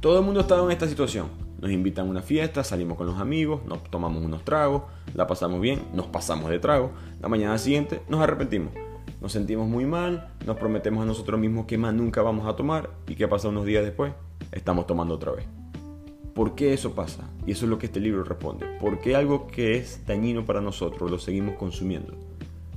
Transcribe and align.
Todo 0.00 0.18
el 0.18 0.24
mundo 0.24 0.40
ha 0.40 0.44
estado 0.44 0.64
en 0.64 0.72
esta 0.72 0.88
situación. 0.88 1.28
Nos 1.60 1.70
invitan 1.70 2.06
a 2.06 2.10
una 2.10 2.22
fiesta, 2.22 2.64
salimos 2.64 2.96
con 2.96 3.06
los 3.06 3.18
amigos, 3.18 3.60
nos 3.66 3.84
tomamos 3.84 4.24
unos 4.24 4.42
tragos, 4.46 4.84
la 5.12 5.26
pasamos 5.26 5.60
bien, 5.60 5.82
nos 5.92 6.06
pasamos 6.06 6.48
de 6.48 6.58
trago. 6.58 6.90
La 7.20 7.28
mañana 7.28 7.58
siguiente 7.58 8.00
nos 8.08 8.22
arrepentimos. 8.22 8.72
Nos 9.20 9.32
sentimos 9.32 9.68
muy 9.68 9.84
mal, 9.84 10.32
nos 10.46 10.56
prometemos 10.56 11.02
a 11.02 11.06
nosotros 11.06 11.38
mismos 11.38 11.66
que 11.66 11.76
más 11.76 11.92
nunca 11.92 12.22
vamos 12.22 12.48
a 12.48 12.56
tomar 12.56 12.88
y 13.08 13.14
que 13.14 13.28
pasa 13.28 13.48
unos 13.48 13.66
días 13.66 13.84
después, 13.84 14.14
estamos 14.52 14.86
tomando 14.86 15.16
otra 15.16 15.32
vez. 15.32 15.44
¿Por 16.34 16.54
qué 16.54 16.72
eso 16.72 16.94
pasa? 16.94 17.28
Y 17.46 17.52
eso 17.52 17.66
es 17.66 17.70
lo 17.70 17.78
que 17.78 17.84
este 17.84 18.00
libro 18.00 18.24
responde. 18.24 18.64
¿Por 18.80 19.00
qué 19.00 19.16
algo 19.16 19.48
que 19.48 19.76
es 19.76 20.06
dañino 20.06 20.46
para 20.46 20.62
nosotros 20.62 21.10
lo 21.10 21.18
seguimos 21.18 21.56
consumiendo? 21.56 22.14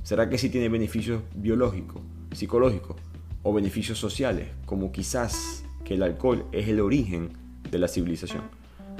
¿Será 0.02 0.28
que 0.28 0.36
sí 0.36 0.50
tiene 0.50 0.68
beneficios 0.68 1.22
biológicos, 1.34 2.02
psicológicos 2.32 2.96
o 3.42 3.54
beneficios 3.54 3.98
sociales, 3.98 4.50
como 4.66 4.92
quizás 4.92 5.63
que 5.84 5.94
el 5.94 6.02
alcohol 6.02 6.44
es 6.52 6.68
el 6.68 6.80
origen 6.80 7.30
de 7.70 7.78
la 7.78 7.88
civilización? 7.88 8.42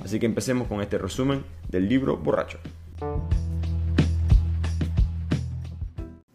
Así 0.04 0.18
que 0.18 0.26
empecemos 0.26 0.68
con 0.68 0.80
este 0.80 0.98
resumen 0.98 1.42
del 1.68 1.88
libro 1.88 2.16
Borracho. 2.16 2.58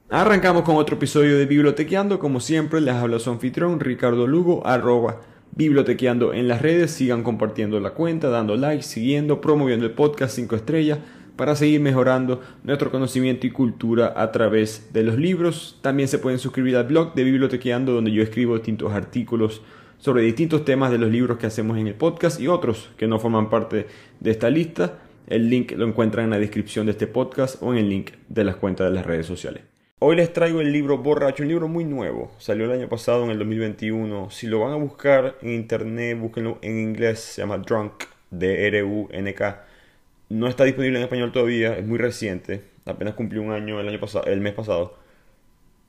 Arrancamos 0.09 0.63
con 0.63 0.77
otro 0.77 0.95
episodio 0.95 1.38
de 1.38 1.45
Bibliotequeando. 1.45 2.17
Como 2.17 2.40
siempre, 2.40 2.81
les 2.81 2.95
habla 2.95 3.20
su 3.20 3.30
anfitrión 3.30 3.80
Ricardo 3.80 4.26
Lugo, 4.26 4.66
arroba 4.66 5.21
bibliotequeando 5.52 6.34
en 6.34 6.48
las 6.48 6.63
redes. 6.63 6.91
Sigan 6.91 7.21
compartiendo 7.21 7.79
la 7.79 7.91
cuenta, 7.91 8.29
dando 8.29 8.55
like, 8.55 8.81
siguiendo, 8.81 9.40
promoviendo 9.40 9.85
el 9.85 9.91
podcast 9.91 10.35
5 10.35 10.55
estrellas 10.55 10.98
para 11.35 11.55
seguir 11.55 11.79
mejorando 11.79 12.41
nuestro 12.63 12.90
conocimiento 12.91 13.45
y 13.45 13.52
cultura 13.52 14.13
a 14.18 14.31
través 14.31 14.90
de 14.91 15.04
los 15.04 15.16
libros. 15.18 15.77
También 15.81 16.09
se 16.09 16.18
pueden 16.18 16.40
suscribir 16.40 16.76
al 16.76 16.88
blog 16.88 17.13
de 17.13 17.23
Bibliotequeando 17.23 17.93
donde 17.93 18.12
yo 18.12 18.23
escribo 18.23 18.55
distintos 18.55 18.91
artículos 18.91 19.62
sobre 19.99 20.23
distintos 20.23 20.66
temas 20.66 20.91
de 20.91 20.98
los 20.98 21.12
libros 21.12 21.37
que 21.37 21.46
hacemos 21.46 21.77
en 21.77 21.87
el 21.87 21.93
podcast 21.93 22.40
y 22.40 22.48
otros 22.48 22.90
que 22.98 23.07
no 23.07 23.20
forman 23.20 23.49
parte 23.49 23.85
de 24.20 24.32
esta 24.32 24.49
lista. 24.49 24.99
El 25.27 25.49
link 25.49 25.73
lo 25.73 25.85
encuentran 25.85 26.26
en 26.26 26.32
la 26.32 26.40
descripción 26.40 26.87
de 26.87 26.93
este 26.93 27.05
podcast 27.05 27.62
o 27.62 27.71
en 27.73 27.79
el 27.79 27.90
link 27.90 28.12
de 28.29 28.43
las 28.43 28.55
cuentas 28.55 28.90
de 28.90 28.96
las 28.96 29.05
redes 29.05 29.27
sociales. 29.27 29.63
Hoy 29.99 30.15
les 30.15 30.32
traigo 30.32 30.62
el 30.62 30.71
libro 30.71 30.98
Borracho, 30.98 31.43
un 31.43 31.49
libro 31.49 31.68
muy 31.68 31.84
nuevo. 31.84 32.32
Salió 32.38 32.65
el 32.65 32.71
año 32.71 32.88
pasado, 32.88 33.26
en 33.26 33.32
el 33.32 33.38
2021. 33.38 34.29
Si 34.32 34.48
lo 34.48 34.62
van 34.62 34.71
a 34.71 34.77
buscar 34.77 35.35
en 35.41 35.51
internet, 35.51 36.18
búsquenlo 36.18 36.57
en 36.62 36.79
inglés. 36.79 37.20
Se 37.20 37.41
llama 37.41 37.57
Drunk, 37.57 38.05
D-R-U-N-K. 38.32 39.66
No 40.29 40.48
está 40.48 40.63
disponible 40.63 40.99
en 40.99 41.04
español 41.04 41.34
todavía, 41.34 41.77
es 41.77 41.85
muy 41.85 41.98
reciente. 41.98 42.63
Apenas 42.85 43.16
cumplió 43.16 43.41
un 43.41 43.51
año 43.51 43.79
el, 43.82 43.90
año 43.90 43.99
pasado, 43.99 44.26
el 44.26 44.40
mes 44.40 44.54
pasado. 44.54 44.95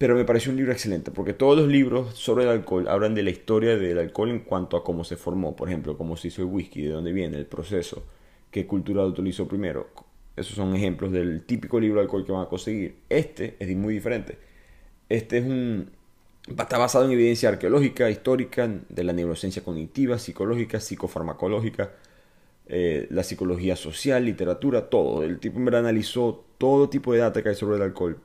Pero 0.00 0.14
me 0.14 0.24
pareció 0.24 0.50
un 0.50 0.56
libro 0.56 0.72
excelente, 0.72 1.10
porque 1.10 1.34
todos 1.34 1.58
los 1.58 1.68
libros 1.68 2.14
sobre 2.14 2.44
el 2.44 2.50
alcohol 2.50 2.88
hablan 2.88 3.14
de 3.14 3.22
la 3.22 3.28
historia 3.28 3.76
del 3.76 3.98
alcohol 3.98 4.30
en 4.30 4.40
cuanto 4.40 4.78
a 4.78 4.82
cómo 4.82 5.04
se 5.04 5.14
formó. 5.16 5.54
Por 5.54 5.68
ejemplo, 5.68 5.98
cómo 5.98 6.16
se 6.16 6.28
hizo 6.28 6.40
el 6.40 6.48
whisky, 6.48 6.84
de 6.84 6.92
dónde 6.92 7.12
viene, 7.12 7.36
el 7.36 7.44
proceso, 7.44 8.02
qué 8.50 8.66
cultura 8.66 9.02
lo 9.02 9.08
utilizó 9.08 9.46
primero, 9.46 9.90
esos 10.36 10.54
son 10.56 10.74
ejemplos 10.74 11.12
del 11.12 11.42
típico 11.42 11.78
libro 11.78 11.96
de 12.00 12.04
alcohol 12.04 12.24
que 12.24 12.32
van 12.32 12.46
a 12.46 12.48
conseguir. 12.48 12.96
Este 13.10 13.56
es 13.58 13.76
muy 13.76 13.92
diferente. 13.92 14.38
Este 15.10 15.36
es 15.36 15.44
un 15.44 15.90
está 16.48 16.78
basado 16.78 17.04
en 17.04 17.10
evidencia 17.10 17.50
arqueológica, 17.50 18.08
histórica, 18.08 18.70
de 18.88 19.04
la 19.04 19.12
neurociencia 19.12 19.62
cognitiva, 19.62 20.18
psicológica, 20.18 20.80
psicofarmacológica, 20.80 21.92
eh, 22.68 23.06
la 23.10 23.22
psicología 23.22 23.76
social, 23.76 24.24
literatura, 24.24 24.88
todo. 24.88 25.24
El 25.24 25.40
tipo 25.40 25.58
en 25.58 25.74
analizó 25.74 26.42
todo 26.56 26.88
tipo 26.88 27.12
de 27.12 27.18
data 27.18 27.42
que 27.42 27.50
hay 27.50 27.54
sobre 27.54 27.76
el 27.76 27.82
alcohol 27.82 28.18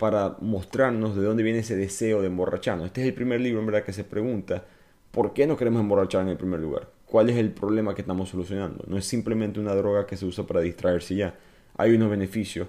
para 0.00 0.36
mostrarnos 0.40 1.14
de 1.14 1.22
dónde 1.22 1.44
viene 1.44 1.60
ese 1.60 1.76
deseo 1.76 2.20
de 2.20 2.26
emborracharnos. 2.26 2.86
Este 2.86 3.02
es 3.02 3.06
el 3.06 3.14
primer 3.14 3.40
libro 3.40 3.60
en 3.60 3.66
verdad 3.66 3.84
que 3.84 3.92
se 3.92 4.02
pregunta 4.02 4.64
por 5.12 5.32
qué 5.32 5.46
no 5.46 5.56
queremos 5.56 5.80
emborrachar 5.80 6.22
en 6.22 6.30
el 6.30 6.36
primer 6.36 6.58
lugar 6.58 6.88
cuál 7.10 7.28
es 7.28 7.36
el 7.36 7.50
problema 7.50 7.94
que 7.94 8.02
estamos 8.02 8.28
solucionando. 8.28 8.84
No 8.86 8.96
es 8.96 9.04
simplemente 9.04 9.58
una 9.58 9.74
droga 9.74 10.06
que 10.06 10.16
se 10.16 10.24
usa 10.24 10.46
para 10.46 10.60
distraerse 10.60 11.16
ya. 11.16 11.34
Hay 11.76 11.94
unos 11.94 12.08
beneficios 12.08 12.68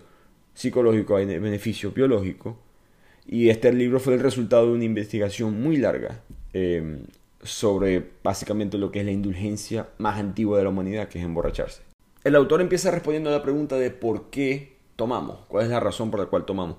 psicológicos, 0.53 1.20
hay 1.20 1.25
beneficios 1.25 1.94
biológicos. 1.94 2.56
Y 3.28 3.50
este 3.50 3.72
libro 3.72 4.00
fue 4.00 4.16
el 4.16 4.20
resultado 4.20 4.66
de 4.66 4.74
una 4.74 4.84
investigación 4.84 5.62
muy 5.62 5.78
larga 5.78 6.24
em, 6.53 7.03
sobre 7.44 8.03
básicamente 8.24 8.80
lo 8.80 8.91
que 8.91 9.02
es 9.02 9.06
la 9.06 9.12
indulgencia 9.12 9.90
más 10.00 10.20
antigua 10.20 10.58
de 10.58 10.64
la 10.64 10.72
humanidad, 10.72 11.08
que 11.08 11.20
es 11.20 11.25
emborracharse. 11.25 11.84
El 12.24 12.36
autor 12.36 12.62
empieza 12.62 12.90
respondiendo 12.90 13.30
a 13.30 13.34
la 13.34 13.44
pregunta 13.44 13.78
de 13.78 13.91
por 13.91 14.31
qué 14.31 14.74
tomamos, 14.96 15.38
cuál 15.47 15.66
es 15.66 15.70
la 15.70 15.80
razón 15.80 16.09
por 16.09 16.20
la 16.20 16.25
cual 16.25 16.46
tomamos. 16.46 16.78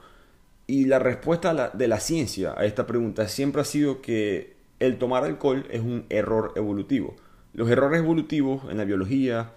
Y 0.72 0.86
la 0.86 0.98
respuesta 0.98 1.68
de 1.68 1.86
la 1.86 2.00
ciencia 2.00 2.54
a 2.56 2.64
esta 2.64 2.86
pregunta 2.86 3.28
siempre 3.28 3.60
ha 3.60 3.64
sido 3.66 4.00
que 4.00 4.56
el 4.80 4.96
tomar 4.96 5.22
alcohol 5.22 5.66
es 5.68 5.82
un 5.82 6.06
error 6.08 6.54
evolutivo. 6.56 7.14
Los 7.52 7.68
errores 7.68 7.98
evolutivos 7.98 8.62
en 8.70 8.78
la 8.78 8.86
biología, 8.86 9.52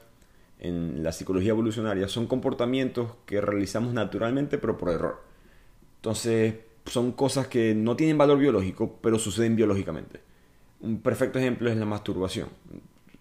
en 0.59 1.03
la 1.03 1.13
psicología 1.13 1.51
evolucionaria, 1.51 2.09
son 2.09 2.27
comportamientos 2.27 3.13
que 3.25 3.39
realizamos 3.39 3.93
naturalmente 3.93 4.57
pero 4.57 4.77
por 4.77 4.89
error. 4.89 5.21
Entonces, 5.99 6.55
son 6.85 7.13
cosas 7.13 7.47
que 7.47 7.73
no 7.73 7.95
tienen 7.95 8.17
valor 8.17 8.37
biológico, 8.37 8.99
pero 9.01 9.17
suceden 9.17 9.55
biológicamente. 9.55 10.19
Un 10.81 10.99
perfecto 10.99 11.39
ejemplo 11.39 11.69
es 11.69 11.77
la 11.77 11.85
masturbación. 11.85 12.49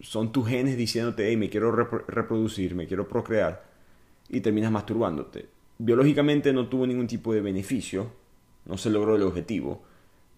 Son 0.00 0.32
tus 0.32 0.48
genes 0.48 0.76
diciéndote, 0.76 1.28
hey, 1.28 1.36
me 1.36 1.48
quiero 1.48 1.70
reproducir, 1.70 2.74
me 2.74 2.88
quiero 2.88 3.06
procrear, 3.06 3.62
y 4.28 4.40
terminas 4.40 4.72
masturbándote. 4.72 5.53
Biológicamente 5.78 6.52
no 6.52 6.68
tuvo 6.68 6.86
ningún 6.86 7.06
tipo 7.06 7.32
de 7.32 7.40
beneficio, 7.40 8.12
no 8.64 8.78
se 8.78 8.90
logró 8.90 9.16
el 9.16 9.22
objetivo, 9.22 9.82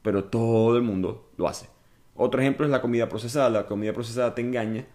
pero 0.03 0.25
todo 0.25 0.77
el 0.77 0.83
mundo 0.83 1.31
lo 1.37 1.49
hace. 1.49 1.69
Otro 2.17 2.41
ejemplo 2.41 2.65
es 2.65 2.73
la 2.73 2.81
comida 2.81 3.09
procesada. 3.09 3.51
La 3.51 3.67
comida 3.67 3.93
procesada 3.93 4.35
te 4.35 4.41
engaña. 4.41 4.87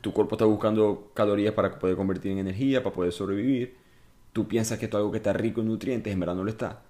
Tu 0.00 0.12
cuerpo 0.12 0.34
está 0.34 0.44
buscando 0.44 1.12
calorías 1.14 1.54
para 1.54 1.78
poder 1.78 1.96
convertir 1.96 2.32
en 2.32 2.38
energía, 2.38 2.82
para 2.82 2.94
poder 2.94 3.12
sobrevivir. 3.12 3.76
Tú 4.32 4.48
piensas 4.48 4.78
que 4.78 4.86
esto 4.86 4.98
es 4.98 5.00
algo 5.00 5.12
que 5.12 5.18
está 5.18 5.32
rico 5.32 5.60
en 5.60 5.68
nutrientes, 5.68 6.12
en 6.12 6.20
verdad 6.20 6.34
no 6.34 6.44
lo 6.44 6.50
está. 6.50 6.82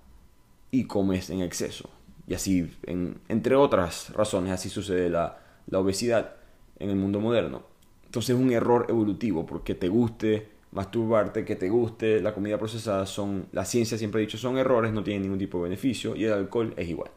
Y 0.71 0.85
comes 0.85 1.31
en 1.31 1.43
exceso. 1.43 1.91
Y 2.27 2.35
así, 2.35 2.73
entre 3.29 3.55
otras 3.55 4.13
razones, 4.15 4.53
así 4.53 4.69
sucede 4.69 5.11
la, 5.11 5.39
la 5.69 5.79
obesidad 5.79 6.37
en 6.79 6.91
el 6.91 6.97
mundo 6.97 7.21
moderno. 7.21 7.63
Entonces 8.07 8.35
es 8.35 8.43
un 8.43 8.51
error 8.53 8.87
evolutivo, 8.89 9.47
porque 9.47 9.75
te 9.75 9.89
guste 9.89 10.49
masturbarte, 10.77 11.47
que 11.47 11.57
te 11.57 11.71
guste 11.71 12.21
la 12.21 12.35
comida 12.35 12.59
procesada, 12.59 13.07
son, 13.07 13.47
la 13.53 13.65
ciencia 13.65 13.97
siempre 13.97 14.21
ha 14.21 14.27
dicho, 14.27 14.37
son 14.37 14.59
errores, 14.59 14.93
no 14.93 15.03
tienen 15.03 15.23
ningún 15.23 15.39
tipo 15.39 15.57
de 15.57 15.65
beneficio, 15.65 16.15
y 16.15 16.25
el 16.25 16.35
alcohol 16.35 16.75
es 16.77 16.87
igual. 16.87 17.11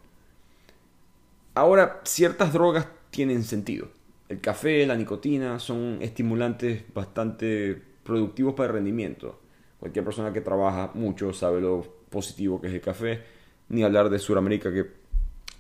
Ahora, 1.56 2.00
ciertas 2.06 2.54
drogas 2.54 2.88
tienen 3.10 3.44
sentido. 3.44 3.90
El 4.30 4.40
café, 4.40 4.88
la 4.88 4.96
nicotina 4.96 5.60
son 5.60 5.98
estimulantes 6.02 6.86
bastante 6.94 7.82
productivos 8.04 8.54
para 8.54 8.68
el 8.68 8.76
rendimiento. 8.76 9.42
Cualquier 9.82 10.06
persona 10.06 10.32
que 10.32 10.40
trabaja 10.40 10.92
mucho 10.94 11.34
sabe 11.34 11.60
lo 11.60 11.86
positivo 12.10 12.62
que 12.62 12.68
es 12.68 12.74
el 12.74 12.82
café, 12.82 13.24
ni 13.68 13.84
hablar 13.84 14.10
de 14.10 14.20
Sudamérica, 14.20 14.72
que 14.72 14.80
es 14.80 14.88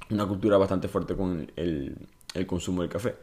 una 0.09 0.25
cultura 0.25 0.57
bastante 0.57 0.87
fuerte 0.87 1.15
con 1.17 1.51
el, 1.57 1.97
el 2.33 2.47
consumo 2.47 2.81
del 2.81 2.89
café. 2.89 3.15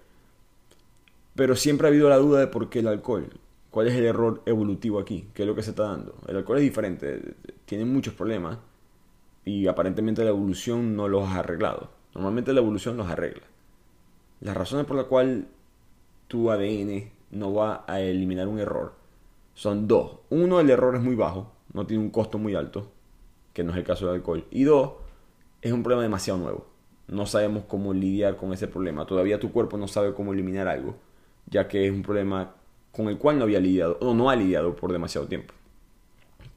Pero 1.34 1.56
siempre 1.56 1.86
ha 1.86 1.90
habido 1.90 2.10
la 2.10 2.18
duda 2.18 2.40
de 2.40 2.46
por 2.48 2.68
qué 2.68 2.80
el 2.80 2.88
alcohol. 2.88 3.30
¿Cuál 3.76 3.88
es 3.88 3.94
el 3.94 4.06
error 4.06 4.40
evolutivo 4.46 4.98
aquí? 4.98 5.28
¿Qué 5.34 5.42
es 5.42 5.46
lo 5.46 5.54
que 5.54 5.62
se 5.62 5.68
está 5.68 5.82
dando? 5.82 6.14
El 6.26 6.38
alcohol 6.38 6.56
es 6.56 6.62
diferente, 6.62 7.34
tiene 7.66 7.84
muchos 7.84 8.14
problemas 8.14 8.56
y 9.44 9.66
aparentemente 9.66 10.24
la 10.24 10.30
evolución 10.30 10.96
no 10.96 11.08
los 11.08 11.28
ha 11.28 11.40
arreglado. 11.40 11.90
Normalmente 12.14 12.54
la 12.54 12.60
evolución 12.60 12.96
los 12.96 13.06
arregla. 13.06 13.42
Las 14.40 14.56
razones 14.56 14.86
por 14.86 14.96
las 14.96 15.04
cuales 15.04 15.44
tu 16.26 16.50
ADN 16.50 17.10
no 17.32 17.52
va 17.52 17.84
a 17.86 18.00
eliminar 18.00 18.48
un 18.48 18.60
error 18.60 18.94
son 19.52 19.86
dos. 19.86 20.20
Uno, 20.30 20.58
el 20.58 20.70
error 20.70 20.96
es 20.96 21.02
muy 21.02 21.14
bajo, 21.14 21.52
no 21.74 21.86
tiene 21.86 22.02
un 22.02 22.08
costo 22.08 22.38
muy 22.38 22.54
alto, 22.54 22.90
que 23.52 23.62
no 23.62 23.72
es 23.72 23.76
el 23.76 23.84
caso 23.84 24.06
del 24.06 24.14
alcohol. 24.14 24.46
Y 24.50 24.64
dos, 24.64 24.92
es 25.60 25.72
un 25.72 25.82
problema 25.82 26.02
demasiado 26.02 26.38
nuevo. 26.38 26.66
No 27.08 27.26
sabemos 27.26 27.64
cómo 27.68 27.92
lidiar 27.92 28.38
con 28.38 28.54
ese 28.54 28.68
problema. 28.68 29.06
Todavía 29.06 29.38
tu 29.38 29.52
cuerpo 29.52 29.76
no 29.76 29.86
sabe 29.86 30.14
cómo 30.14 30.32
eliminar 30.32 30.66
algo, 30.66 30.96
ya 31.44 31.68
que 31.68 31.86
es 31.86 31.92
un 31.92 32.02
problema 32.02 32.55
con 32.96 33.08
el 33.08 33.18
cual 33.18 33.38
no 33.38 33.44
había 33.44 33.60
lidiado 33.60 33.98
o 34.00 34.14
no 34.14 34.30
ha 34.30 34.36
lidiado 34.36 34.74
por 34.74 34.90
demasiado 34.90 35.26
tiempo. 35.26 35.52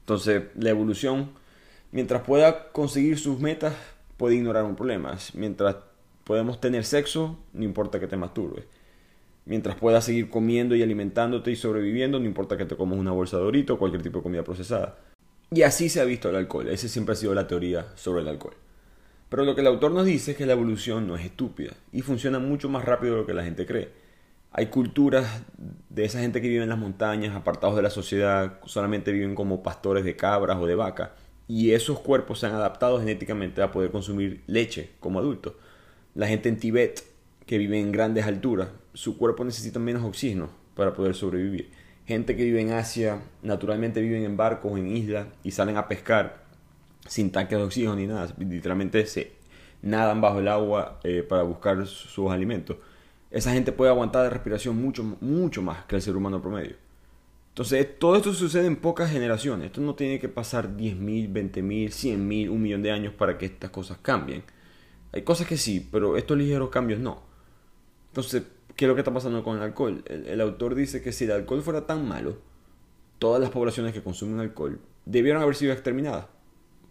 Entonces, 0.00 0.44
la 0.58 0.70
evolución, 0.70 1.32
mientras 1.92 2.22
pueda 2.22 2.72
conseguir 2.72 3.18
sus 3.18 3.38
metas, 3.40 3.74
puede 4.16 4.36
ignorar 4.36 4.64
un 4.64 4.74
problema. 4.74 5.16
Mientras 5.34 5.76
podemos 6.24 6.58
tener 6.58 6.86
sexo, 6.86 7.38
no 7.52 7.64
importa 7.64 8.00
que 8.00 8.06
te 8.06 8.16
masturbes. 8.16 8.64
Mientras 9.44 9.76
puedas 9.76 10.04
seguir 10.04 10.30
comiendo 10.30 10.74
y 10.74 10.82
alimentándote 10.82 11.50
y 11.50 11.56
sobreviviendo, 11.56 12.18
no 12.18 12.24
importa 12.24 12.56
que 12.56 12.64
te 12.64 12.76
comas 12.76 12.98
una 12.98 13.12
bolsa 13.12 13.36
de 13.36 13.42
dorito 13.42 13.74
o 13.74 13.78
cualquier 13.78 14.02
tipo 14.02 14.18
de 14.18 14.22
comida 14.22 14.42
procesada. 14.42 14.98
Y 15.50 15.62
así 15.62 15.90
se 15.90 16.00
ha 16.00 16.04
visto 16.04 16.30
el 16.30 16.36
alcohol. 16.36 16.68
Esa 16.68 16.88
siempre 16.88 17.12
ha 17.12 17.16
sido 17.16 17.34
la 17.34 17.46
teoría 17.46 17.86
sobre 17.96 18.22
el 18.22 18.28
alcohol. 18.28 18.54
Pero 19.28 19.44
lo 19.44 19.54
que 19.54 19.60
el 19.60 19.66
autor 19.66 19.92
nos 19.92 20.06
dice 20.06 20.32
es 20.32 20.36
que 20.38 20.46
la 20.46 20.54
evolución 20.54 21.06
no 21.06 21.16
es 21.16 21.24
estúpida 21.24 21.72
y 21.92 22.00
funciona 22.00 22.38
mucho 22.38 22.68
más 22.68 22.84
rápido 22.84 23.14
de 23.14 23.20
lo 23.20 23.26
que 23.26 23.34
la 23.34 23.44
gente 23.44 23.66
cree. 23.66 23.99
Hay 24.52 24.66
culturas 24.66 25.42
de 25.88 26.04
esa 26.04 26.20
gente 26.20 26.40
que 26.40 26.48
vive 26.48 26.62
en 26.62 26.68
las 26.68 26.78
montañas, 26.78 27.36
apartados 27.36 27.76
de 27.76 27.82
la 27.82 27.90
sociedad, 27.90 28.58
solamente 28.64 29.12
viven 29.12 29.34
como 29.34 29.62
pastores 29.62 30.04
de 30.04 30.16
cabras 30.16 30.58
o 30.58 30.66
de 30.66 30.74
vacas 30.74 31.10
y 31.50 31.72
esos 31.72 31.98
cuerpos 31.98 32.38
se 32.38 32.46
han 32.46 32.54
adaptado 32.54 33.00
genéticamente 33.00 33.60
a 33.60 33.72
poder 33.72 33.90
consumir 33.90 34.44
leche 34.46 34.90
como 35.00 35.18
adultos. 35.18 35.54
La 36.14 36.28
gente 36.28 36.48
en 36.48 36.56
Tibet, 36.56 37.02
que 37.44 37.58
viven 37.58 37.86
en 37.86 37.92
grandes 37.92 38.24
alturas, 38.24 38.68
su 38.94 39.18
cuerpo 39.18 39.44
necesita 39.44 39.80
menos 39.80 40.04
oxígeno 40.04 40.50
para 40.76 40.94
poder 40.94 41.16
sobrevivir. 41.16 41.72
Gente 42.06 42.36
que 42.36 42.44
vive 42.44 42.60
en 42.60 42.70
Asia, 42.70 43.20
naturalmente 43.42 44.00
viven 44.00 44.22
en 44.22 44.36
barcos, 44.36 44.78
en 44.78 44.96
islas 44.96 45.26
y 45.42 45.50
salen 45.50 45.76
a 45.76 45.88
pescar 45.88 46.44
sin 47.08 47.32
tanques 47.32 47.58
de 47.58 47.64
oxígeno 47.64 47.96
ni 47.96 48.06
nada. 48.06 48.32
Literalmente 48.38 49.04
se 49.06 49.32
nadan 49.82 50.20
bajo 50.20 50.38
el 50.38 50.46
agua 50.46 51.00
eh, 51.02 51.24
para 51.28 51.42
buscar 51.42 51.84
sus 51.84 52.30
alimentos. 52.30 52.76
Esa 53.30 53.52
gente 53.52 53.70
puede 53.70 53.90
aguantar 53.90 54.24
de 54.24 54.30
respiración 54.30 54.80
mucho, 54.80 55.04
mucho 55.20 55.62
más 55.62 55.84
que 55.84 55.96
el 55.96 56.02
ser 56.02 56.16
humano 56.16 56.42
promedio. 56.42 56.76
Entonces, 57.50 57.98
todo 57.98 58.16
esto 58.16 58.32
sucede 58.32 58.66
en 58.66 58.76
pocas 58.76 59.10
generaciones. 59.10 59.66
Esto 59.66 59.80
no 59.80 59.94
tiene 59.94 60.18
que 60.18 60.28
pasar 60.28 60.76
10.000, 60.76 61.32
20.000, 61.32 61.88
100.000, 61.88 62.48
un 62.48 62.62
millón 62.62 62.82
de 62.82 62.90
años 62.90 63.12
para 63.14 63.38
que 63.38 63.46
estas 63.46 63.70
cosas 63.70 63.98
cambien. 64.02 64.42
Hay 65.12 65.22
cosas 65.22 65.46
que 65.46 65.56
sí, 65.56 65.86
pero 65.90 66.16
estos 66.16 66.38
ligeros 66.38 66.70
cambios 66.70 67.00
no. 67.00 67.22
Entonces, 68.08 68.44
¿qué 68.76 68.84
es 68.84 68.88
lo 68.88 68.94
que 68.94 69.00
está 69.00 69.12
pasando 69.12 69.44
con 69.44 69.56
el 69.56 69.62
alcohol? 69.62 70.02
El, 70.06 70.40
autor 70.40 70.74
dice 70.74 71.02
que 71.02 71.12
si 71.12 71.24
el 71.24 71.32
alcohol 71.32 71.62
fuera 71.62 71.86
tan 71.86 72.06
malo, 72.06 72.38
todas 73.18 73.40
las 73.40 73.50
poblaciones 73.50 73.92
que 73.92 74.02
consumen 74.02 74.40
alcohol 74.40 74.80
debieron 75.04 75.42
haber 75.42 75.54
sido 75.54 75.72
exterminadas. 75.72 76.26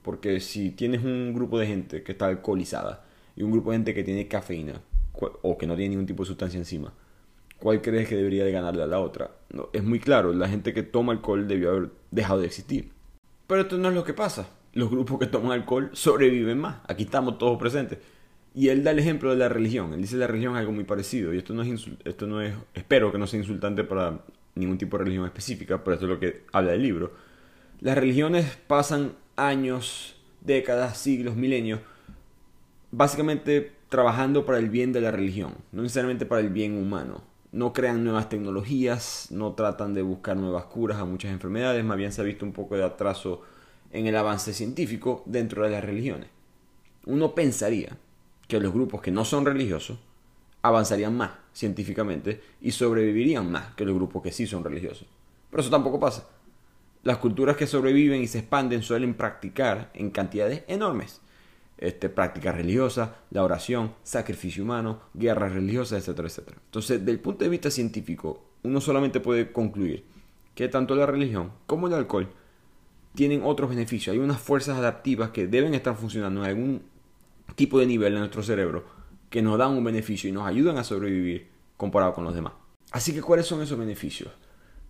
Porque 0.03 0.39
si 0.39 0.71
tienes 0.71 1.03
un 1.03 1.33
grupo 1.33 1.59
de 1.59 1.67
gente 1.67 2.03
que 2.03 2.13
está 2.13 2.27
alcoholizada 2.27 3.05
y 3.35 3.43
un 3.43 3.51
grupo 3.51 3.71
de 3.71 3.77
gente 3.77 3.93
que 3.93 4.03
tiene 4.03 4.27
cafeína 4.27 4.81
o 5.19 5.57
que 5.57 5.67
no 5.67 5.75
tiene 5.75 5.89
ningún 5.89 6.05
tipo 6.05 6.23
de 6.23 6.27
sustancia 6.27 6.57
encima, 6.57 6.93
¿cuál 7.59 7.81
crees 7.81 8.07
que 8.07 8.15
debería 8.15 8.45
de 8.45 8.51
ganarle 8.51 8.83
a 8.83 8.87
la 8.87 8.99
otra? 8.99 9.31
No, 9.51 9.69
es 9.73 9.83
muy 9.83 9.99
claro, 9.99 10.33
la 10.33 10.47
gente 10.47 10.73
que 10.73 10.83
toma 10.83 11.13
alcohol 11.13 11.47
debió 11.47 11.71
haber 11.71 11.89
dejado 12.11 12.39
de 12.39 12.47
existir. 12.47 12.91
Pero 13.47 13.61
esto 13.61 13.77
no 13.77 13.89
es 13.89 13.95
lo 13.95 14.03
que 14.03 14.13
pasa. 14.13 14.47
Los 14.73 14.91
grupos 14.91 15.19
que 15.19 15.25
toman 15.25 15.51
alcohol 15.51 15.89
sobreviven 15.93 16.59
más. 16.59 16.77
Aquí 16.87 17.03
estamos 17.03 17.39
todos 17.39 17.57
presentes. 17.57 17.97
Y 18.53 18.69
él 18.69 18.83
da 18.83 18.91
el 18.91 18.99
ejemplo 18.99 19.31
de 19.31 19.37
la 19.37 19.49
religión. 19.49 19.93
Él 19.93 20.01
dice 20.01 20.17
la 20.17 20.27
religión 20.27 20.53
es 20.53 20.59
algo 20.59 20.71
muy 20.71 20.83
parecido. 20.83 21.33
Y 21.33 21.39
esto 21.39 21.53
no 21.55 21.63
es, 21.63 21.87
esto 22.05 22.27
no 22.27 22.41
es, 22.41 22.53
espero 22.75 23.11
que 23.11 23.17
no 23.17 23.25
sea 23.25 23.39
insultante 23.39 23.83
para 23.83 24.19
ningún 24.53 24.77
tipo 24.77 24.97
de 24.97 25.05
religión 25.05 25.25
específica, 25.25 25.83
pero 25.83 25.95
esto 25.95 26.05
es 26.05 26.11
lo 26.11 26.19
que 26.19 26.43
habla 26.51 26.73
el 26.73 26.83
libro. 26.83 27.11
Las 27.81 27.97
religiones 27.97 28.57
pasan 28.67 29.13
años, 29.35 30.15
décadas, 30.41 30.97
siglos, 30.97 31.35
milenios, 31.35 31.79
básicamente 32.91 33.71
trabajando 33.89 34.45
para 34.45 34.59
el 34.59 34.69
bien 34.69 34.93
de 34.93 35.01
la 35.01 35.11
religión, 35.11 35.55
no 35.71 35.81
necesariamente 35.81 36.25
para 36.25 36.41
el 36.41 36.49
bien 36.49 36.77
humano. 36.77 37.23
No 37.51 37.73
crean 37.73 38.03
nuevas 38.03 38.29
tecnologías, 38.29 39.27
no 39.31 39.53
tratan 39.53 39.95
de 39.95 40.03
buscar 40.03 40.37
nuevas 40.37 40.65
curas 40.65 40.99
a 40.99 41.05
muchas 41.05 41.31
enfermedades, 41.31 41.83
más 41.83 41.97
bien 41.97 42.11
se 42.11 42.21
ha 42.21 42.23
visto 42.23 42.45
un 42.45 42.53
poco 42.53 42.77
de 42.77 42.83
atraso 42.83 43.41
en 43.91 44.05
el 44.05 44.15
avance 44.15 44.53
científico 44.53 45.23
dentro 45.25 45.63
de 45.63 45.71
las 45.71 45.83
religiones. 45.83 46.29
Uno 47.05 47.33
pensaría 47.33 47.97
que 48.47 48.59
los 48.59 48.71
grupos 48.71 49.01
que 49.01 49.11
no 49.11 49.25
son 49.25 49.45
religiosos 49.45 49.97
avanzarían 50.61 51.17
más 51.17 51.31
científicamente 51.53 52.41
y 52.61 52.71
sobrevivirían 52.71 53.51
más 53.51 53.73
que 53.73 53.85
los 53.85 53.95
grupos 53.95 54.21
que 54.21 54.31
sí 54.31 54.45
son 54.45 54.63
religiosos. 54.63 55.07
Pero 55.49 55.61
eso 55.61 55.71
tampoco 55.71 55.99
pasa. 55.99 56.27
Las 57.03 57.17
culturas 57.17 57.55
que 57.55 57.65
sobreviven 57.65 58.21
y 58.21 58.27
se 58.27 58.39
expanden 58.39 58.83
suelen 58.83 59.15
practicar 59.15 59.89
en 59.93 60.11
cantidades 60.11 60.63
enormes. 60.67 61.21
Este, 61.79 62.09
prácticas 62.09 62.55
religiosas, 62.55 63.11
la 63.31 63.41
oración, 63.41 63.93
sacrificio 64.03 64.63
humano, 64.65 64.99
guerras 65.13 65.53
religiosas, 65.53 65.99
etcétera, 65.99 66.27
etcétera. 66.27 66.57
Entonces, 66.65 67.05
del 67.05 67.21
punto 67.21 67.45
de 67.45 67.49
vista 67.49 67.71
científico, 67.71 68.43
uno 68.63 68.81
solamente 68.81 69.21
puede 69.21 69.53
concluir 69.53 70.03
que 70.55 70.67
tanto 70.67 70.93
la 70.93 71.05
religión 71.05 71.53
como 71.67 71.87
el 71.87 71.93
alcohol 71.93 72.27
tienen 73.15 73.43
otros 73.45 73.69
beneficios. 73.69 74.13
Hay 74.13 74.19
unas 74.19 74.41
fuerzas 74.41 74.77
adaptivas 74.77 75.29
que 75.29 75.47
deben 75.47 75.73
estar 75.73 75.95
funcionando 75.95 76.43
en 76.43 76.49
algún 76.49 76.81
tipo 77.55 77.79
de 77.79 77.85
nivel 77.85 78.11
en 78.13 78.19
nuestro 78.19 78.43
cerebro 78.43 78.83
que 79.29 79.41
nos 79.41 79.57
dan 79.57 79.71
un 79.71 79.83
beneficio 79.85 80.29
y 80.29 80.33
nos 80.33 80.45
ayudan 80.45 80.77
a 80.77 80.83
sobrevivir 80.83 81.47
comparado 81.77 82.13
con 82.13 82.25
los 82.25 82.35
demás. 82.35 82.53
Así 82.91 83.13
que, 83.13 83.21
¿cuáles 83.21 83.45
son 83.45 83.61
esos 83.61 83.79
beneficios? 83.79 84.31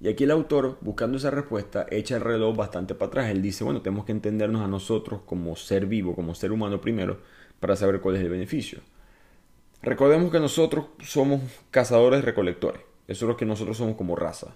Y 0.02 0.08
aquí 0.08 0.24
el 0.24 0.32
autor, 0.32 0.78
buscando 0.82 1.18
esa 1.18 1.30
respuesta, 1.30 1.86
echa 1.90 2.16
el 2.16 2.22
reloj 2.22 2.56
bastante 2.56 2.96
para 2.96 3.08
atrás. 3.08 3.30
Él 3.32 3.42
dice, 3.42 3.64
bueno, 3.64 3.82
tenemos 3.82 4.06
que 4.06 4.14
entendernos 4.14 4.62
a 4.62 4.68
nosotros 4.68 5.22
como 5.26 5.56
ser 5.56 5.88
vivo, 5.88 6.16
como 6.16 6.36
ser 6.36 6.52
humano 6.52 6.80
primero, 6.80 7.20
para 7.60 7.76
saber 7.76 8.00
cuál 8.00 8.16
es 8.16 8.22
el 8.22 8.30
beneficio. 8.30 8.80
Recordemos 9.82 10.32
que 10.32 10.40
nosotros 10.40 10.86
somos 11.04 11.42
cazadores 11.72 12.24
recolectores. 12.24 12.82
Eso 13.08 13.26
es 13.26 13.30
lo 13.30 13.38
que 13.38 13.46
nosotros 13.46 13.78
somos 13.78 13.96
como 13.96 14.16
raza. 14.16 14.56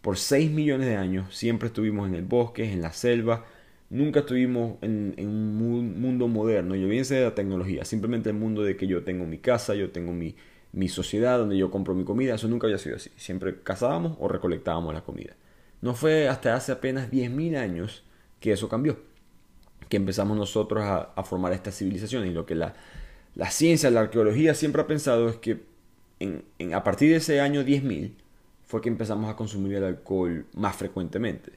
Por 0.00 0.16
6 0.16 0.50
millones 0.50 0.88
de 0.88 0.96
años 0.96 1.36
siempre 1.36 1.68
estuvimos 1.68 2.08
en 2.08 2.14
el 2.14 2.22
bosque, 2.22 2.72
en 2.72 2.80
la 2.80 2.92
selva, 2.92 3.44
nunca 3.90 4.20
estuvimos 4.20 4.78
en, 4.80 5.14
un 5.18 6.00
mundo 6.00 6.28
moderno, 6.28 6.74
y 6.74 6.84
bien 6.84 7.04
de 7.04 7.22
la 7.22 7.34
tecnología, 7.34 7.84
simplemente 7.84 8.30
el 8.30 8.36
mundo 8.36 8.62
de 8.62 8.76
que 8.76 8.86
yo 8.86 9.04
tengo 9.04 9.26
mi 9.26 9.38
casa, 9.38 9.74
yo 9.74 9.90
tengo 9.90 10.12
mi, 10.12 10.36
mi 10.72 10.88
sociedad 10.88 11.38
donde 11.38 11.56
yo 11.56 11.70
compro 11.70 11.94
mi 11.94 12.04
comida, 12.04 12.34
eso 12.34 12.48
nunca 12.48 12.66
había 12.66 12.78
sido 12.78 12.96
así. 12.96 13.10
Siempre 13.16 13.60
cazábamos 13.62 14.16
o 14.20 14.28
recolectábamos 14.28 14.94
la 14.94 15.02
comida. 15.02 15.34
No 15.80 15.94
fue 15.94 16.28
hasta 16.28 16.54
hace 16.54 16.72
apenas 16.72 17.10
10.000 17.10 17.56
años 17.56 18.04
que 18.38 18.52
eso 18.52 18.68
cambió, 18.68 18.98
que 19.88 19.96
empezamos 19.96 20.36
nosotros 20.36 20.84
a, 20.84 21.22
formar 21.24 21.52
esta 21.52 21.72
civilización. 21.72 22.26
Y 22.26 22.30
lo 22.30 22.46
que 22.46 22.54
la, 22.54 22.74
la, 23.34 23.50
ciencia, 23.50 23.90
la 23.90 24.00
arqueología 24.00 24.54
siempre 24.54 24.82
ha 24.82 24.86
pensado 24.86 25.28
es 25.28 25.36
que 25.36 25.60
a 26.72 26.84
partir 26.84 27.10
de 27.10 27.16
ese 27.16 27.40
año 27.40 27.62
10.000 27.62 28.12
fue 28.66 28.80
que 28.80 28.88
empezamos 28.88 29.28
a 29.30 29.36
consumir 29.36 29.76
el 29.76 29.84
alcohol 29.84 30.46
más 30.54 30.76
frecuentemente. 30.76 31.52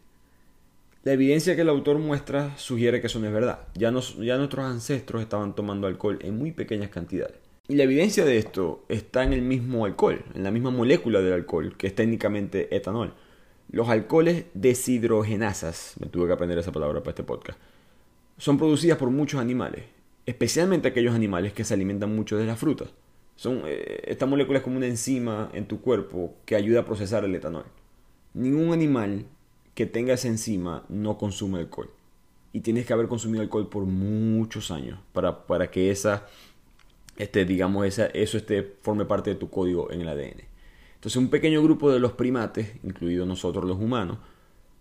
La 1.04 1.12
evidencia 1.12 1.56
que 1.56 1.62
el 1.62 1.70
autor 1.70 2.00
muestra 2.00 2.58
sugiere 2.58 3.02
que 3.02 3.08
eso 3.08 3.20
no 3.20 3.28
es 3.28 3.34
verdad. 3.34 3.68
Ya, 3.76 3.94
ya 4.20 4.38
nuestros 4.38 4.66
ancestros 4.66 5.22
estaban 5.22 5.54
tomando 5.54 5.86
alcohol 5.86 6.18
en 6.22 6.38
muy 6.38 6.54
pequeñas 6.54 6.90
cantidades. 6.90 7.43
Y 7.70 7.76
la 7.76 7.84
evidencia 7.84 8.26
de 8.26 8.38
esto 8.38 8.84
está 8.90 9.24
en 9.24 9.32
el 9.32 9.42
mismo 9.42 9.86
alcohol, 9.86 10.22
en 10.36 10.44
la 10.44 10.52
misma 10.52 10.70
molécula 10.70 11.22
del 11.22 11.32
alcohol, 11.32 11.78
que 11.78 11.88
es 11.88 11.96
técnicamente 11.96 12.76
etanol. 12.76 13.14
Los 13.72 13.88
alcoholes 13.88 14.48
deshidrogenasas, 14.54 15.94
me 15.98 16.08
tuve 16.08 16.28
que 16.28 16.34
aprender 16.34 16.58
esa 16.58 16.74
palabra 16.74 17.00
para 17.00 17.12
este 17.12 17.24
podcast, 17.24 17.58
son 18.38 18.58
producidas 18.58 18.98
por 18.98 19.12
muchos 19.12 19.40
animales, 19.40 19.86
especialmente 20.26 20.90
aquellos 20.90 21.16
animales 21.16 21.54
que 21.54 21.64
se 21.64 21.74
alimentan 21.74 22.14
mucho 22.14 22.36
de 22.36 22.46
las 22.46 22.60
frutas. 22.60 22.90
Son, 23.38 23.62
eh, 23.66 24.02
esta 24.08 24.26
molécula 24.26 24.58
es 24.58 24.64
como 24.66 24.76
una 24.76 24.88
enzima 24.88 25.50
en 25.54 25.66
tu 25.66 25.80
cuerpo 25.80 26.36
que 26.44 26.58
ayuda 26.58 26.82
a 26.82 26.86
procesar 26.86 27.24
el 27.24 27.34
etanol. 27.34 27.66
Ningún 28.34 28.74
animal 28.74 29.26
que 29.74 29.86
tenga 29.86 30.16
esa 30.16 30.28
enzima 30.28 30.84
no 30.90 31.18
consume 31.18 31.60
alcohol. 31.60 31.90
Y 32.52 32.60
tienes 32.60 32.86
que 32.86 32.92
haber 32.92 33.08
consumido 33.08 33.42
alcohol 33.42 33.70
por 33.70 33.86
muchos 33.86 34.70
años 34.70 35.00
para, 35.14 35.48
para 35.48 35.72
que 35.72 35.92
esa, 35.92 36.28
este, 37.18 37.46
digamos, 37.46 37.86
esa, 37.86 38.08
eso 38.08 38.38
este, 38.38 38.64
forme 38.82 39.06
parte 39.06 39.32
de 39.32 39.36
tu 39.36 39.50
código 39.50 39.92
en 39.92 40.02
el 40.02 40.10
ADN. 40.10 40.44
Entonces 40.96 41.18
un 41.18 41.30
pequeño 41.30 41.62
grupo 41.62 41.92
de 41.92 42.00
los 42.00 42.14
primates, 42.14 42.76
incluidos 42.84 43.28
nosotros 43.28 43.66
los 43.66 43.78
humanos, 43.78 44.18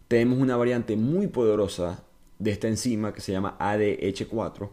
tenemos 0.09 0.39
una 0.39 0.57
variante 0.57 0.97
muy 0.97 1.27
poderosa 1.27 2.05
de 2.39 2.51
esta 2.51 2.69
enzima 2.69 3.13
que 3.13 3.21
se 3.21 3.33
llama 3.33 3.57
ADH4. 3.59 4.69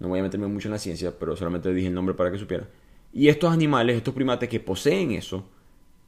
No 0.00 0.08
voy 0.08 0.18
a 0.18 0.22
meterme 0.22 0.48
mucho 0.48 0.68
en 0.68 0.72
la 0.72 0.78
ciencia, 0.78 1.16
pero 1.18 1.36
solamente 1.36 1.72
dije 1.72 1.88
el 1.88 1.94
nombre 1.94 2.14
para 2.14 2.30
que 2.30 2.38
supieran. 2.38 2.68
Y 3.12 3.28
estos 3.28 3.52
animales, 3.52 3.96
estos 3.96 4.14
primates 4.14 4.48
que 4.48 4.58
poseen 4.58 5.12
eso, 5.12 5.44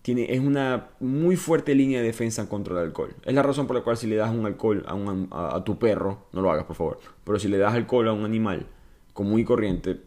tiene, 0.02 0.32
es 0.34 0.40
una 0.40 0.90
muy 1.00 1.37
fuerte 1.37 1.75
línea 1.75 2.00
de 2.00 2.06
defensa 2.06 2.49
contra 2.49 2.75
el 2.75 2.87
alcohol. 2.87 3.14
Es 3.25 3.32
la 3.32 3.42
razón 3.42 3.66
por 3.66 3.76
la 3.76 3.82
cual 3.82 3.96
si 3.96 4.06
le 4.06 4.16
das 4.16 4.34
un 4.34 4.44
alcohol 4.44 4.84
a, 4.87 5.56
a, 5.56 5.64
tu 5.64 5.78
perro, 5.78 6.26
no 6.32 6.42
lo 6.42 6.50
hagas 6.50 6.64
por 6.64 6.76
favor, 6.76 6.99
pero 7.25 7.38
si 7.38 7.49
le 7.49 7.56
das 7.56 7.73
alcohol 7.73 8.08
a 8.08 8.12
un 8.12 8.25
animal 8.25 8.66
común 9.14 9.40
y 9.40 9.44
corriente, 9.44 10.00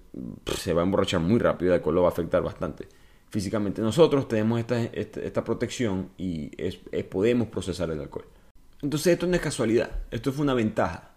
se 0.57 0.73
va 0.73 0.81
a 0.81 0.85
emborrachar 0.85 1.19
muy 1.19 1.39
rápido 1.39 1.71
el 1.71 1.79
alcohol 1.79 1.95
lo 1.95 2.01
va 2.03 2.09
a 2.09 2.11
afectar 2.11 2.41
bastante. 2.41 2.87
Físicamente 3.29 3.81
nosotros 3.81 4.27
tenemos 4.27 4.59
esta, 4.59 4.81
esta, 4.81 5.43
protección 5.43 6.11
y 6.17 6.49
podemos 7.03 7.49
procesar 7.49 7.89
el 7.91 7.99
alcohol. 7.99 8.25
Entonces 8.81 9.13
esto 9.13 9.27
no 9.27 9.35
es 9.35 9.41
casualidad, 9.41 9.91
esto 10.11 10.31
fue 10.31 10.43
una 10.43 10.53
ventaja. 10.53 11.11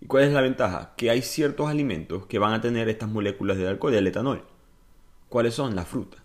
¿Y 0.00 0.06
cuál 0.06 0.24
es 0.24 0.32
la 0.32 0.40
ventaja? 0.40 0.94
Que 0.96 1.10
hay 1.10 1.20
ciertos 1.20 1.68
alimentos 1.68 2.26
que 2.26 2.38
van 2.38 2.54
a 2.54 2.60
tener 2.60 2.88
estas 2.88 3.10
moléculas 3.10 3.58
de 3.58 3.68
alcohol, 3.68 3.92
del 3.92 4.06
etanol. 4.06 4.44
¿Cuáles 5.28 5.54
son? 5.54 5.76
La 5.76 5.84
fruta. 5.84 6.16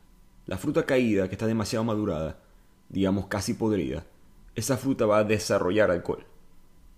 La 0.45 0.57
fruta 0.57 0.85
caída, 0.85 1.27
que 1.27 1.35
está 1.35 1.47
demasiado 1.47 1.83
madurada, 1.83 2.39
digamos 2.87 3.27
casi 3.27 3.55
podrida, 3.55 4.05
esa 4.55 4.77
fruta 4.77 5.05
va 5.05 5.19
a 5.19 5.23
desarrollar 5.25 5.91
alcohol. 5.91 6.25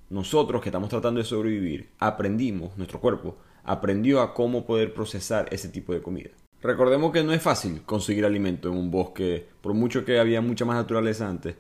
Nosotros 0.09 0.61
que 0.61 0.69
estamos 0.69 0.89
tratando 0.89 1.19
de 1.19 1.25
sobrevivir, 1.25 1.89
aprendimos, 1.97 2.77
nuestro 2.77 2.99
cuerpo 2.99 3.37
aprendió 3.67 4.21
a 4.21 4.33
cómo 4.33 4.65
poder 4.65 4.93
procesar 4.93 5.47
ese 5.51 5.69
tipo 5.69 5.93
de 5.93 6.01
comida. 6.01 6.31
Recordemos 6.61 7.11
que 7.11 7.23
no 7.23 7.33
es 7.33 7.41
fácil 7.41 7.83
conseguir 7.83 8.25
alimento 8.25 8.69
en 8.69 8.75
un 8.75 8.89
bosque, 8.89 9.47
por 9.61 9.75
mucho 9.75 10.03
que 10.03 10.19
había 10.19 10.41
mucha 10.41 10.65
más 10.65 10.77
naturaleza 10.77 11.29
antes. 11.29 11.55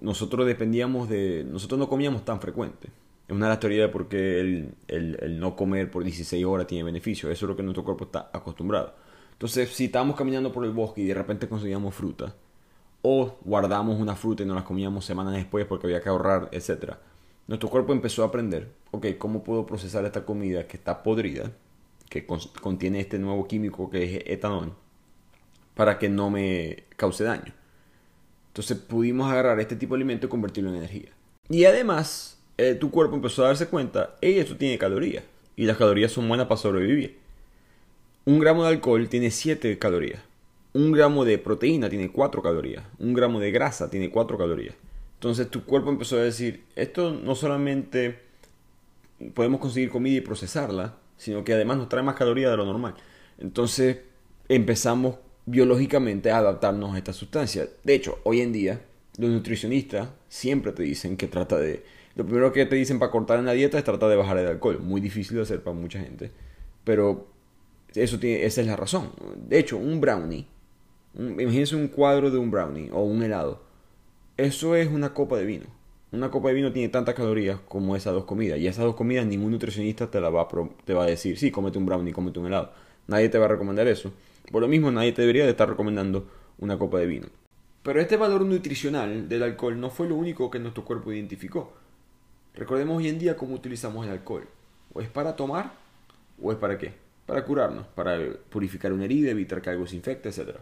Nosotros 0.00 0.46
dependíamos 0.46 1.08
de. 1.08 1.44
Nosotros 1.44 1.80
no 1.80 1.88
comíamos 1.88 2.24
tan 2.24 2.40
frecuente. 2.40 2.88
Es 3.26 3.34
una 3.34 3.46
de 3.46 3.50
las 3.50 3.58
teorías 3.58 3.88
de 3.88 3.92
por 3.92 4.08
qué 4.08 4.40
el, 4.40 4.74
el 4.86 5.40
no 5.40 5.56
comer 5.56 5.90
por 5.90 6.04
16 6.04 6.44
horas 6.44 6.68
tiene 6.68 6.84
beneficio. 6.84 7.28
Eso 7.30 7.46
es 7.46 7.48
lo 7.48 7.56
que 7.56 7.64
nuestro 7.64 7.82
cuerpo 7.82 8.04
está 8.04 8.30
acostumbrado. 8.32 8.94
Entonces, 9.32 9.70
si 9.70 9.86
estábamos 9.86 10.14
caminando 10.14 10.52
por 10.52 10.64
el 10.64 10.70
bosque 10.70 11.00
y 11.00 11.06
de 11.06 11.14
repente 11.14 11.48
conseguíamos 11.48 11.92
fruta, 11.94 12.34
o 13.02 13.36
guardamos 13.44 14.00
una 14.00 14.14
fruta 14.14 14.42
y 14.42 14.46
nos 14.46 14.54
las 14.54 14.64
comíamos 14.64 15.04
semanas 15.04 15.34
después 15.34 15.66
porque 15.66 15.86
había 15.86 16.00
que 16.00 16.08
ahorrar, 16.08 16.48
etc. 16.52 16.94
Nuestro 17.46 17.68
cuerpo 17.68 17.92
empezó 17.92 18.22
a 18.22 18.26
aprender, 18.26 18.68
ok, 18.90 19.06
¿cómo 19.18 19.44
puedo 19.44 19.66
procesar 19.66 20.04
esta 20.04 20.24
comida 20.24 20.66
que 20.66 20.76
está 20.76 21.02
podrida, 21.02 21.52
que 22.08 22.26
contiene 22.60 23.00
este 23.00 23.18
nuevo 23.18 23.46
químico 23.46 23.90
que 23.90 24.04
es 24.04 24.22
etanol, 24.26 24.72
para 25.74 25.98
que 25.98 26.08
no 26.08 26.30
me 26.30 26.84
cause 26.96 27.24
daño. 27.24 27.52
Entonces 28.48 28.78
pudimos 28.78 29.30
agarrar 29.30 29.58
este 29.60 29.76
tipo 29.76 29.94
de 29.94 29.98
alimento 29.98 30.26
y 30.26 30.30
convertirlo 30.30 30.70
en 30.70 30.76
energía. 30.76 31.10
Y 31.48 31.64
además, 31.64 32.38
eh, 32.56 32.74
tu 32.74 32.90
cuerpo 32.90 33.16
empezó 33.16 33.44
a 33.44 33.48
darse 33.48 33.66
cuenta, 33.66 34.16
hey, 34.20 34.38
esto 34.38 34.56
tiene 34.56 34.78
calorías. 34.78 35.24
Y 35.56 35.66
las 35.66 35.76
calorías 35.76 36.12
son 36.12 36.28
buenas 36.28 36.46
para 36.46 36.60
sobrevivir. 36.60 37.18
Un 38.24 38.38
gramo 38.38 38.62
de 38.62 38.70
alcohol 38.70 39.08
tiene 39.08 39.30
7 39.30 39.78
calorías. 39.78 40.20
Un 40.72 40.92
gramo 40.92 41.24
de 41.24 41.38
proteína 41.38 41.88
tiene 41.88 42.10
4 42.10 42.42
calorías. 42.42 42.84
Un 42.98 43.12
gramo 43.12 43.38
de 43.38 43.50
grasa 43.50 43.90
tiene 43.90 44.10
4 44.10 44.38
calorías. 44.38 44.74
Entonces 45.24 45.48
tu 45.48 45.64
cuerpo 45.64 45.88
empezó 45.88 46.18
a 46.18 46.22
decir, 46.22 46.64
esto 46.76 47.10
no 47.10 47.34
solamente 47.34 48.18
podemos 49.32 49.58
conseguir 49.58 49.88
comida 49.88 50.18
y 50.18 50.20
procesarla, 50.20 50.98
sino 51.16 51.42
que 51.44 51.54
además 51.54 51.78
nos 51.78 51.88
trae 51.88 52.02
más 52.02 52.14
calorías 52.14 52.50
de 52.50 52.58
lo 52.58 52.66
normal. 52.66 52.94
Entonces 53.38 54.00
empezamos 54.50 55.16
biológicamente 55.46 56.30
a 56.30 56.36
adaptarnos 56.36 56.94
a 56.94 56.98
esta 56.98 57.14
sustancia. 57.14 57.66
De 57.84 57.94
hecho, 57.94 58.18
hoy 58.24 58.42
en 58.42 58.52
día, 58.52 58.82
los 59.16 59.30
nutricionistas 59.30 60.10
siempre 60.28 60.72
te 60.72 60.82
dicen 60.82 61.16
que 61.16 61.26
trata 61.26 61.56
de... 61.56 61.82
Lo 62.16 62.26
primero 62.26 62.52
que 62.52 62.66
te 62.66 62.76
dicen 62.76 62.98
para 62.98 63.10
cortar 63.10 63.38
en 63.38 63.46
la 63.46 63.52
dieta 63.52 63.78
es 63.78 63.84
tratar 63.84 64.10
de 64.10 64.16
bajar 64.16 64.36
el 64.36 64.46
alcohol. 64.46 64.80
Muy 64.80 65.00
difícil 65.00 65.38
de 65.38 65.44
hacer 65.44 65.62
para 65.62 65.74
mucha 65.74 66.00
gente. 66.00 66.32
Pero 66.84 67.28
eso 67.94 68.18
esa 68.20 68.60
es 68.60 68.66
la 68.66 68.76
razón. 68.76 69.12
De 69.38 69.58
hecho, 69.58 69.78
un 69.78 70.02
brownie. 70.02 70.46
imagínense 71.14 71.76
un 71.76 71.88
cuadro 71.88 72.30
de 72.30 72.36
un 72.36 72.50
brownie 72.50 72.90
o 72.92 73.04
un 73.04 73.22
helado. 73.22 73.64
Eso 74.36 74.74
es 74.74 74.88
una 74.88 75.14
copa 75.14 75.36
de 75.38 75.44
vino. 75.44 75.66
Una 76.10 76.28
copa 76.28 76.48
de 76.48 76.54
vino 76.54 76.72
tiene 76.72 76.88
tantas 76.88 77.14
calorías 77.14 77.60
como 77.68 77.94
esas 77.94 78.14
dos 78.14 78.24
comidas. 78.24 78.58
Y 78.58 78.66
esas 78.66 78.84
dos 78.84 78.96
comidas 78.96 79.26
ningún 79.26 79.52
nutricionista 79.52 80.10
te, 80.10 80.20
la 80.20 80.30
va, 80.30 80.48
a 80.48 81.06
decir, 81.06 81.38
sí, 81.38 81.52
cómete 81.52 81.78
un 81.78 81.86
brownie, 81.86 82.12
cómete 82.12 82.40
un 82.40 82.46
helado. 82.46 82.72
Nadie 83.06 83.28
te 83.28 83.38
va 83.38 83.44
a 83.44 83.48
recomendar 83.48 83.86
eso. 83.86 84.12
Por 84.50 84.60
lo 84.60 84.66
mismo, 84.66 84.90
nadie 84.90 85.12
te 85.12 85.22
debería 85.22 85.44
de 85.44 85.50
estar 85.50 85.68
recomendando 85.68 86.28
una 86.58 86.76
copa 86.78 86.98
de 86.98 87.06
vino. 87.06 87.28
Pero 87.84 88.00
este 88.00 88.16
valor 88.16 88.44
nutricional 88.44 89.28
del 89.28 89.44
alcohol 89.44 89.78
no 89.78 89.90
fue 89.90 90.08
lo 90.08 90.16
único 90.16 90.50
que 90.50 90.58
nuestro 90.58 90.84
cuerpo 90.84 91.12
identificó. 91.12 91.72
Recordemos 92.54 92.96
hoy 92.96 93.08
en 93.08 93.20
día 93.20 93.36
cómo 93.36 93.54
utilizamos 93.54 94.04
el 94.04 94.12
alcohol. 94.12 94.48
O 94.94 95.00
es 95.00 95.08
para 95.08 95.36
tomar, 95.36 95.74
o 96.42 96.50
es 96.50 96.58
para 96.58 96.76
qué? 96.76 96.92
Para 97.26 97.44
curarnos, 97.44 97.86
para 97.88 98.18
purificar 98.50 98.92
una 98.92 99.04
herida, 99.04 99.30
evitar 99.30 99.62
que 99.62 99.70
algo 99.70 99.86
se 99.86 99.96
infecte, 99.96 100.28
etc. 100.28 100.56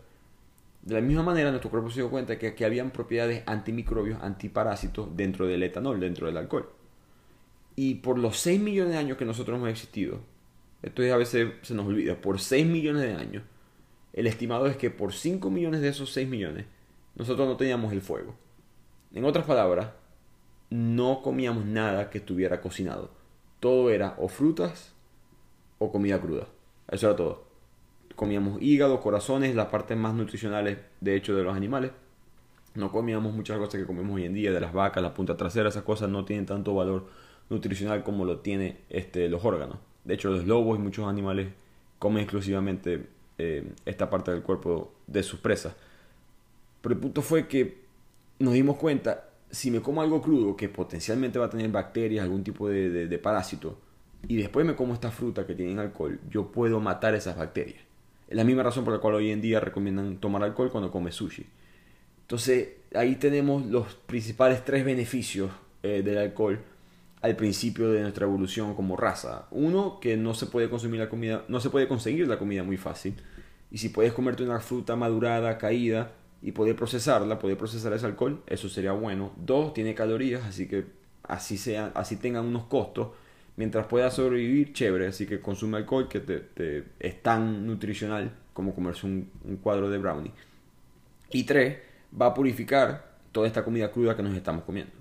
De 0.82 0.94
la 0.94 1.00
misma 1.00 1.22
manera, 1.22 1.50
nuestro 1.50 1.70
cuerpo 1.70 1.90
se 1.90 2.00
dio 2.00 2.10
cuenta 2.10 2.38
que, 2.38 2.54
que 2.54 2.64
habían 2.64 2.90
propiedades 2.90 3.44
antimicrobios, 3.46 4.20
antiparásitos 4.20 5.16
dentro 5.16 5.46
del 5.46 5.62
etanol, 5.62 6.00
dentro 6.00 6.26
del 6.26 6.36
alcohol. 6.36 6.68
Y 7.76 7.96
por 7.96 8.18
los 8.18 8.38
6 8.38 8.60
millones 8.60 8.92
de 8.92 8.98
años 8.98 9.16
que 9.16 9.24
nosotros 9.24 9.56
hemos 9.56 9.70
existido, 9.70 10.20
esto 10.82 11.02
a 11.02 11.16
veces 11.16 11.52
se 11.62 11.74
nos 11.74 11.86
olvida, 11.86 12.20
por 12.20 12.40
6 12.40 12.66
millones 12.66 13.02
de 13.02 13.14
años, 13.14 13.44
el 14.12 14.26
estimado 14.26 14.66
es 14.66 14.76
que 14.76 14.90
por 14.90 15.12
5 15.12 15.50
millones 15.50 15.80
de 15.80 15.88
esos 15.88 16.12
6 16.12 16.28
millones, 16.28 16.66
nosotros 17.14 17.46
no 17.46 17.56
teníamos 17.56 17.92
el 17.92 18.02
fuego. 18.02 18.34
En 19.14 19.24
otras 19.24 19.46
palabras, 19.46 19.90
no 20.70 21.22
comíamos 21.22 21.64
nada 21.64 22.10
que 22.10 22.18
estuviera 22.18 22.60
cocinado. 22.60 23.10
Todo 23.60 23.90
era 23.90 24.16
o 24.18 24.28
frutas 24.28 24.92
o 25.78 25.92
comida 25.92 26.20
cruda. 26.20 26.48
Eso 26.88 27.06
era 27.06 27.16
todo. 27.16 27.51
Comíamos 28.22 28.62
hígado, 28.62 29.00
corazones, 29.00 29.56
las 29.56 29.66
partes 29.66 29.96
más 29.96 30.14
nutricionales 30.14 30.78
de 31.00 31.16
hecho 31.16 31.34
de 31.34 31.42
los 31.42 31.56
animales. 31.56 31.90
No 32.76 32.92
comíamos 32.92 33.34
muchas 33.34 33.58
cosas 33.58 33.80
que 33.80 33.84
comemos 33.84 34.14
hoy 34.14 34.26
en 34.26 34.32
día, 34.32 34.52
de 34.52 34.60
las 34.60 34.72
vacas, 34.72 35.02
la 35.02 35.12
punta 35.12 35.36
trasera, 35.36 35.70
esas 35.70 35.82
cosas 35.82 36.08
no 36.08 36.24
tienen 36.24 36.46
tanto 36.46 36.72
valor 36.72 37.08
nutricional 37.50 38.04
como 38.04 38.24
lo 38.24 38.38
tiene 38.38 38.76
este, 38.90 39.28
los 39.28 39.44
órganos. 39.44 39.78
De 40.04 40.14
hecho, 40.14 40.30
los 40.30 40.46
lobos 40.46 40.78
y 40.78 40.82
muchos 40.82 41.08
animales 41.08 41.48
comen 41.98 42.22
exclusivamente 42.22 43.08
eh, 43.38 43.72
esta 43.86 44.08
parte 44.08 44.30
del 44.30 44.42
cuerpo 44.42 44.92
de 45.08 45.24
sus 45.24 45.40
presas. 45.40 45.74
Pero 46.80 46.94
el 46.94 47.00
punto 47.00 47.22
fue 47.22 47.48
que 47.48 47.82
nos 48.38 48.54
dimos 48.54 48.76
cuenta, 48.76 49.30
si 49.50 49.72
me 49.72 49.80
como 49.80 50.00
algo 50.00 50.22
crudo 50.22 50.54
que 50.56 50.68
potencialmente 50.68 51.40
va 51.40 51.46
a 51.46 51.50
tener 51.50 51.72
bacterias, 51.72 52.22
algún 52.22 52.44
tipo 52.44 52.68
de, 52.68 53.08
de, 53.08 53.18
parásito, 53.18 53.80
y 54.28 54.36
después 54.36 54.64
me 54.64 54.76
como 54.76 54.94
esta 54.94 55.10
fruta 55.10 55.44
que 55.44 55.56
tiene 55.56 55.80
alcohol, 55.80 56.20
yo 56.30 56.52
puedo 56.52 56.78
matar 56.78 57.16
esas 57.16 57.36
bacterias. 57.36 57.82
Es 58.28 58.36
la 58.36 58.44
misma 58.44 58.62
razón 58.62 58.84
por 58.84 58.94
la 58.94 59.00
cual 59.00 59.14
hoy 59.14 59.30
en 59.30 59.40
día 59.40 59.60
recomiendan 59.60 60.18
tomar 60.18 60.42
alcohol 60.42 60.70
cuando 60.70 60.90
come 60.90 61.12
sushi. 61.12 61.44
Entonces 62.22 62.68
ahí 62.94 63.16
tenemos 63.16 63.66
los 63.66 63.94
principales 63.94 64.64
tres 64.64 64.84
beneficios 64.84 65.50
eh, 65.82 66.02
del 66.04 66.18
alcohol 66.18 66.60
al 67.20 67.36
principio 67.36 67.90
de 67.90 68.02
nuestra 68.02 68.26
evolución 68.26 68.74
como 68.74 68.96
raza. 68.96 69.46
Uno, 69.50 70.00
que 70.00 70.16
no 70.16 70.34
se 70.34 70.46
puede 70.46 70.68
consumir 70.68 71.00
la 71.00 71.08
comida, 71.08 71.44
no 71.48 71.60
se 71.60 71.70
puede 71.70 71.86
conseguir 71.86 72.26
la 72.26 72.38
comida 72.38 72.64
muy 72.64 72.76
fácil. 72.76 73.14
Y 73.70 73.78
si 73.78 73.90
puedes 73.90 74.12
comerte 74.12 74.42
una 74.42 74.58
fruta 74.58 74.96
madurada, 74.96 75.56
caída, 75.56 76.12
y 76.42 76.50
poder 76.52 76.74
procesarla, 76.74 77.38
poder 77.38 77.56
procesar 77.56 77.92
ese 77.92 78.04
alcohol, 78.04 78.42
eso 78.48 78.68
sería 78.68 78.92
bueno. 78.92 79.32
Dos, 79.36 79.72
tiene 79.72 79.94
calorías, 79.94 80.44
así 80.44 80.66
que 80.66 80.86
así 81.22 81.56
sea, 81.56 81.92
así 81.94 82.16
tengan 82.16 82.46
unos 82.46 82.64
costos. 82.64 83.08
Mientras 83.56 83.86
pueda 83.86 84.10
sobrevivir, 84.10 84.72
chévere. 84.72 85.08
Así 85.08 85.26
que 85.26 85.40
consume 85.40 85.78
alcohol 85.78 86.08
que 86.08 86.84
es 86.98 87.22
tan 87.22 87.66
nutricional 87.66 88.32
como 88.52 88.74
comerse 88.74 89.06
un, 89.06 89.30
cuadro 89.62 89.90
de 89.90 89.98
brownie. 89.98 90.32
Y 91.30 91.44
tres, 91.44 91.78
va 92.18 92.26
a 92.26 92.34
purificar 92.34 93.12
toda 93.32 93.46
esta 93.46 93.64
comida 93.64 93.90
cruda 93.90 94.16
que 94.16 94.22
nos 94.22 94.34
estamos 94.36 94.64
comiendo. 94.64 94.92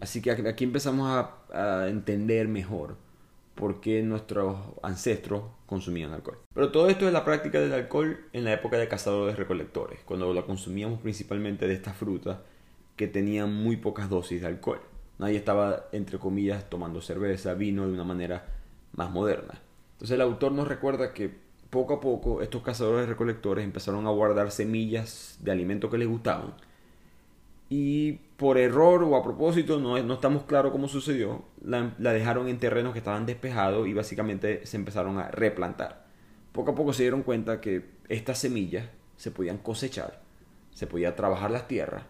Así 0.00 0.20
que 0.20 0.30
aquí 0.30 0.64
empezamos 0.64 1.08
a, 1.54 1.88
entender 1.88 2.48
mejor 2.48 2.96
por 3.54 3.82
qué 3.82 4.02
nuestros 4.02 4.58
ancestros 4.82 5.42
consumían 5.66 6.12
alcohol. 6.12 6.38
Pero 6.54 6.72
todo 6.72 6.88
esto 6.88 7.06
es 7.06 7.12
la 7.12 7.24
práctica 7.24 7.60
del 7.60 7.72
alcohol 7.72 8.18
en 8.32 8.44
la 8.44 8.54
época 8.54 8.78
de 8.78 8.88
cazadores 8.88 9.36
recolectores, 9.36 10.00
cuando 10.04 10.32
lo 10.32 10.46
consumíamos 10.46 11.00
principalmente 11.00 11.68
de 11.68 11.74
estas 11.74 11.94
frutas 11.94 12.38
que 12.96 13.06
tenían 13.06 13.54
muy 13.54 13.76
pocas 13.76 14.08
dosis 14.08 14.40
de 14.40 14.46
alcohol. 14.46 14.80
Nadie 15.22 15.36
estaba, 15.36 15.86
entre 15.92 16.18
comillas, 16.18 16.68
tomando 16.68 17.00
cerveza, 17.00 17.54
vino 17.54 17.86
de 17.86 17.92
una 17.92 18.04
manera 18.04 18.44
más 18.92 19.10
moderna. 19.10 19.60
Entonces 19.92 20.14
el 20.16 20.20
autor 20.20 20.50
nos 20.52 20.66
recuerda 20.66 21.14
que 21.14 21.32
poco 21.70 21.94
a 21.94 22.00
poco 22.00 22.42
estos 22.42 22.62
cazadores 22.62 23.08
recolectores 23.08 23.64
empezaron 23.64 24.06
a 24.06 24.10
guardar 24.10 24.50
semillas 24.50 25.38
de 25.40 25.52
alimentos 25.52 25.90
que 25.90 25.98
les 25.98 26.08
gustaban 26.08 26.54
y 27.74 28.12
por 28.36 28.58
error 28.58 29.02
o 29.04 29.16
a 29.16 29.22
propósito, 29.22 29.78
no, 29.78 29.96
no 30.02 30.14
estamos 30.14 30.42
claros 30.42 30.72
cómo 30.72 30.88
sucedió, 30.88 31.44
la, 31.64 31.94
dejaron 31.98 32.48
en 32.48 32.58
terrenos 32.58 32.92
que 32.92 32.98
estaban 32.98 33.24
despejados 33.24 33.88
y 33.88 33.94
básicamente 33.94 34.66
se 34.66 34.76
empezaron 34.76 35.18
a 35.18 35.28
replantar. 35.28 36.04
Poco 36.52 36.72
a 36.72 36.74
poco 36.74 36.92
se 36.92 37.04
dieron 37.04 37.22
cuenta 37.22 37.62
que 37.62 37.86
estas 38.10 38.38
semillas 38.38 38.90
se 39.16 39.30
podían 39.30 39.56
cosechar, 39.56 40.20
se 40.74 40.86
podía 40.86 41.14
trabajar 41.16 41.50
las 41.52 41.66
tierras 41.68 42.02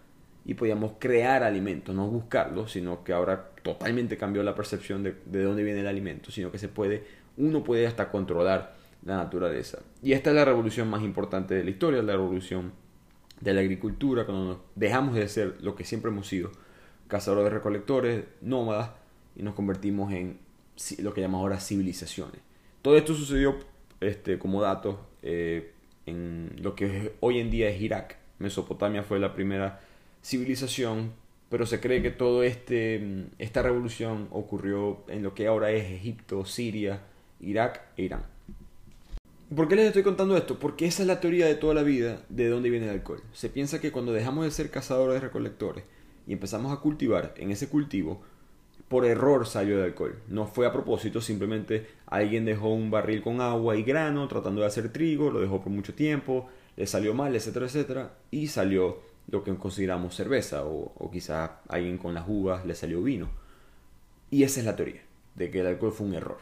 y 0.44 0.54
podíamos 0.54 0.92
crear 0.98 1.42
alimentos, 1.42 1.94
no 1.94 2.08
buscarlos, 2.08 2.72
sino 2.72 3.04
que 3.04 3.12
ahora 3.12 3.50
totalmente 3.62 4.16
cambió 4.16 4.42
la 4.42 4.54
percepción 4.54 5.02
de, 5.02 5.16
de 5.26 5.42
dónde 5.42 5.62
viene 5.62 5.80
el 5.80 5.86
alimento, 5.86 6.30
sino 6.30 6.50
que 6.50 6.58
se 6.58 6.68
puede, 6.68 7.04
uno 7.36 7.62
puede 7.62 7.86
hasta 7.86 8.10
controlar 8.10 8.74
la 9.04 9.16
naturaleza. 9.16 9.78
Y 10.02 10.12
esta 10.12 10.30
es 10.30 10.36
la 10.36 10.44
revolución 10.44 10.88
más 10.88 11.02
importante 11.02 11.54
de 11.54 11.64
la 11.64 11.70
historia, 11.70 12.02
la 12.02 12.12
revolución 12.12 12.72
de 13.40 13.54
la 13.54 13.60
agricultura, 13.60 14.24
cuando 14.24 14.64
dejamos 14.74 15.14
de 15.14 15.28
ser 15.28 15.56
lo 15.60 15.74
que 15.74 15.84
siempre 15.84 16.10
hemos 16.10 16.28
sido, 16.28 16.52
cazadores 17.08 17.52
recolectores, 17.52 18.24
nómadas, 18.40 18.90
y 19.34 19.42
nos 19.42 19.54
convertimos 19.54 20.12
en 20.12 20.38
lo 20.98 21.14
que 21.14 21.20
llamamos 21.20 21.42
ahora 21.42 21.60
civilizaciones. 21.60 22.40
Todo 22.82 22.96
esto 22.96 23.14
sucedió 23.14 23.56
este, 24.00 24.38
como 24.38 24.62
datos 24.62 24.96
eh, 25.22 25.72
en 26.06 26.56
lo 26.60 26.74
que 26.74 27.14
hoy 27.20 27.38
en 27.38 27.50
día 27.50 27.68
es 27.68 27.80
Irak. 27.80 28.18
Mesopotamia 28.38 29.02
fue 29.02 29.18
la 29.18 29.34
primera 29.34 29.80
civilización, 30.22 31.12
pero 31.48 31.66
se 31.66 31.80
cree 31.80 32.02
que 32.02 32.10
toda 32.10 32.46
este, 32.46 33.26
esta 33.38 33.62
revolución 33.62 34.28
ocurrió 34.30 35.04
en 35.08 35.22
lo 35.22 35.34
que 35.34 35.46
ahora 35.46 35.70
es 35.70 35.90
Egipto, 35.90 36.44
Siria, 36.44 37.02
Irak 37.40 37.82
e 37.96 38.04
Irán. 38.04 38.24
¿Por 39.54 39.68
qué 39.68 39.76
les 39.76 39.86
estoy 39.86 40.02
contando 40.02 40.34
esto? 40.36 40.58
Porque 40.58 40.86
esa 40.86 41.02
es 41.02 41.08
la 41.08 41.20
teoría 41.20 41.44
de 41.44 41.56
toda 41.56 41.74
la 41.74 41.82
vida 41.82 42.22
de 42.30 42.48
dónde 42.48 42.70
viene 42.70 42.86
el 42.86 42.92
alcohol. 42.92 43.22
Se 43.34 43.50
piensa 43.50 43.82
que 43.82 43.92
cuando 43.92 44.12
dejamos 44.12 44.44
de 44.44 44.50
ser 44.50 44.70
cazadores 44.70 45.20
recolectores 45.20 45.84
y 46.26 46.32
empezamos 46.32 46.72
a 46.72 46.80
cultivar, 46.80 47.34
en 47.36 47.50
ese 47.50 47.68
cultivo, 47.68 48.22
por 48.88 49.04
error 49.04 49.46
salió 49.46 49.76
el 49.76 49.84
alcohol. 49.84 50.22
No 50.28 50.46
fue 50.46 50.66
a 50.66 50.72
propósito, 50.72 51.20
simplemente 51.20 51.86
alguien 52.06 52.46
dejó 52.46 52.72
un 52.72 52.90
barril 52.90 53.20
con 53.22 53.42
agua 53.42 53.76
y 53.76 53.82
grano 53.82 54.26
tratando 54.26 54.62
de 54.62 54.68
hacer 54.68 54.90
trigo, 54.90 55.30
lo 55.30 55.40
dejó 55.40 55.60
por 55.60 55.72
mucho 55.72 55.92
tiempo, 55.92 56.48
le 56.76 56.86
salió 56.86 57.12
mal, 57.12 57.36
etcétera, 57.36 57.66
etcétera, 57.66 58.14
y 58.30 58.46
salió 58.46 59.00
lo 59.28 59.44
que 59.44 59.54
consideramos 59.56 60.14
cerveza, 60.14 60.64
o, 60.64 60.92
o 60.96 61.10
quizás 61.10 61.50
alguien 61.68 61.98
con 61.98 62.14
las 62.14 62.24
uvas 62.26 62.66
le 62.66 62.74
salió 62.74 63.02
vino. 63.02 63.30
Y 64.30 64.44
esa 64.44 64.60
es 64.60 64.66
la 64.66 64.76
teoría, 64.76 65.02
de 65.34 65.50
que 65.50 65.60
el 65.60 65.66
alcohol 65.66 65.92
fue 65.92 66.06
un 66.06 66.14
error. 66.14 66.38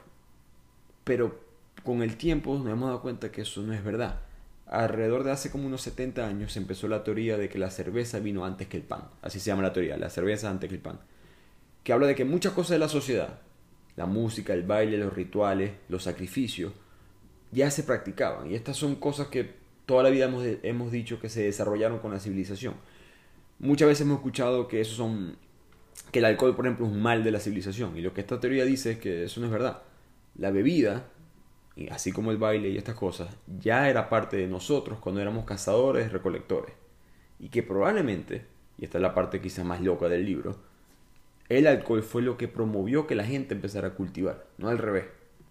Pero 1.05 1.41
con 1.83 2.03
el 2.03 2.17
tiempo 2.17 2.57
nos 2.59 2.73
hemos 2.73 2.89
dado 2.89 3.03
cuenta 3.03 3.33
que 3.33 3.43
eso 3.43 3.63
no 3.63 3.73
es 3.73 3.83
verdad. 3.83 4.21
Alrededor 4.67 5.25
de 5.25 5.33
hace 5.33 5.51
como 5.51 5.67
unos 5.67 5.83
70 5.83 6.27
años 6.27 6.57
empezó 6.57 6.87
la 6.87 7.03
teoría 7.03 7.37
de 7.37 7.49
que 7.49 7.59
la 7.59 7.71
cerveza 7.71 8.21
vino 8.21 8.45
antes 8.45 8.69
que 8.69 8.77
el 8.77 8.85
pan. 8.85 9.09
Así 9.23 9.41
se 9.41 9.47
llama 9.47 9.63
la 9.63 9.73
teoría, 9.73 9.97
la 9.97 10.11
cerveza 10.11 10.49
antes 10.49 10.69
que 10.69 10.77
el 10.77 10.81
pan. 10.81 11.01
Que 11.83 11.93
habla 11.93 12.07
de 12.07 12.15
que 12.15 12.25
muchas 12.25 12.53
cosas 12.53 12.71
de 12.71 12.79
la 12.79 12.89
sociedad, 12.89 13.41
la 13.97 14.07
música, 14.07 14.53
el 14.53 14.63
baile, 14.63 14.99
los 14.99 15.13
rituales, 15.13 15.73
los 15.89 16.05
sacrificios, 16.05 16.73
ya 17.51 17.71
se 17.71 17.83
practicaban. 17.83 18.51
Y 18.51 18.55
estas 18.55 18.77
son 18.77 18.95
cosas 18.97 19.27
que 19.27 19.60
toda 19.91 20.05
la 20.05 20.11
vida 20.11 20.27
hemos, 20.27 20.45
hemos 20.63 20.93
dicho 20.93 21.19
que 21.19 21.29
se 21.29 21.43
desarrollaron 21.43 21.99
con 21.99 22.13
la 22.13 22.21
civilización. 22.21 22.75
Muchas 23.59 23.89
veces 23.89 24.03
hemos 24.03 24.19
escuchado 24.19 24.69
que 24.69 24.81
eso 24.81 24.95
son 24.95 25.37
que 26.13 26.21
el 26.21 26.27
alcohol, 26.27 26.55
por 26.55 26.65
ejemplo, 26.65 26.87
es 26.87 26.93
un 26.93 27.03
mal 27.03 27.25
de 27.25 27.33
la 27.33 27.41
civilización. 27.41 27.97
Y 27.97 28.01
lo 28.01 28.15
que 28.15 28.21
esta 28.21 28.39
teoría 28.39 28.65
dice 28.65 28.93
es 28.93 28.99
que 28.99 29.25
eso 29.25 29.41
no 29.41 29.47
es 29.47 29.53
verdad. 29.53 29.83
La 30.37 30.53
bebida, 30.53 31.09
así 31.91 32.13
como 32.13 32.31
el 32.31 32.37
baile 32.37 32.69
y 32.69 32.77
estas 32.77 32.95
cosas, 32.95 33.37
ya 33.59 33.91
era 33.91 34.09
parte 34.09 34.37
de 34.37 34.47
nosotros 34.47 35.01
cuando 35.01 35.21
éramos 35.21 35.45
cazadores, 35.45 36.13
recolectores. 36.13 36.73
Y 37.41 37.49
que 37.49 37.65
probablemente, 37.65 38.47
y 38.79 38.85
esta 38.85 38.99
es 38.99 39.03
la 39.03 39.13
parte 39.13 39.41
quizás 39.41 39.65
más 39.65 39.81
loca 39.81 40.09
del 40.09 40.25
libro, 40.25 40.57
el 41.49 41.67
alcohol 41.67 42.05
fue 42.05 42.23
lo 42.23 42.37
que 42.37 42.47
promovió 42.47 43.09
que 43.09 43.17
la 43.17 43.25
gente 43.25 43.55
empezara 43.55 43.89
a 43.89 43.95
cultivar, 43.95 44.47
no 44.57 44.69
al 44.69 44.79
revés. 44.79 45.07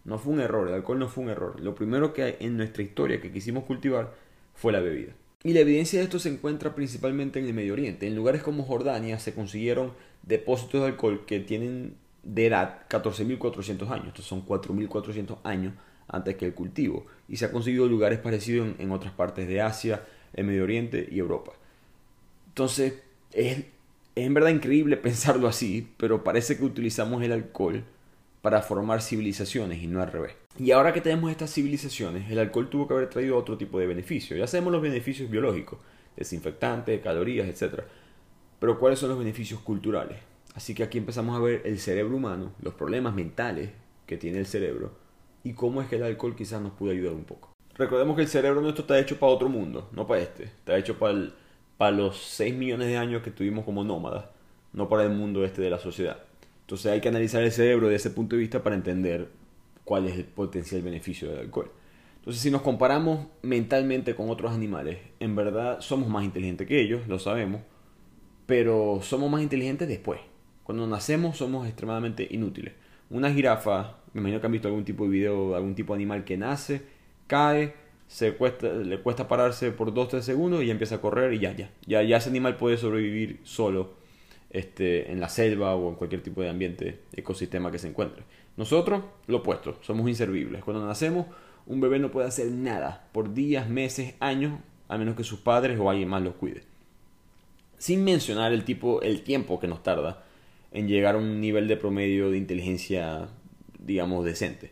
No 0.05 0.17
fue 0.17 0.31
un 0.31 0.39
error, 0.39 0.69
el 0.69 0.75
alcohol 0.75 0.97
no 0.97 1.09
fue 1.09 1.25
un 1.25 1.29
error. 1.29 1.59
Lo 1.59 1.75
primero 1.75 2.13
que 2.13 2.23
hay 2.23 2.35
en 2.39 2.55
nuestra 2.55 2.83
historia 2.83 3.19
que 3.19 3.33
quisimos 3.33 3.65
cultivar 3.65 4.28
fue 4.59 4.73
la 4.73 4.81
bebida. 4.81 5.13
Y 5.41 5.53
la 5.53 5.61
evidencia 5.61 5.99
de 5.99 6.05
esto 6.05 6.19
se 6.19 6.27
encuentra 6.27 6.75
principalmente 6.75 7.39
en 7.39 7.45
el 7.45 7.53
Medio 7.53 7.73
Oriente. 7.73 8.07
En 8.07 8.15
lugares 8.15 8.43
como 8.43 8.63
Jordania 8.63 9.17
se 9.17 9.33
consiguieron 9.33 9.93
depósitos 10.23 10.81
de 10.81 10.87
alcohol 10.87 11.25
que 11.25 11.39
tienen 11.39 11.95
de 12.23 12.47
edad 12.47 12.81
14.400 12.89 13.89
años. 13.89 14.07
Estos 14.07 14.25
son 14.25 14.45
4.400 14.45 15.37
años 15.43 15.73
antes 16.09 16.35
que 16.35 16.45
el 16.45 16.53
cultivo. 16.53 17.05
Y 17.29 17.37
se 17.37 17.45
ha 17.45 17.51
conseguido 17.51 17.87
lugares 17.87 18.19
parecidos 18.19 18.67
en, 18.77 18.91
otras 18.91 19.13
partes 19.13 19.47
de 19.47 19.61
Asia, 19.61 20.03
el 20.33 20.43
Medio 20.43 20.63
Oriente 20.63 21.07
y 21.09 21.19
Europa. 21.19 21.53
Entonces, 22.49 22.95
es, 23.31 23.59
es 23.59 23.65
en 24.15 24.33
verdad 24.33 24.49
increíble 24.49 24.97
pensarlo 24.97 25.47
así, 25.47 25.87
pero 25.95 26.25
parece 26.25 26.57
que 26.57 26.65
utilizamos 26.65 27.23
el 27.23 27.31
alcohol 27.31 27.85
para 28.41 28.61
formar 28.61 29.01
civilizaciones 29.01 29.81
y 29.81 29.87
no 29.87 30.01
al 30.01 30.11
revés. 30.11 30.33
Y 30.59 30.71
ahora 30.71 30.91
que 30.91 30.99
tenemos 30.99 31.31
estas 31.31 31.53
civilizaciones, 31.53 32.29
el 32.29 32.37
alcohol 32.37 32.69
tuvo 32.69 32.85
que 32.85 32.93
haber 32.93 33.09
traído 33.09 33.37
otro 33.37 33.57
tipo 33.57 33.79
de 33.79 33.87
beneficios. 33.87 34.37
Ya 34.37 34.45
sabemos 34.45 34.73
los 34.73 34.81
beneficios 34.81 35.29
biológicos, 35.29 35.79
desinfectantes, 36.17 37.01
calorías, 37.01 37.47
etc. 37.47 37.83
Pero 38.59 38.77
¿cuáles 38.77 38.99
son 38.99 39.07
los 39.07 39.17
beneficios 39.17 39.61
culturales? 39.61 40.17
Así 40.55 40.75
que 40.75 40.83
aquí 40.83 40.97
empezamos 40.97 41.37
a 41.37 41.39
ver 41.39 41.61
el 41.63 41.79
cerebro 41.79 42.17
humano, 42.17 42.51
los 42.61 42.73
problemas 42.73 43.15
mentales 43.15 43.69
que 44.05 44.17
tiene 44.17 44.39
el 44.39 44.45
cerebro 44.45 44.91
y 45.45 45.53
cómo 45.53 45.81
es 45.81 45.87
que 45.87 45.95
el 45.95 46.03
alcohol 46.03 46.35
quizás 46.35 46.61
nos 46.61 46.73
puede 46.73 46.93
ayudar 46.93 47.13
un 47.13 47.23
poco. 47.23 47.53
Recordemos 47.75 48.17
que 48.17 48.23
el 48.23 48.27
cerebro 48.27 48.59
nuestro 48.59 48.81
está 48.81 48.99
hecho 48.99 49.17
para 49.17 49.31
otro 49.31 49.47
mundo, 49.47 49.89
no 49.93 50.05
para 50.05 50.19
este. 50.19 50.43
Está 50.43 50.77
hecho 50.77 50.99
para, 50.99 51.29
para 51.77 51.91
los 51.91 52.17
6 52.17 52.55
millones 52.55 52.89
de 52.89 52.97
años 52.97 53.23
que 53.23 53.31
tuvimos 53.31 53.63
como 53.63 53.85
nómadas, 53.85 54.25
no 54.73 54.89
para 54.89 55.03
el 55.03 55.11
mundo 55.11 55.45
este 55.45 55.61
de 55.61 55.69
la 55.69 55.79
sociedad. 55.79 56.17
Entonces 56.61 56.91
hay 56.91 56.99
que 56.99 57.07
analizar 57.07 57.41
el 57.41 57.53
cerebro 57.53 57.87
desde 57.87 58.09
ese 58.09 58.09
punto 58.09 58.35
de 58.35 58.41
vista 58.41 58.61
para 58.61 58.75
entender 58.75 59.29
cuál 59.89 60.05
es 60.05 60.15
el 60.15 60.25
potencial 60.25 60.83
beneficio 60.83 61.31
del 61.31 61.39
alcohol. 61.39 61.71
Entonces 62.17 62.43
si 62.43 62.51
nos 62.51 62.61
comparamos 62.61 63.25
mentalmente 63.41 64.13
con 64.13 64.29
otros 64.29 64.51
animales, 64.51 64.99
en 65.19 65.35
verdad 65.35 65.81
somos 65.81 66.07
más 66.09 66.23
inteligentes 66.23 66.67
que 66.67 66.79
ellos, 66.79 67.07
lo 67.07 67.17
sabemos, 67.17 67.61
pero 68.45 68.99
somos 69.01 69.31
más 69.31 69.41
inteligentes 69.41 69.87
después. 69.87 70.19
Cuando 70.61 70.85
nacemos 70.85 71.37
somos 71.37 71.65
extremadamente 71.65 72.27
inútiles. 72.29 72.75
Una 73.09 73.33
jirafa, 73.33 73.97
me 74.13 74.21
imagino 74.21 74.39
que 74.39 74.45
han 74.45 74.51
visto 74.51 74.67
algún 74.67 74.85
tipo 74.85 75.05
de 75.05 75.09
video, 75.09 75.55
algún 75.55 75.73
tipo 75.73 75.93
de 75.93 75.97
animal 75.97 76.23
que 76.23 76.37
nace, 76.37 76.83
cae, 77.25 77.73
se 78.05 78.35
cuesta, 78.35 78.71
le 78.71 78.99
cuesta 78.99 79.27
pararse 79.27 79.71
por 79.71 79.91
2-3 79.91 80.21
segundos 80.21 80.63
y 80.63 80.69
empieza 80.69 80.95
a 80.95 81.01
correr 81.01 81.33
y 81.33 81.39
ya, 81.39 81.55
ya, 81.55 81.71
ya, 81.87 82.03
ya 82.03 82.17
ese 82.17 82.29
animal 82.29 82.57
puede 82.57 82.77
sobrevivir 82.77 83.39
solo 83.41 83.95
este, 84.51 85.11
en 85.11 85.19
la 85.19 85.29
selva 85.29 85.73
o 85.73 85.89
en 85.89 85.95
cualquier 85.95 86.21
tipo 86.21 86.43
de 86.43 86.49
ambiente, 86.49 86.99
ecosistema 87.11 87.71
que 87.71 87.79
se 87.79 87.87
encuentre. 87.87 88.23
Nosotros, 88.59 89.03
lo 89.27 89.37
opuesto, 89.37 89.77
somos 89.79 90.09
inservibles. 90.09 90.65
Cuando 90.65 90.85
nacemos, 90.85 91.27
un 91.65 91.79
bebé 91.79 91.97
no 91.97 92.11
puede 92.11 92.27
hacer 92.27 92.51
nada 92.51 93.07
por 93.13 93.33
días, 93.33 93.69
meses, 93.69 94.15
años, 94.19 94.59
a 94.89 94.97
menos 94.97 95.15
que 95.15 95.23
sus 95.23 95.39
padres 95.39 95.79
o 95.79 95.89
alguien 95.89 96.09
más 96.09 96.21
los 96.21 96.35
cuide. 96.35 96.63
Sin 97.77 98.03
mencionar 98.03 98.51
el, 98.51 98.65
tipo, 98.65 99.01
el 99.01 99.21
tiempo 99.21 99.61
que 99.61 99.69
nos 99.69 99.81
tarda 99.81 100.25
en 100.73 100.89
llegar 100.89 101.15
a 101.15 101.19
un 101.19 101.39
nivel 101.39 101.69
de 101.69 101.77
promedio 101.77 102.31
de 102.31 102.37
inteligencia, 102.37 103.29
digamos, 103.79 104.25
decente. 104.25 104.71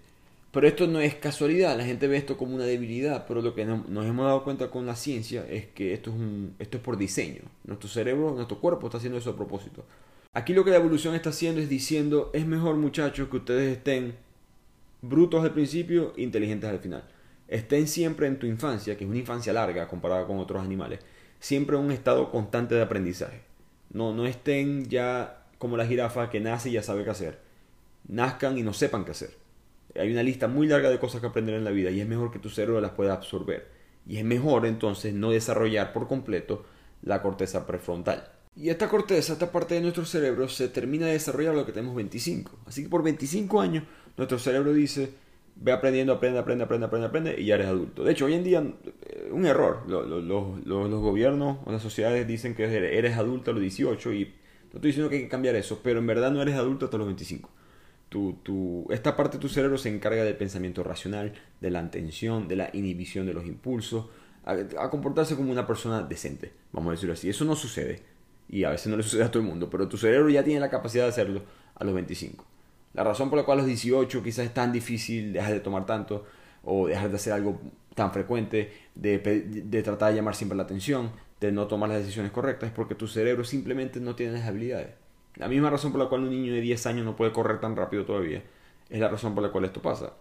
Pero 0.52 0.67
esto 0.67 0.86
no 0.88 1.00
es 1.00 1.15
casualidad, 1.15 1.78
la 1.78 1.86
gente 1.86 2.10
ve 2.10 2.17
esto 2.17 2.36
como 2.36 2.56
una 2.56 2.65
debilidad, 2.65 3.26
pero 3.26 3.41
lo 3.41 3.56
que 3.56 3.63
nos 3.63 4.06
hemos 4.06 4.26
dado 4.26 4.43
cuenta 4.43 4.69
con 4.69 4.86
la 4.86 4.97
ciencia 4.97 5.45
es 5.50 5.65
que 5.67 5.93
esto 5.93 6.10
es, 6.10 6.17
un, 6.17 6.56
esto 6.60 6.76
es 6.76 6.84
por 6.84 6.97
diseño. 6.97 7.43
Nuestro 7.63 7.88
cerebro, 7.88 8.32
nuestro 8.36 8.60
cuerpo 8.60 8.88
está 8.88 8.97
haciendo 8.97 9.17
eso 9.17 9.30
a 9.30 9.38
propósito. 9.38 9.86
Aquí 10.38 10.54
lo 10.54 10.63
que 10.63 10.69
la 10.69 10.78
evolución 10.78 11.15
está 11.15 11.30
haciendo 11.30 11.62
es 11.62 11.67
diciendo, 11.67 12.30
es 12.32 12.45
mejor 12.45 12.76
muchachos 12.76 13.28
que 13.28 13.38
ustedes 13.38 13.76
estén 13.76 14.15
brutos 15.02 15.43
al 15.43 15.52
principio, 15.52 16.13
inteligentes 16.15 16.69
al 16.69 16.78
final. 16.78 17.04
Estén 17.47 17.88
siempre 17.88 18.28
en 18.28 18.38
tu 18.38 18.45
infancia, 18.45 18.95
que 18.95 19.04
es 19.04 19.10
una 19.10 19.19
infancia 19.19 19.52
larga 19.52 19.88
comparada 19.88 20.28
con 20.28 20.38
otros 20.38 20.62
animales, 20.62 21.00
siempre 21.39 21.76
en 21.76 21.86
un 21.86 21.91
estado 21.91 22.30
constante 22.30 22.76
de 22.76 22.84
aprendizaje. 22.84 23.41
No, 23.89 24.13
no 24.13 24.28
estén 24.28 24.86
ya 24.86 25.45
como 25.58 25.76
la 25.76 25.88
jirafa 25.88 26.30
que 26.30 26.39
nace 26.39 26.69
y 26.69 26.73
ya 26.73 26.84
sabe 26.84 27.04
qué 27.04 27.10
hacer. 27.10 27.39
Nazcan 28.08 28.60
y 28.60 28.62
no 28.62 28.73
sepan 28.73 29.06
qué 29.06 29.12
hacer 29.12 29.47
hay 30.00 30.12
una 30.12 30.23
lista 30.23 30.47
muy 30.47 30.67
larga 30.67 30.89
de 30.89 31.00
cosas 31.00 31.21
que 31.21 31.28
aprender 31.28 31.56
en 31.56 31.63
la 31.63 31.71
vida 31.71 31.89
y 31.91 32.00
es 32.00 32.08
mejor 32.08 32.32
que 32.32 32.39
tu 32.39 32.50
cerebro 32.50 32.82
las 32.82 32.91
pueda 32.91 33.13
absorber. 33.13 33.67
Y 34.06 34.17
es 34.17 34.26
mejor 34.26 34.65
entonces 34.65 35.13
no 35.13 35.32
desarrollar 35.32 35.91
por 35.93 36.08
completo 36.08 36.65
la 37.02 37.21
corteza 37.21 37.65
prefrontal. 37.65 38.30
Y 38.58 38.70
esta 38.70 38.89
corteza, 38.89 39.34
esta 39.34 39.52
parte 39.52 39.76
de 39.76 39.82
nuestro 39.82 40.04
cerebro, 40.06 40.50
se 40.50 40.67
termina 40.67 41.06
de 41.06 41.13
desarrollar 41.13 41.54
a 41.54 41.58
lo 41.58 41.65
que 41.65 41.72
tenemos 41.72 41.96
25. 41.96 42.60
Así 42.65 42.84
que 42.84 42.89
por 42.89 43.04
25 43.04 43.62
años 43.62 43.84
nuestro 44.17 44.39
cerebro 44.39 44.74
dice, 44.74 45.12
ve 45.56 45.72
aprendiendo, 45.72 46.13
aprende, 46.13 46.39
aprende, 46.39 46.63
aprende, 46.63 46.86
aprende, 46.88 47.08
aprende 47.08 47.36
y 47.41 47.46
ya 47.46 47.56
eres 47.56 47.67
adulto. 47.67 48.04
De 48.04 48.12
hecho, 48.12 48.26
hoy 48.26 48.34
en 48.34 48.43
día, 48.43 48.63
eh, 49.06 49.30
un 49.32 49.46
error. 49.46 49.84
Los, 49.88 50.08
los 50.08 51.02
gobiernos 51.02 51.60
o 51.65 51.72
las 51.72 51.82
sociedades 51.82 52.28
dicen 52.28 52.56
que 52.56 52.63
eres 52.63 53.17
adulto 53.17 53.52
a 53.52 53.54
los 53.54 53.62
18 53.62 54.13
y 54.13 54.26
no 54.26 54.80
estoy 54.80 54.89
diciendo 54.89 55.10
que 55.10 55.17
hay 55.17 55.22
que 55.24 55.30
cambiar 55.30 55.56
eso, 55.56 55.80
pero 55.84 56.00
en 56.00 56.08
verdad 56.08 56.32
no 56.32 56.41
eres 56.41 56.56
adulto 56.56 56.86
hasta 56.86 56.98
los 56.98 57.08
25 57.08 57.50
esta 58.89 59.17
parte 59.17 59.38
de 59.38 59.41
tu 59.41 59.50
cerebro 59.50 59.78
se 59.78 59.89
encarga 59.89 60.24
del 60.24 60.38
pensamiento 60.38 60.84
racional, 60.84 61.34
de 61.60 61.72
la 61.72 61.80
atención, 61.80 62.48
de 62.48 62.56
la 62.56 62.70
inhibición 62.74 63.26
de 63.26 63.34
los 63.34 63.46
impulsos, 63.46 64.06
a, 64.46 64.89
comportarse 64.89 65.36
como 65.36 65.52
una 65.52 65.67
persona 65.67 66.02
decente, 66.04 66.54
vamos 66.72 66.89
a 66.89 66.91
decirlo 66.93 67.13
así. 67.13 67.30
Eso 67.30 67.43
no 67.43 67.56
sucede, 67.56 68.02
y 68.50 68.64
a 68.64 68.70
veces 68.70 68.88
no 68.88 68.98
le 68.98 69.04
sucede 69.04 69.24
a 69.24 69.32
todo 69.32 69.42
el 69.42 69.50
mundo, 69.50 69.70
pero 69.70 69.88
tu 69.88 69.98
cerebro 69.98 70.30
ya 70.30 70.44
tiene 70.44 70.60
la 70.60 70.70
capacidad 70.70 71.04
de 71.04 71.10
hacerlo 71.10 71.44
a 71.76 71.84
los 71.84 71.94
25. 71.94 72.46
La 72.94 73.04
razón 73.04 73.30
por 73.30 73.38
la 73.38 73.46
cual 73.46 73.60
a 73.60 73.62
los 73.62 73.68
18 73.68 74.24
quizás 74.24 74.46
es 74.46 74.54
tan 74.54 74.72
difícil 74.72 75.34
dejar 75.34 75.54
de 75.54 75.60
tomar 75.60 75.86
tanto, 75.86 76.26
o 76.64 76.88
dejar 76.88 77.10
de 77.10 77.16
hacer 77.16 77.34
algo 77.34 77.62
tan 77.96 78.12
frecuente, 78.12 78.72
de, 78.96 79.20
de 79.20 79.84
tratar 79.84 80.12
de 80.12 80.18
llamar 80.18 80.36
siempre 80.36 80.58
la 80.58 80.64
atención, 80.64 81.12
de 81.40 81.52
no 81.52 81.68
tomar 81.68 81.90
las 81.90 82.00
decisiones 82.00 82.32
correctas, 82.32 82.70
es 82.70 82.76
porque 82.76 82.96
tu 82.96 83.08
cerebro 83.08 83.44
simplemente 83.44 84.00
no 84.00 84.16
tiene 84.16 84.34
las 84.34 84.48
habilidades. 84.48 84.90
La 85.36 85.48
misma 85.48 85.70
razón 85.70 85.92
por 85.92 86.02
la 86.02 86.10
cual 86.10 86.24
un 86.24 86.32
niño 86.32 86.54
de 86.54 86.62
10 86.62 86.88
años 86.88 87.06
no 87.06 87.16
puede 87.16 87.32
correr 87.32 87.60
tan 87.60 87.76
rápido 87.76 88.06
todavía 88.06 88.42
es 88.90 89.00
la 89.00 89.10
razón 89.10 89.34
por 89.34 89.44
la 89.44 89.52
cual 89.52 89.66
esto 89.66 89.82
pasa. 89.82 90.14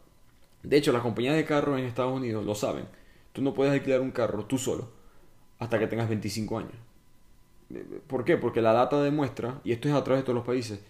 De 0.63 0.77
hecho, 0.77 0.93
las 0.93 1.03
compañías 1.03 1.37
de 1.37 1.45
carros 1.45 1.79
en 1.79 1.85
Estados 1.85 2.13
Unidos 2.13 2.45
lo 2.45 2.55
saben. 2.55 2.87
Tú 3.33 3.43
no 3.43 3.55
puedes 3.55 3.73
alquilar 3.73 4.01
un 4.01 4.11
carro 4.11 4.45
tú 4.47 4.59
solo 4.59 4.91
hasta 5.59 5.79
que 5.79 5.87
tengas 5.87 6.09
25 6.09 6.59
años. 6.59 6.75
¿Por 8.07 8.25
qué? 8.25 8.37
Porque 8.37 8.63
la 8.63 8.73
data 8.73 9.03
demuestra, 9.03 9.61
y 9.65 9.73
esto 9.73 9.89
es 9.89 9.95
a 9.95 10.05
través 10.05 10.23
de 10.23 10.27
todos 10.27 10.37
los 10.37 10.47
países, 10.47 10.81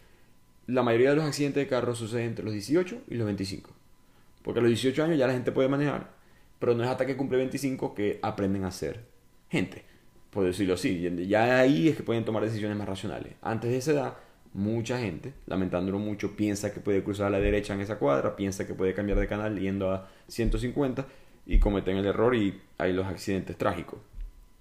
la 0.66 0.82
mayoría 0.82 1.10
de 1.10 1.16
los 1.16 1.24
accidentes 1.24 1.62
de 1.62 1.68
carros 1.68 1.98
suceden 1.98 2.28
entre 2.28 2.44
los 2.44 2.52
18 2.52 3.02
y 3.08 3.14
los 3.14 3.26
25. 3.26 3.70
Porque 4.42 4.60
a 4.60 4.62
los 4.62 4.70
18 4.70 5.04
años 5.04 5.18
ya 5.18 5.26
la 5.26 5.32
gente 5.32 5.52
puede 5.52 5.68
manejar, 5.68 6.10
pero 6.58 6.74
no 6.74 6.84
es 6.84 6.90
hasta 6.90 7.06
que 7.06 7.16
cumple 7.16 7.38
25 7.38 7.94
que 7.94 8.18
aprenden 8.22 8.64
a 8.64 8.70
ser 8.70 9.04
gente 9.48 9.96
por 10.36 10.44
decirlo 10.44 10.74
así. 10.74 11.10
Ya 11.26 11.58
ahí 11.58 11.88
es 11.88 11.96
que 11.96 12.02
pueden 12.02 12.26
tomar 12.26 12.44
decisiones 12.44 12.76
más 12.76 12.86
racionales. 12.86 13.32
Antes 13.40 13.70
de 13.70 13.78
esa 13.78 13.92
edad, 13.92 14.14
mucha 14.52 14.98
gente, 14.98 15.32
lamentándolo 15.46 15.98
mucho, 15.98 16.36
piensa 16.36 16.74
que 16.74 16.80
puede 16.80 17.02
cruzar 17.02 17.28
a 17.28 17.30
la 17.30 17.40
derecha 17.40 17.72
en 17.72 17.80
esa 17.80 17.98
cuadra, 17.98 18.36
piensa 18.36 18.66
que 18.66 18.74
puede 18.74 18.92
cambiar 18.92 19.18
de 19.18 19.28
canal 19.28 19.58
yendo 19.58 19.90
a 19.90 20.10
150 20.28 21.06
y 21.46 21.58
cometen 21.58 21.96
el 21.96 22.04
error 22.04 22.34
y 22.34 22.60
hay 22.76 22.92
los 22.92 23.06
accidentes 23.06 23.56
trágicos. 23.56 23.98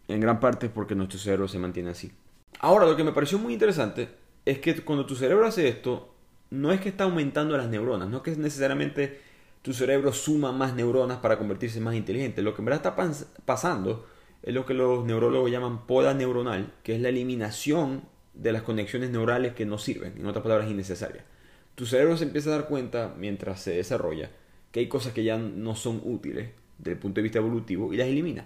En 0.07 0.19
gran 0.19 0.39
parte 0.39 0.69
porque 0.69 0.95
nuestro 0.95 1.19
cerebro 1.19 1.47
se 1.47 1.59
mantiene 1.59 1.89
así. 1.89 2.11
Ahora, 2.59 2.85
lo 2.85 2.95
que 2.95 3.03
me 3.03 3.11
pareció 3.11 3.39
muy 3.39 3.53
interesante 3.53 4.09
es 4.45 4.59
que 4.59 4.75
cuando 4.83 5.05
tu 5.05 5.15
cerebro 5.15 5.45
hace 5.45 5.67
esto, 5.67 6.13
no 6.51 6.71
es 6.71 6.79
que 6.79 6.89
está 6.89 7.05
aumentando 7.05 7.57
las 7.57 7.67
neuronas, 7.67 8.09
no 8.09 8.17
es 8.17 8.23
que 8.23 8.35
necesariamente 8.35 9.19
tu 9.61 9.73
cerebro 9.73 10.13
suma 10.13 10.51
más 10.51 10.75
neuronas 10.75 11.17
para 11.17 11.37
convertirse 11.37 11.79
más 11.79 11.95
inteligente. 11.95 12.43
Lo 12.43 12.53
que 12.53 12.61
en 12.61 12.65
verdad 12.65 12.85
está 12.85 13.25
pasando 13.45 14.05
es 14.43 14.53
lo 14.53 14.65
que 14.65 14.75
los 14.75 15.05
neurólogos 15.05 15.49
llaman 15.49 15.87
poda 15.87 16.13
neuronal, 16.13 16.71
que 16.83 16.95
es 16.95 17.01
la 17.01 17.09
eliminación 17.09 18.03
de 18.35 18.51
las 18.51 18.61
conexiones 18.61 19.09
neurales 19.09 19.53
que 19.53 19.65
no 19.65 19.79
sirven, 19.79 20.13
en 20.17 20.25
otras 20.27 20.43
palabras, 20.43 20.69
innecesarias. 20.69 21.25
Tu 21.73 21.85
cerebro 21.85 22.15
se 22.15 22.25
empieza 22.25 22.49
a 22.49 22.57
dar 22.59 22.67
cuenta 22.67 23.15
mientras 23.17 23.61
se 23.61 23.71
desarrolla 23.71 24.29
que 24.71 24.81
hay 24.81 24.87
cosas 24.87 25.13
que 25.13 25.23
ya 25.23 25.37
no 25.37 25.75
son 25.75 26.01
útiles 26.03 26.49
desde 26.77 26.91
el 26.91 26.97
punto 26.99 27.15
de 27.15 27.23
vista 27.23 27.39
evolutivo 27.39 27.93
y 27.93 27.97
las 27.97 28.07
elimina. 28.07 28.45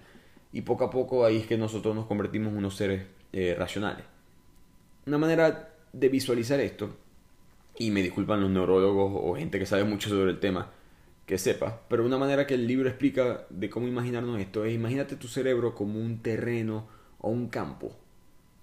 Y 0.52 0.62
poco 0.62 0.86
a 0.86 0.90
poco 0.90 1.26
ahí 1.26 1.38
es 1.38 1.48
que 1.48 1.58
nosotros 1.58 1.96
nos 1.96 2.06
convertimos 2.06 2.52
en 2.52 2.58
unos 2.58 2.76
seres 2.76 3.06
eh, 3.34 3.56
racionales. 3.58 4.06
Una 5.06 5.18
manera 5.18 5.74
de 5.94 6.10
visualizar 6.10 6.60
esto, 6.60 6.96
y 7.78 7.92
me 7.92 8.04
disculpan 8.04 8.42
los 8.42 8.52
neurólogos 8.52 9.12
o 9.16 9.36
gente 9.36 9.58
que 9.58 9.66
sabe 9.66 9.86
mucho 9.86 10.10
sobre 10.10 10.32
el 10.32 10.40
tema, 10.40 10.72
que 11.26 11.38
sepa, 11.38 11.82
pero 11.88 12.06
una 12.06 12.18
manera 12.18 12.46
que 12.46 12.56
el 12.56 12.68
libro 12.68 12.90
explica 12.90 13.46
de 13.50 13.70
cómo 13.70 13.88
imaginarnos 13.88 14.40
esto 14.40 14.66
es 14.66 14.74
imagínate 14.74 15.16
tu 15.16 15.28
cerebro 15.28 15.76
como 15.76 16.00
un 16.00 16.22
terreno 16.22 16.88
o 17.20 17.30
un 17.30 17.50
campo, 17.50 17.96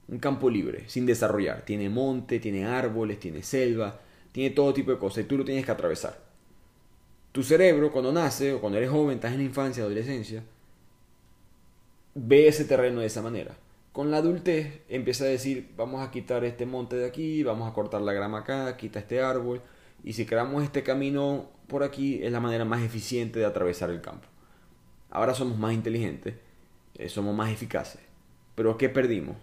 un 0.09 0.19
campo 0.19 0.51
libre, 0.51 0.85
sin 0.89 1.07
desarrollar. 1.07 1.65
Tiene 1.65 1.89
monte, 1.89 2.41
tiene 2.41 2.67
árboles, 2.67 3.21
tiene 3.21 3.43
selva, 3.43 4.01
tiene 4.33 4.51
todo 4.51 4.75
tipo 4.75 4.91
de 4.91 4.99
cosas 4.99 5.25
y 5.25 5.27
tú 5.27 5.39
lo 5.39 5.45
tienes 5.45 5.65
que 5.65 5.73
atravesar. 5.73 6.19
Tu 7.33 7.43
cerebro 7.43 7.93
cuando 7.93 8.13
nace 8.13 8.53
o 8.53 8.61
cuando 8.61 8.79
eres 8.79 8.91
joven, 8.91 9.17
estás 9.17 9.33
en 9.33 9.39
la 9.39 9.45
infancia, 9.45 9.83
adolescencia, 9.83 10.43
ve 12.17 12.49
ese 12.49 12.65
terreno 12.65 13.01
de 13.01 13.07
esa 13.07 13.21
manera. 13.21 13.57
Con 13.93 14.11
la 14.11 14.19
adultez 14.19 14.81
empieza 14.89 15.25
a 15.25 15.29
decir, 15.29 15.73
vamos 15.77 16.07
a 16.07 16.11
quitar 16.11 16.45
este 16.45 16.65
monte 16.67 16.97
de 16.97 17.07
aquí, 17.07 17.43
vamos 17.43 17.71
a 17.71 17.75
cortar 17.75 18.01
la 18.01 18.15
grama 18.15 18.39
acá, 18.39 18.77
quita 18.77 18.99
este 18.99 19.21
árbol, 19.21 19.61
y 20.03 20.15
si 20.15 20.25
creamos 20.25 20.65
este 20.65 20.83
camino 20.83 21.51
por 21.67 21.83
aquí 21.83 22.23
es 22.23 22.33
la 22.33 22.41
manera 22.41 22.65
más 22.65 22.83
eficiente 22.83 23.39
de 23.39 23.45
atravesar 23.45 23.91
el 23.91 24.01
campo. 24.01 24.27
Ahora 25.11 25.35
somos 25.35 25.59
más 25.59 25.75
inteligentes, 25.75 26.35
eh, 26.95 27.09
somos 27.09 27.35
más 27.35 27.51
eficaces. 27.51 28.01
Pero 28.55 28.79
¿qué 28.79 28.89
perdimos? 28.89 29.37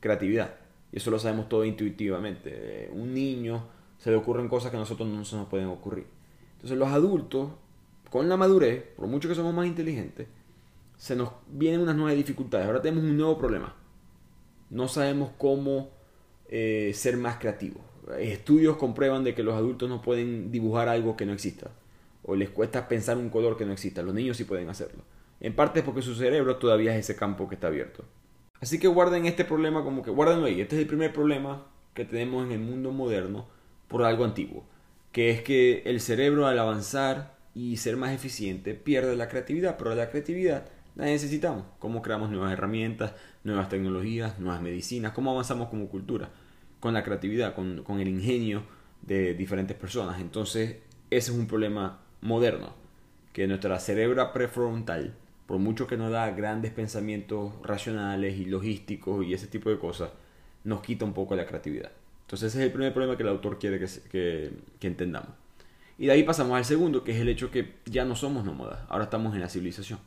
Creatividad. 0.00 0.54
Y 0.92 0.98
eso 0.98 1.10
lo 1.10 1.18
sabemos 1.18 1.48
todo 1.48 1.64
intuitivamente. 1.64 2.50
Eh, 2.52 2.90
un 2.92 3.14
niño 3.14 3.64
se 3.98 4.10
le 4.10 4.16
ocurren 4.16 4.48
cosas 4.48 4.70
que 4.70 4.76
a 4.76 4.80
nosotros 4.80 5.08
no 5.08 5.24
se 5.24 5.36
nos 5.36 5.48
pueden 5.48 5.68
ocurrir. 5.68 6.06
Entonces 6.56 6.76
los 6.76 6.88
adultos, 6.88 7.50
con 8.10 8.28
la 8.28 8.36
madurez, 8.36 8.82
por 8.96 9.06
mucho 9.06 9.28
que 9.28 9.34
somos 9.34 9.54
más 9.54 9.66
inteligentes, 9.66 10.26
se 11.00 11.16
nos 11.16 11.30
vienen 11.48 11.80
unas 11.80 11.96
nuevas 11.96 12.14
dificultades. 12.14 12.66
Ahora 12.66 12.82
tenemos 12.82 13.02
un 13.04 13.16
nuevo 13.16 13.38
problema. 13.38 13.74
No 14.68 14.86
sabemos 14.86 15.30
cómo 15.38 15.88
eh, 16.48 16.92
ser 16.94 17.16
más 17.16 17.38
creativos 17.38 17.82
estudios 18.18 18.76
comprueban 18.76 19.24
de 19.24 19.34
que 19.34 19.42
los 19.42 19.54
adultos 19.54 19.88
no 19.88 20.02
pueden 20.02 20.50
dibujar 20.50 20.88
algo 20.88 21.16
que 21.16 21.26
no 21.26 21.32
exista. 21.32 21.70
O 22.22 22.34
les 22.34 22.50
cuesta 22.50 22.88
pensar 22.88 23.16
un 23.16 23.30
color 23.30 23.56
que 23.56 23.64
no 23.64 23.72
exista. 23.72 24.02
Los 24.02 24.14
niños 24.14 24.36
sí 24.36 24.44
pueden 24.44 24.68
hacerlo. 24.68 25.02
En 25.40 25.54
parte 25.54 25.80
es 25.80 25.84
porque 25.84 26.02
su 26.02 26.14
cerebro 26.14 26.56
todavía 26.56 26.94
es 26.94 27.04
ese 27.04 27.16
campo 27.16 27.48
que 27.48 27.54
está 27.54 27.68
abierto. 27.68 28.04
Así 28.60 28.78
que 28.78 28.88
guarden 28.88 29.26
este 29.26 29.44
problema 29.44 29.82
como 29.82 30.02
que 30.02 30.10
guárdenlo 30.10 30.46
ahí. 30.46 30.60
Este 30.60 30.76
es 30.76 30.82
el 30.82 30.88
primer 30.88 31.12
problema 31.12 31.66
que 31.94 32.04
tenemos 32.04 32.44
en 32.44 32.52
el 32.52 32.60
mundo 32.60 32.92
moderno 32.92 33.48
por 33.88 34.02
algo 34.02 34.24
antiguo. 34.24 34.64
Que 35.12 35.30
es 35.30 35.42
que 35.42 35.82
el 35.86 36.00
cerebro 36.00 36.46
al 36.46 36.58
avanzar 36.58 37.38
y 37.54 37.78
ser 37.78 37.96
más 37.96 38.12
eficiente 38.12 38.74
pierde 38.74 39.16
la 39.16 39.28
creatividad. 39.28 39.76
Pero 39.78 39.94
la 39.94 40.10
creatividad 40.10 40.66
necesitamos. 40.96 41.64
Cómo 41.78 42.02
creamos 42.02 42.30
nuevas 42.30 42.52
herramientas, 42.52 43.12
nuevas 43.44 43.68
tecnologías, 43.68 44.38
nuevas 44.38 44.60
medicinas. 44.60 45.12
Cómo 45.12 45.30
avanzamos 45.30 45.68
como 45.68 45.88
cultura 45.88 46.30
con 46.80 46.94
la 46.94 47.04
creatividad, 47.04 47.54
con, 47.54 48.00
el 48.00 48.08
ingenio 48.08 48.62
de 49.02 49.34
diferentes 49.34 49.76
personas. 49.76 50.20
Entonces, 50.20 50.76
ese 51.10 51.30
es 51.30 51.36
un 51.36 51.46
problema 51.46 52.00
moderno, 52.22 52.74
que 53.32 53.46
nuestra 53.46 53.78
cerebra 53.78 54.32
prefrontal, 54.32 55.14
por 55.46 55.58
mucho 55.58 55.86
que 55.86 55.96
nos 55.96 56.10
da 56.10 56.30
grandes 56.30 56.72
pensamientos 56.72 57.52
racionales 57.62 58.38
y 58.38 58.46
logísticos 58.46 59.24
y 59.24 59.34
ese 59.34 59.46
tipo 59.46 59.70
de 59.70 59.78
cosas, 59.78 60.10
nos 60.64 60.82
quita 60.82 61.04
un 61.04 61.12
poco 61.12 61.36
la 61.36 61.46
creatividad. 61.46 61.92
Entonces 62.22 62.48
ese 62.48 62.60
es 62.60 62.66
el 62.66 62.72
primer 62.72 62.92
problema 62.92 63.16
que 63.16 63.22
el 63.22 63.28
autor 63.28 63.58
quiere 63.58 63.84
que 64.10 64.52
entendamos. 64.80 65.30
Y 65.98 66.06
de 66.06 66.12
ahí 66.12 66.22
pasamos 66.22 66.56
al 66.56 66.64
segundo, 66.64 67.04
que 67.04 67.12
es 67.12 67.20
el 67.20 67.28
hecho 67.28 67.50
que 67.50 67.74
ya 67.84 68.06
no 68.06 68.16
somos 68.16 68.42
nómadas, 68.42 68.80
ahora 68.88 69.04
estamos 69.04 69.34
en 69.34 69.42
la 69.42 69.50
civilización. 69.50 69.98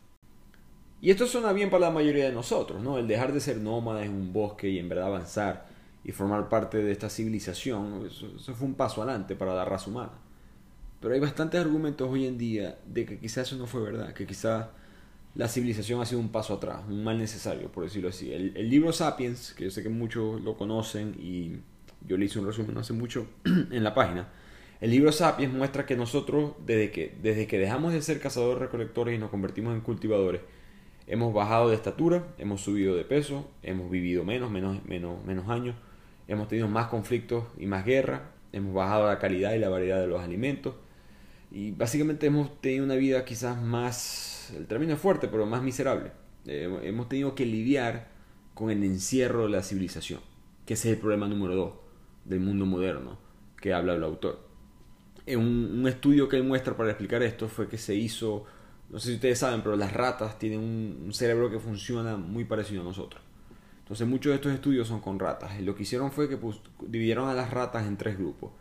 Y 1.03 1.11
esto 1.11 1.27
suena 1.27 1.51
bien 1.51 1.69
para 1.69 1.87
la 1.87 1.91
mayoría 1.91 2.23
de 2.23 2.31
nosotros, 2.31 2.81
¿no? 2.81 2.97
El 2.97 3.09
dejar 3.09 3.33
de 3.33 3.41
ser 3.41 3.57
nómadas 3.57 4.05
en 4.05 4.13
un 4.13 4.31
bosque 4.31 4.69
y 4.69 4.79
en 4.79 4.87
verdad 4.87 5.07
avanzar 5.07 5.65
y 6.01 6.13
formar 6.13 6.47
parte 6.47 6.77
de 6.77 6.93
esta 6.93 7.09
civilización, 7.09 8.07
eso, 8.07 8.55
fue 8.55 8.65
un 8.65 8.75
paso 8.75 9.03
adelante 9.03 9.35
para 9.35 9.53
la 9.53 9.65
raza 9.65 9.89
humana. 9.89 10.13
Pero 11.01 11.13
hay 11.13 11.19
bastantes 11.19 11.59
argumentos 11.59 12.09
hoy 12.09 12.25
en 12.25 12.37
día 12.37 12.77
de 12.85 13.05
que 13.05 13.19
quizás 13.19 13.47
eso 13.47 13.57
no 13.57 13.67
fue 13.67 13.81
verdad, 13.81 14.13
que 14.13 14.25
quizás 14.25 14.67
la 15.35 15.49
civilización 15.49 15.99
ha 15.99 16.05
sido 16.05 16.21
un 16.21 16.29
paso 16.29 16.53
atrás, 16.53 16.79
un 16.87 17.03
mal 17.03 17.17
necesario, 17.17 17.69
por 17.69 17.83
decirlo 17.83 18.07
así. 18.07 18.31
El, 18.31 18.69
libro 18.69 18.93
Sapiens, 18.93 19.51
que 19.51 19.65
yo 19.65 19.71
sé 19.71 19.83
que 19.83 19.89
muchos 19.89 20.39
lo 20.39 20.55
conocen 20.55 21.17
y 21.19 21.57
yo 22.07 22.15
le 22.15 22.27
hice 22.27 22.39
un 22.39 22.45
resumen 22.45 22.77
hace 22.77 22.93
mucho 22.93 23.27
en 23.43 23.83
la 23.83 23.93
página, 23.93 24.29
el 24.79 24.91
libro 24.91 25.11
Sapiens 25.11 25.53
muestra 25.53 25.85
que 25.85 25.97
nosotros, 25.97 26.53
desde 26.65 26.91
que, 26.91 27.13
desde 27.21 27.45
que 27.45 27.57
dejamos 27.59 27.91
de 27.91 28.01
ser 28.01 28.21
cazadores 28.21 28.59
recolectores 28.59 29.13
y 29.13 29.17
nos 29.17 29.31
convertimos 29.31 29.73
en 29.73 29.81
cultivadores, 29.81 30.39
hemos 31.07 31.33
bajado 31.33 31.69
de 31.69 31.75
estatura, 31.75 32.23
hemos 32.37 32.61
subido 32.61 32.95
de 32.95 33.03
peso, 33.03 33.49
hemos 33.61 33.89
vivido 33.89 34.23
menos, 34.23 34.51
menos, 34.51 34.83
menos, 34.85 35.23
menos 35.25 35.49
años, 35.49 35.75
hemos 36.27 36.47
tenido 36.47 36.67
más 36.67 36.87
conflictos 36.87 37.45
y 37.57 37.65
más 37.65 37.85
guerra, 37.85 38.31
hemos 38.51 38.73
bajado 38.73 39.07
la 39.07 39.19
calidad 39.19 39.53
y 39.53 39.59
la 39.59 39.69
variedad 39.69 39.99
de 39.99 40.07
los 40.07 40.21
alimentos 40.21 40.75
y 41.53 41.71
básicamente 41.71 42.25
hemos 42.25 42.59
tenido 42.61 42.83
una 42.83 42.95
vida 42.95 43.23
quizás 43.25 43.61
más, 43.61 44.51
el 44.57 44.65
término 44.65 44.93
es 44.93 44.99
fuerte, 44.99 45.27
pero 45.27 45.45
más 45.45 45.61
miserable. 45.61 46.11
Eh, 46.45 46.79
hemos 46.83 47.07
tenido 47.07 47.35
que 47.35 47.45
lidiar 47.45 48.07
con 48.55 48.71
el 48.71 48.83
encierro 48.83 49.43
de 49.43 49.49
la 49.49 49.61
civilización, 49.61 50.19
que 50.65 50.73
ese 50.73 50.89
es 50.89 50.95
el 50.95 50.99
problema 50.99 51.27
número 51.27 51.55
dos 51.55 51.73
del 52.25 52.39
mundo 52.39 52.65
moderno 52.65 53.19
que 53.61 53.71
habla 53.71 53.93
el 53.93 54.03
autor. 54.03 54.39
En 55.25 55.39
un, 55.39 55.79
un 55.79 55.87
estudio 55.87 56.27
que 56.27 56.37
él 56.37 56.43
muestra 56.43 56.75
para 56.75 56.89
explicar 56.89 57.21
esto 57.21 57.47
fue 57.47 57.69
que 57.69 57.77
se 57.77 57.93
hizo, 57.93 58.45
no 58.93 58.99
sé 58.99 59.07
si 59.07 59.15
ustedes 59.15 59.39
saben, 59.39 59.63
pero 59.63 59.75
las 59.75 59.91
ratas 59.91 60.37
tienen 60.37 60.59
un 60.59 61.11
cerebro 61.15 61.49
que 61.49 61.57
funciona 61.57 62.15
muy 62.15 62.45
parecido 62.45 62.83
a 62.83 62.85
nosotros. 62.85 63.23
Entonces 63.79 64.07
muchos 64.07 64.29
de 64.29 64.35
estos 64.35 64.53
estudios 64.53 64.87
son 64.87 65.01
con 65.01 65.17
ratas. 65.17 65.59
Y 65.59 65.63
lo 65.63 65.73
que 65.73 65.81
hicieron 65.81 66.11
fue 66.11 66.29
que 66.29 66.37
dividieron 66.87 67.27
a 67.27 67.33
las 67.33 67.49
ratas 67.49 67.87
en 67.87 67.97
tres 67.97 68.19
grupos. 68.19 68.51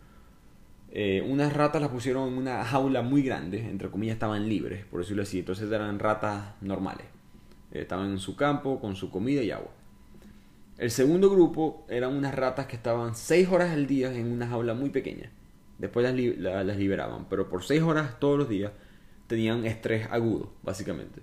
Eh, 0.90 1.22
unas 1.28 1.52
ratas 1.52 1.82
las 1.82 1.90
pusieron 1.90 2.28
en 2.28 2.38
una 2.38 2.64
jaula 2.64 3.02
muy 3.02 3.22
grande, 3.22 3.68
entre 3.68 3.90
comillas 3.90 4.14
estaban 4.14 4.48
libres, 4.48 4.86
por 4.86 5.00
decirlo 5.00 5.22
así. 5.22 5.40
Entonces 5.40 5.70
eran 5.70 5.98
ratas 5.98 6.54
normales. 6.62 7.06
Eh, 7.70 7.82
estaban 7.82 8.12
en 8.12 8.18
su 8.18 8.34
campo 8.34 8.80
con 8.80 8.96
su 8.96 9.10
comida 9.10 9.42
y 9.42 9.50
agua. 9.50 9.72
El 10.78 10.90
segundo 10.90 11.28
grupo 11.28 11.84
eran 11.90 12.16
unas 12.16 12.34
ratas 12.34 12.68
que 12.68 12.76
estaban 12.76 13.14
seis 13.16 13.48
horas 13.50 13.72
al 13.72 13.86
día 13.86 14.10
en 14.14 14.32
una 14.32 14.48
jaula 14.48 14.72
muy 14.72 14.88
pequeña. 14.88 15.30
Después 15.76 16.06
las 16.06 16.76
liberaban, 16.78 17.26
pero 17.28 17.50
por 17.50 17.64
seis 17.64 17.82
horas 17.82 18.18
todos 18.18 18.38
los 18.38 18.48
días 18.48 18.72
tenían 19.32 19.64
estrés 19.64 20.06
agudo, 20.10 20.52
básicamente. 20.62 21.22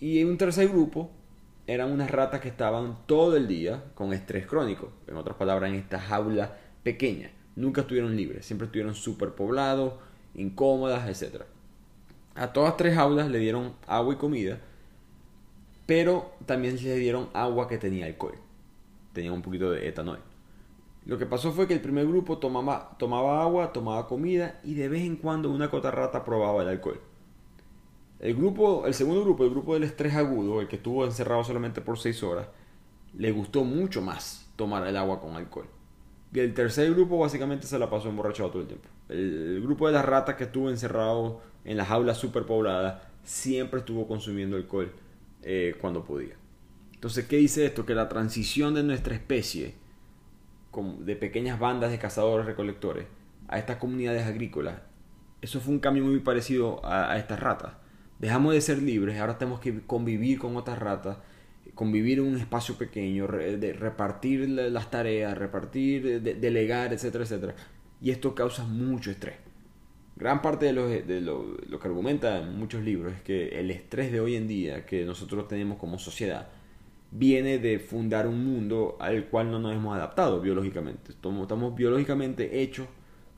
Y 0.00 0.24
un 0.24 0.38
tercer 0.38 0.68
grupo 0.68 1.10
eran 1.66 1.92
unas 1.92 2.10
ratas 2.10 2.40
que 2.40 2.48
estaban 2.48 2.96
todo 3.04 3.36
el 3.36 3.46
día 3.46 3.84
con 3.94 4.14
estrés 4.14 4.46
crónico. 4.46 4.90
En 5.06 5.18
otras 5.18 5.36
palabras, 5.36 5.68
en 5.68 5.76
esta 5.76 6.00
jaula 6.00 6.56
pequeña. 6.82 7.30
Nunca 7.56 7.82
estuvieron 7.82 8.16
libres, 8.16 8.46
siempre 8.46 8.64
estuvieron 8.64 8.94
superpoblados, 8.94 9.92
incómodas, 10.34 11.06
etc. 11.10 11.42
A 12.34 12.54
todas 12.54 12.78
tres 12.78 12.94
jaulas 12.94 13.28
le 13.28 13.38
dieron 13.38 13.74
agua 13.86 14.14
y 14.14 14.16
comida, 14.16 14.58
pero 15.84 16.32
también 16.46 16.82
le 16.82 16.96
dieron 16.96 17.28
agua 17.34 17.68
que 17.68 17.76
tenía 17.76 18.06
alcohol. 18.06 18.38
Tenía 19.12 19.30
un 19.30 19.42
poquito 19.42 19.70
de 19.70 19.86
etanol. 19.86 20.20
Lo 21.04 21.18
que 21.18 21.26
pasó 21.26 21.52
fue 21.52 21.66
que 21.66 21.74
el 21.74 21.80
primer 21.80 22.06
grupo 22.06 22.38
tomaba, 22.38 22.96
agua, 23.42 23.72
tomaba 23.72 24.06
comida 24.06 24.60
y 24.62 24.74
de 24.74 24.88
vez 24.88 25.02
en 25.02 25.16
cuando 25.16 25.50
una 25.50 25.68
cota 25.68 25.90
rata 25.90 26.24
probaba 26.24 26.62
el 26.62 26.68
alcohol. 26.68 27.00
El 28.20 28.36
grupo, 28.36 28.86
el 28.86 28.94
segundo 28.94 29.22
grupo, 29.22 29.44
el 29.44 29.50
grupo 29.50 29.74
del 29.74 29.82
estrés 29.82 30.14
agudo, 30.14 30.60
el 30.60 30.68
que 30.68 30.76
estuvo 30.76 31.04
encerrado 31.04 31.42
solamente 31.42 31.80
por 31.80 31.98
6 31.98 32.22
horas, 32.22 32.46
le 33.14 33.32
gustó 33.32 33.64
mucho 33.64 34.00
más 34.00 34.48
tomar 34.54 34.86
el 34.86 34.96
agua 34.96 35.20
con 35.20 35.34
alcohol. 35.34 35.66
Y 36.32 36.38
el 36.38 36.54
tercer 36.54 36.90
grupo 36.94 37.18
básicamente 37.18 37.66
se 37.66 37.78
la 37.78 37.90
pasó 37.90 38.08
emborrachado 38.08 38.50
todo 38.50 38.62
el 38.62 38.68
tiempo. 38.68 38.88
El, 39.08 39.60
grupo 39.62 39.88
de 39.88 39.92
las 39.92 40.04
ratas 40.04 40.36
que 40.36 40.44
estuvo 40.44 40.70
encerrado 40.70 41.40
en 41.64 41.76
las 41.76 41.88
jaulas 41.88 42.16
superpobladas 42.16 43.02
siempre 43.24 43.80
estuvo 43.80 44.06
consumiendo 44.06 44.56
alcohol 44.56 44.92
eh, 45.42 45.74
cuando 45.80 46.04
podía. 46.04 46.36
Entonces, 46.94 47.26
¿qué 47.26 47.36
dice 47.36 47.66
esto? 47.66 47.84
Que 47.84 47.94
la 47.94 48.08
transición 48.08 48.74
de 48.74 48.84
nuestra 48.84 49.14
especie, 49.14 49.74
de 51.00 51.16
pequeñas 51.16 51.58
bandas 51.58 51.90
de 51.90 51.98
cazadores 51.98 52.46
recolectores, 52.46 53.06
a 53.48 53.58
estas 53.58 53.76
comunidades 53.76 54.26
agrícolas, 54.26 54.80
eso 55.40 55.60
fue 55.60 55.74
un 55.74 55.80
cambio 55.80 56.04
muy 56.04 56.20
parecido 56.20 56.80
a, 56.84 57.16
estas 57.18 57.40
ratas 57.40 57.72
dejamos 58.22 58.54
de 58.54 58.60
ser 58.60 58.80
libres, 58.80 59.18
ahora 59.18 59.36
tenemos 59.36 59.58
que 59.58 59.80
convivir 59.80 60.38
con 60.38 60.56
otras 60.56 60.78
ratas, 60.78 61.18
convivir 61.74 62.20
en 62.20 62.26
un 62.26 62.36
espacio 62.38 62.76
pequeño, 62.76 63.26
de 63.26 63.72
repartir 63.72 64.48
las 64.48 64.90
tareas, 64.90 65.36
repartir, 65.36 66.22
delegar, 66.22 66.92
etcétera, 66.92 67.24
etcétera. 67.24 67.54
Y 68.00 68.12
esto 68.12 68.32
causa 68.34 68.64
mucho 68.64 69.10
estrés. 69.10 69.34
Gran 70.14 70.40
parte 70.40 70.66
de, 70.66 70.72
lo, 70.72 70.88
de 70.88 71.20
lo, 71.20 71.56
lo, 71.68 71.80
que 71.80 71.88
argumentan 71.88 72.56
muchos 72.56 72.84
libros 72.84 73.12
es 73.12 73.22
que 73.22 73.58
el 73.58 73.72
estrés 73.72 74.12
de 74.12 74.20
hoy 74.20 74.36
en 74.36 74.46
día 74.46 74.86
que 74.86 75.04
nosotros 75.04 75.48
tenemos 75.48 75.78
como 75.78 75.98
sociedad 75.98 76.48
viene 77.12 77.58
de 77.58 77.78
fundar 77.78 78.26
un 78.26 78.44
mundo 78.44 78.96
al 78.98 79.26
cual 79.26 79.50
no 79.50 79.58
nos 79.58 79.74
hemos 79.74 79.94
adaptado 79.94 80.40
biológicamente. 80.40 81.12
Estamos, 81.12 81.74
biológicamente 81.74 82.62
hechos 82.62 82.88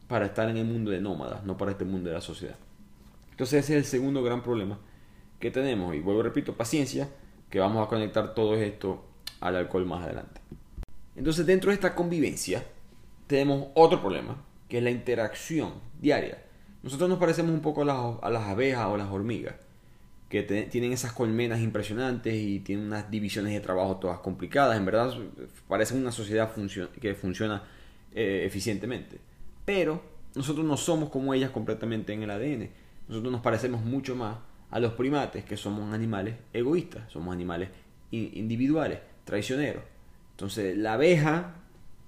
para 0.08 0.26
estar 0.26 0.48
en 0.48 0.56
el 0.56 0.64
mundo 0.64 0.90
de 0.90 1.00
nómadas, 1.00 1.44
no 1.44 1.56
para 1.56 1.72
este 1.72 1.84
mundo 1.84 2.08
de 2.08 2.14
la 2.14 2.20
sociedad. 2.20 2.56
Entonces 3.32 3.64
ese 3.64 3.76
es 3.76 3.78
el 3.78 3.84
segundo 3.84 4.22
gran 4.22 4.42
problema 4.42 4.78
que 5.40 5.50
tenemos. 5.50 5.94
Y 5.94 6.00
vuelvo, 6.00 6.22
repito, 6.22 6.54
paciencia, 6.54 7.08
que 7.50 7.58
vamos 7.58 7.84
a 7.84 7.88
conectar 7.88 8.32
todo 8.32 8.54
esto 8.54 9.04
al 9.40 9.56
alcohol 9.56 9.87
más 9.87 10.04
adelante. 10.04 10.40
Entonces 11.16 11.44
dentro 11.44 11.70
de 11.70 11.74
esta 11.74 11.94
convivencia 11.94 12.64
tenemos 13.26 13.68
otro 13.74 14.00
problema, 14.00 14.37
que 14.68 14.78
es 14.78 14.84
la 14.84 14.90
interacción 14.90 15.74
diaria 16.00 16.42
Nosotros 16.82 17.08
nos 17.08 17.18
parecemos 17.18 17.52
un 17.52 17.60
poco 17.60 17.82
a 17.82 18.30
las 18.30 18.42
abejas 18.42 18.87
o 18.87 18.96
las 18.96 19.10
hormigas, 19.10 19.54
que 20.42 20.68
tienen 20.68 20.92
esas 20.92 21.12
colmenas 21.12 21.61
impresionantes 21.61 22.35
y 22.35 22.59
tienen 22.59 22.87
unas 22.87 23.09
divisiones 23.09 23.53
de 23.53 23.61
trabajo 23.61 23.99
todas 23.99 24.18
complicadas. 24.18 24.77
En 24.77 24.85
verdad, 24.85 25.14
parecen 25.68 25.99
una 25.99 26.11
sociedad 26.11 26.53
que 27.01 27.14
funciona 27.14 27.62
eh, 28.12 28.42
eficientemente. 28.44 29.20
Pero 29.64 30.03
nosotros 30.35 30.66
no 30.66 30.77
somos 30.77 31.11
como 31.11 31.35
ellas 31.35 31.51
completamente 31.51 32.12
en 32.12 32.25
el 32.25 32.31
ADN. 32.33 32.68
Nosotros 33.07 33.31
nos 33.31 33.42
parecemos 33.42 33.85
mucho 33.85 34.16
más 34.16 34.38
a 34.73 34.81
los 34.81 34.94
primates, 34.94 35.44
que 35.44 35.57
somos 35.57 35.94
animales 35.94 36.35
egoístas, 36.53 37.12
somos 37.12 37.33
animales 37.33 37.68
individuales, 38.11 38.99
traicioneros. 39.25 39.85
Entonces, 40.33 40.77
la 40.77 40.94
abeja 40.94 41.55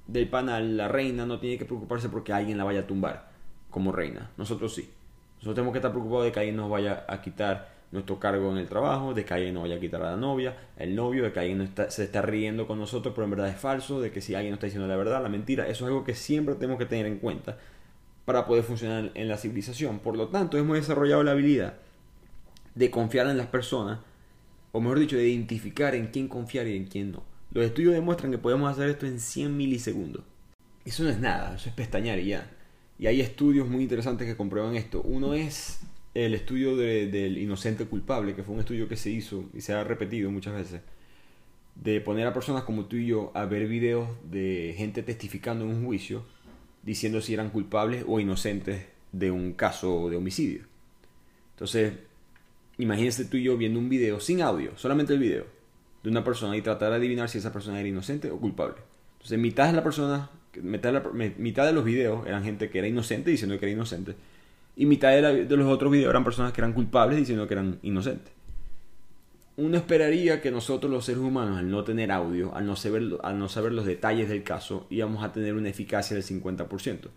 del 0.08 0.28
panal, 0.28 0.76
la 0.76 0.88
reina, 0.88 1.26
no 1.26 1.38
tiene 1.38 1.58
que 1.58 1.64
preocuparse 1.64 2.08
porque 2.08 2.32
alguien 2.32 2.58
la 2.58 2.64
vaya 2.64 2.80
a 2.80 2.86
tumbar 2.88 3.30
como 3.70 3.92
reina. 3.92 4.32
Nosotros 4.36 4.74
sí. 4.74 4.90
Nosotros 5.36 5.54
tenemos 5.54 5.72
que 5.72 5.78
estar 5.78 5.92
preocupados 5.92 6.24
de 6.24 6.32
que 6.32 6.40
alguien 6.40 6.56
nos 6.56 6.68
vaya 6.68 7.04
a 7.08 7.20
quitar 7.20 7.75
nuestro 7.92 8.18
cargo 8.18 8.50
en 8.52 8.58
el 8.58 8.68
trabajo, 8.68 9.14
de 9.14 9.24
que 9.24 9.34
alguien 9.34 9.54
nos 9.54 9.62
vaya 9.64 9.76
a 9.76 9.80
quitar 9.80 10.02
a 10.02 10.12
la 10.12 10.16
novia, 10.16 10.56
el 10.76 10.94
novio, 10.94 11.22
de 11.24 11.32
que 11.32 11.40
alguien 11.40 11.72
se 11.88 12.04
está 12.04 12.22
riendo 12.22 12.66
con 12.66 12.78
nosotros, 12.78 13.14
pero 13.14 13.24
en 13.24 13.30
verdad 13.30 13.48
es 13.48 13.56
falso, 13.56 14.00
de 14.00 14.10
que 14.10 14.20
si 14.20 14.34
alguien 14.34 14.52
nos 14.52 14.58
está 14.58 14.66
diciendo 14.66 14.88
la 14.88 14.96
verdad, 14.96 15.22
la 15.22 15.28
mentira, 15.28 15.68
eso 15.68 15.84
es 15.84 15.88
algo 15.88 16.04
que 16.04 16.14
siempre 16.14 16.54
tenemos 16.56 16.78
que 16.78 16.86
tener 16.86 17.06
en 17.06 17.18
cuenta 17.18 17.58
para 18.24 18.44
poder 18.44 18.64
funcionar 18.64 19.12
en 19.14 19.28
la 19.28 19.38
civilización. 19.38 20.00
Por 20.00 20.16
lo 20.16 20.28
tanto, 20.28 20.58
hemos 20.58 20.76
desarrollado 20.76 21.22
la 21.22 21.30
habilidad 21.30 21.74
de 22.74 22.90
confiar 22.90 23.28
en 23.28 23.38
las 23.38 23.46
personas, 23.46 24.00
o 24.72 24.80
mejor 24.80 24.98
dicho, 24.98 25.16
de 25.16 25.28
identificar 25.28 25.94
en 25.94 26.08
quién 26.08 26.28
confiar 26.28 26.66
y 26.66 26.76
en 26.76 26.86
quién 26.86 27.12
no. 27.12 27.22
Los 27.52 27.64
estudios 27.64 27.94
demuestran 27.94 28.32
que 28.32 28.38
podemos 28.38 28.70
hacer 28.70 28.90
esto 28.90 29.06
en 29.06 29.20
100 29.20 29.56
milisegundos. 29.56 30.24
Eso 30.84 31.04
no 31.04 31.10
es 31.10 31.18
nada, 31.18 31.54
eso 31.56 31.68
es 31.68 31.74
pestañear 31.74 32.18
y 32.18 32.26
ya. 32.26 32.50
Y 32.98 33.06
hay 33.06 33.20
estudios 33.20 33.68
muy 33.68 33.82
interesantes 33.82 34.26
que 34.26 34.36
comprueban 34.36 34.76
esto. 34.76 35.02
Uno 35.02 35.34
es 35.34 35.80
el 36.24 36.34
estudio 36.34 36.76
del 36.76 37.36
inocente 37.36 37.84
culpable, 37.84 38.34
que 38.34 38.42
fue 38.42 38.54
un 38.54 38.60
estudio 38.60 38.88
que 38.88 38.96
se 38.96 39.10
hizo 39.10 39.44
y 39.52 39.60
se 39.60 39.74
ha 39.74 39.84
repetido 39.84 40.30
muchas 40.30 40.54
veces, 40.54 40.80
de 41.74 42.00
poner 42.00 42.26
a 42.26 42.32
personas 42.32 42.62
como 42.62 42.86
tú 42.86 42.96
y 42.96 43.06
yo 43.06 43.32
a 43.34 43.44
ver 43.44 43.68
videos 43.68 44.08
de 44.30 44.74
gente 44.78 45.02
testificando 45.02 45.66
en 45.66 45.72
un 45.72 45.84
juicio, 45.84 46.24
diciendo 46.82 47.20
si 47.20 47.34
eran 47.34 47.50
culpables 47.50 48.04
o 48.08 48.18
inocentes 48.18 48.86
de 49.12 49.30
un 49.30 49.52
caso 49.52 50.08
de 50.08 50.16
homicidio. 50.16 50.62
Entonces, 51.50 51.92
imagínese 52.78 53.26
tú 53.26 53.36
y 53.36 53.42
yo 53.42 53.58
viendo 53.58 53.78
un 53.78 53.90
video 53.90 54.18
sin 54.18 54.40
audio, 54.40 54.72
solamente 54.78 55.12
el 55.12 55.18
video, 55.18 55.44
de 56.02 56.08
una 56.08 56.24
persona 56.24 56.56
y 56.56 56.62
tratar 56.62 56.90
de 56.90 56.96
adivinar 56.96 57.28
si 57.28 57.38
esa 57.38 57.52
persona 57.52 57.78
era 57.78 57.88
inocente 57.88 58.30
o 58.30 58.38
culpable. 58.38 58.76
Entonces, 59.16 59.38
mitad 59.38 59.66
de 59.66 59.74
la 59.74 59.84
persona, 59.84 60.30
mitad 60.62 60.94
de, 60.94 61.34
mitad 61.36 61.66
de 61.66 61.74
los 61.74 61.84
videos 61.84 62.26
eran 62.26 62.42
gente 62.42 62.70
que 62.70 62.78
era 62.78 62.88
inocente 62.88 63.30
diciendo 63.30 63.58
que 63.58 63.66
era 63.66 63.72
inocente 63.72 64.14
y 64.76 64.84
mitad 64.84 65.10
de, 65.10 65.56
los 65.56 65.66
otros 65.66 65.90
videos 65.90 66.10
eran 66.10 66.22
personas 66.22 66.52
que 66.52 66.60
eran 66.60 66.74
culpables 66.74 67.18
diciendo 67.18 67.48
que 67.48 67.54
eran 67.54 67.78
inocentes. 67.82 68.32
Uno 69.56 69.78
esperaría 69.78 70.42
que 70.42 70.50
nosotros 70.50 70.92
los 70.92 71.06
seres 71.06 71.22
humanos, 71.22 71.58
al 71.58 71.70
no 71.70 71.82
tener 71.82 72.12
audio, 72.12 72.54
al 72.54 72.66
no 72.66 72.76
saber, 72.76 73.04
al 73.22 73.38
no 73.38 73.48
saber 73.48 73.72
los 73.72 73.86
detalles 73.86 74.28
del 74.28 74.42
caso, 74.42 74.86
íbamos 74.90 75.24
a 75.24 75.32
tener 75.32 75.54
una 75.54 75.70
eficacia 75.70 76.14
del 76.14 76.24
50%. 76.24 77.08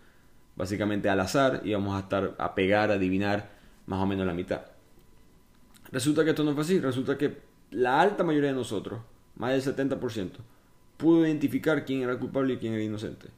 Básicamente 0.56 1.10
al 1.10 1.20
azar 1.20 1.60
íbamos 1.64 1.94
a 1.96 2.00
estar 2.00 2.34
a 2.38 2.54
pegar, 2.54 2.90
a 2.90 2.94
adivinar 2.94 3.50
más 3.84 4.02
o 4.02 4.06
menos 4.06 4.26
la 4.26 4.32
mitad. 4.32 4.62
Resulta 5.92 6.24
que 6.24 6.30
esto 6.30 6.44
no 6.44 6.54
fue 6.54 6.62
así. 6.62 6.80
Resulta 6.80 7.18
que 7.18 7.42
la 7.72 8.00
alta 8.00 8.24
mayoría 8.24 8.50
de 8.50 8.56
nosotros, 8.56 9.00
más 9.36 9.52
del 9.52 9.76
70%, 9.76 10.30
pudo 10.96 11.26
identificar 11.26 11.84
quién 11.84 12.02
era 12.02 12.18
culpable 12.18 12.54
y 12.54 12.56
quién 12.56 12.72
era 12.72 12.82
inocente 12.82 13.28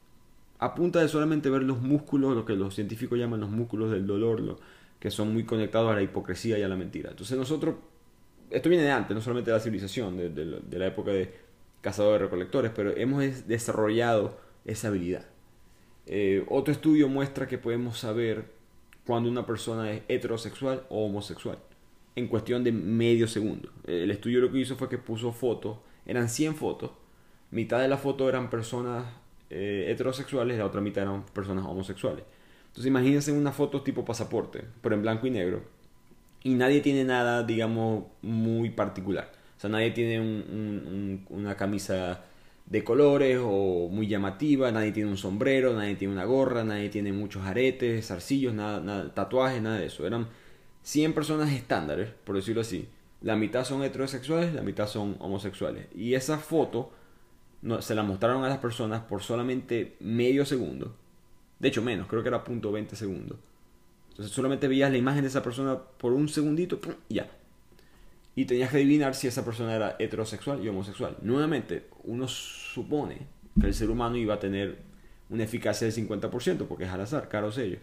a 0.62 0.77
punta 0.77 1.01
de 1.01 1.09
solamente 1.09 1.51
ver 1.51 1.64
los 1.64 1.81
músculos, 1.81 2.37
lo 2.37 2.44
que 2.44 2.55
los 2.55 2.72
científicos 2.77 3.18
llaman 3.18 3.40
los 3.40 3.51
músculos 3.51 3.90
del 3.90 4.07
dolor, 4.07 4.38
lo, 4.38 4.61
que 5.01 5.11
son 5.11 5.33
muy 5.33 5.42
conectados 5.42 5.90
a 5.90 5.96
la 5.96 6.03
hipocresía 6.03 6.57
y 6.57 6.62
a 6.62 6.68
la 6.68 6.77
mentira. 6.77 7.11
Entonces 7.11 7.37
nosotros, 7.37 7.75
esto 8.48 8.68
viene 8.68 8.85
de 8.85 8.92
antes, 8.92 9.12
no 9.12 9.20
solamente 9.20 9.51
de 9.51 9.57
la 9.57 9.62
civilización, 9.62 10.16
de, 10.16 10.79
la 10.79 10.87
época 10.87 11.11
de 11.11 11.35
cazadores-recolectores, 11.81 12.70
pero 12.72 12.96
hemos 12.96 13.48
desarrollado 13.48 14.38
esa 14.64 14.87
habilidad. 14.87 15.27
Eh, 16.07 16.44
otro 16.48 16.70
estudio 16.70 17.09
muestra 17.09 17.48
que 17.48 17.59
podemos 17.59 17.98
saber 17.98 18.44
cuando 19.05 19.29
una 19.29 19.44
persona 19.44 19.90
es 19.90 20.03
heterosexual 20.07 20.85
o 20.90 21.07
homosexual 21.07 21.59
en 22.14 22.29
cuestión 22.29 22.62
de 22.62 22.70
medio 22.70 23.27
segundo. 23.27 23.68
El 23.85 24.12
estudio 24.12 24.38
lo 24.38 24.53
que 24.53 24.61
hizo 24.61 24.77
fue 24.77 24.88
que 24.88 24.98
puso 24.98 25.33
fotos, 25.33 25.79
eran 26.07 26.29
100 26.29 26.55
fotos, 26.55 26.92
mitad 27.51 27.81
de 27.81 27.88
la 27.88 27.96
foto 27.96 28.29
eran 28.29 28.48
personas 28.48 29.07
eh, 29.53 29.91
heterosexuales 29.91 30.59
la 30.59 30.67
otra 30.67 30.81
mitad 30.81 31.03
eran 31.05 31.25
personas 31.27 31.65
homosexuales. 31.67 32.25
Entonces 32.69 32.87
imagínense 32.87 33.33
una 33.33 33.53
foto 33.53 33.83
tipo 33.83 34.05
pasaporte, 34.05 34.65
pero 34.81 34.95
en 34.95 35.03
blanco 35.03 35.27
y 35.27 35.31
negro. 35.31 35.62
Y 36.43 36.55
nadie 36.55 36.81
tiene 36.81 37.05
nada, 37.05 37.43
digamos, 37.43 38.05
muy 38.23 38.71
particular. 38.71 39.31
O 39.57 39.61
sea, 39.61 39.71
nadie 39.71 39.91
tiene 39.91 40.21
una 41.29 41.55
camisa 41.57 42.25
de 42.67 42.83
colores 42.83 43.38
o 43.43 43.88
muy 43.91 44.09
llamativa, 44.09 44.73
nadie 44.73 44.93
tiene 44.93 45.11
un 45.11 45.19
sombrero, 45.19 45.75
nadie 45.75 45.97
tiene 45.97 46.15
una 46.15 46.25
gorra, 46.25 46.65
nadie 46.65 46.88
tiene 46.88 47.12
muchos 47.12 47.45
aretes, 47.45 48.07
zarcillos, 48.07 48.55
tatuajes, 49.15 49.61
nada 49.61 49.79
de 49.79 49.87
eso. 49.87 50.07
Eran 50.07 50.29
100 50.83 51.12
personas 51.12 51.53
estándares, 51.53 52.09
por 52.25 52.37
decirlo 52.37 52.62
así. 52.62 52.88
La 53.21 53.37
mitad 53.37 53.65
son 53.65 53.83
heterosexuales, 53.85 54.55
la 54.55 54.62
mitad 54.62 54.88
son 54.88 55.17
homosexuales. 55.21 55.87
Y 55.95 56.15
esa 56.15 56.38
foto 56.38 56.91
se 57.81 57.94
la 57.94 58.03
mostraron 58.03 58.44
a 58.44 58.48
las 58.48 58.59
personas 58.59 59.03
por 59.03 59.22
solamente 59.22 59.96
medio 60.01 60.44
segundo. 60.44 60.96
De 61.59 61.68
hecho, 61.68 61.83
menos, 61.83 62.09
creo 62.09 62.22
que 62.22 62.29
era 62.29 62.42
punto 62.42 62.72
20 62.72 62.96
segundos. 62.96 63.38
Entonces 64.11 64.35
solamente 64.35 64.68
veías 64.68 64.90
la 64.90 64.98
imagen 64.98 65.22
de 65.22 65.29
esa 65.29 65.42
persona 65.42 65.79
por 65.79 66.12
un 66.12 66.29
segundito 66.29 66.81
y 67.09 67.14
ya. 67.14 67.31
Y 68.35 68.46
tenías 68.46 68.70
que 68.70 68.79
adivinar 68.79 69.14
si 69.14 69.27
esa 69.27 69.44
persona 69.44 69.75
era 69.75 69.96
heterosexual 69.98 70.64
y 70.64 70.68
homosexual. 70.68 71.16
Nuevamente, 71.22 71.87
uno 72.05 72.29
supone 72.29 73.27
que 73.61 73.66
el 73.66 73.75
ser 73.75 73.90
humano 73.90 74.16
iba 74.16 74.35
a 74.35 74.40
tener 74.40 74.79
una 75.31 75.44
eficacia 75.44 75.87
del 75.87 75.94
50% 75.94 76.66
porque 76.66 76.85
es 76.85 76.90
al 76.90 77.01
azar, 77.01 77.29
caro 77.29 77.53
sello. 77.53 77.79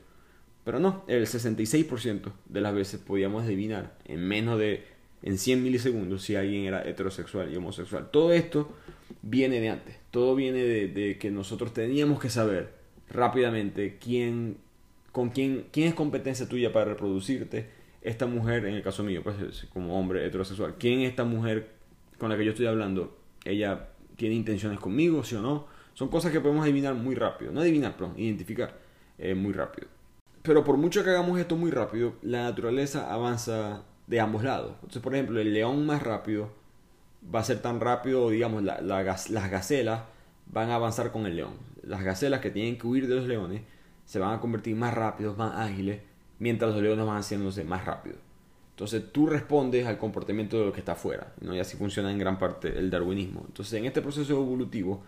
Pero 0.63 0.79
no, 0.79 1.03
el 1.07 1.25
66% 1.25 2.31
de 2.45 2.61
las 2.61 2.73
veces 2.75 2.99
podíamos 2.99 3.43
adivinar 3.43 3.97
en 4.05 4.27
menos 4.27 4.59
de 4.59 4.85
en 5.21 5.37
100 5.37 5.63
milisegundos 5.63 6.23
si 6.23 6.35
alguien 6.35 6.65
era 6.65 6.87
heterosexual 6.87 7.51
y 7.51 7.55
homosexual. 7.55 8.09
Todo 8.11 8.31
esto 8.31 8.71
viene 9.21 9.59
de 9.59 9.69
antes. 9.69 9.97
Todo 10.11 10.35
viene 10.35 10.63
de, 10.63 11.17
que 11.17 11.31
nosotros 11.31 11.73
teníamos 11.73 12.19
que 12.19 12.29
saber 12.29 12.73
rápidamente 13.09 13.97
quién, 13.97 14.57
con 15.11 15.29
quién, 15.29 15.67
quién 15.71 15.87
es 15.87 15.93
competencia 15.93 16.47
tuya 16.47 16.71
para 16.71 16.85
reproducirte. 16.85 17.69
Esta 18.01 18.25
mujer, 18.27 18.65
en 18.65 18.75
el 18.75 18.83
caso 18.83 19.03
mío, 19.03 19.21
pues 19.23 19.67
como 19.73 19.99
hombre 19.99 20.25
heterosexual, 20.25 20.75
¿quién 20.79 21.01
es 21.01 21.09
esta 21.09 21.25
mujer 21.25 21.69
con 22.17 22.29
la 22.29 22.37
que 22.37 22.45
yo 22.45 22.51
estoy 22.51 22.67
hablando? 22.67 23.17
¿Ella 23.43 23.89
tiene 24.15 24.35
intenciones 24.35 24.79
conmigo, 24.79 25.23
sí 25.23 25.35
o 25.35 25.41
no? 25.41 25.67
Son 25.93 26.07
cosas 26.07 26.31
que 26.31 26.39
podemos 26.39 26.63
adivinar 26.63 26.95
muy 26.95 27.15
rápido. 27.15 27.51
No 27.51 27.59
adivinar, 27.59 27.97
perdón, 27.97 28.13
identificar 28.17 28.77
eh, 29.17 29.35
muy 29.35 29.51
rápido. 29.51 29.87
Pero 30.43 30.63
por 30.63 30.77
mucho 30.77 31.03
que 31.03 31.09
hagamos 31.09 31.37
esto 31.39 31.57
muy 31.57 31.71
rápido, 31.71 32.13
la 32.21 32.43
naturaleza 32.43 33.11
avanza 33.13 33.83
de 34.07 34.19
ambos 34.19 34.43
lados. 34.43 34.71
Entonces, 34.75 35.01
por 35.01 35.13
ejemplo, 35.13 35.39
el 35.39 35.53
león 35.53 35.85
más 35.85 36.01
rápido 36.01 36.51
va 37.23 37.39
a 37.39 37.43
ser 37.43 37.61
tan 37.61 37.79
rápido, 37.79 38.29
digamos, 38.29 38.63
las 38.63 39.51
gacelas 39.51 40.01
van 40.47 40.69
a 40.69 40.75
avanzar 40.75 41.11
con 41.11 41.25
el 41.25 41.35
león. 41.35 41.53
Las 41.83 42.03
gacelas 42.03 42.39
que 42.39 42.49
tienen 42.49 42.77
que 42.77 42.87
huir 42.87 43.07
de 43.07 43.15
los 43.15 43.27
leones 43.27 43.61
se 44.05 44.19
van 44.19 44.33
a 44.33 44.39
convertir 44.39 44.75
más 44.75 44.93
rápidos, 44.93 45.37
más 45.37 45.55
ágiles, 45.55 46.01
mientras 46.39 46.73
los 46.73 46.81
leones 46.81 47.05
van 47.05 47.17
haciéndose 47.17 47.63
más 47.63 47.85
rápidos. 47.85 48.19
Entonces 48.71 49.11
tú 49.11 49.27
respondes 49.27 49.85
al 49.85 49.97
comportamiento 49.97 50.57
de 50.57 50.65
lo 50.65 50.73
que 50.73 50.79
está 50.79 50.93
afuera, 50.93 51.33
¿no? 51.41 51.53
y 51.53 51.59
así 51.59 51.75
funciona 51.75 52.11
en 52.11 52.17
gran 52.17 52.39
parte 52.39 52.79
el 52.79 52.89
darwinismo. 52.89 53.43
Entonces 53.45 53.73
en 53.73 53.85
este 53.85 54.01
proceso 54.01 54.33
evolutivo, 54.33 55.03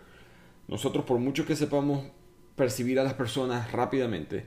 nosotros 0.68 1.04
por 1.04 1.18
mucho 1.18 1.46
que 1.46 1.56
sepamos 1.56 2.04
percibir 2.54 3.00
a 3.00 3.04
las 3.04 3.14
personas 3.14 3.72
rápidamente, 3.72 4.46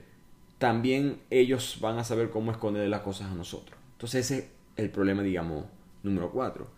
también 0.58 1.18
ellos 1.28 1.78
van 1.80 1.98
a 1.98 2.04
saber 2.04 2.30
cómo 2.30 2.52
esconder 2.52 2.88
las 2.88 3.00
cosas 3.00 3.30
a 3.32 3.34
nosotros. 3.34 3.76
Entonces 3.92 4.30
ese 4.30 4.38
es 4.38 4.50
el 4.76 4.90
problema, 4.90 5.22
digamos, 5.22 5.64
número 6.04 6.30
cuatro 6.30 6.75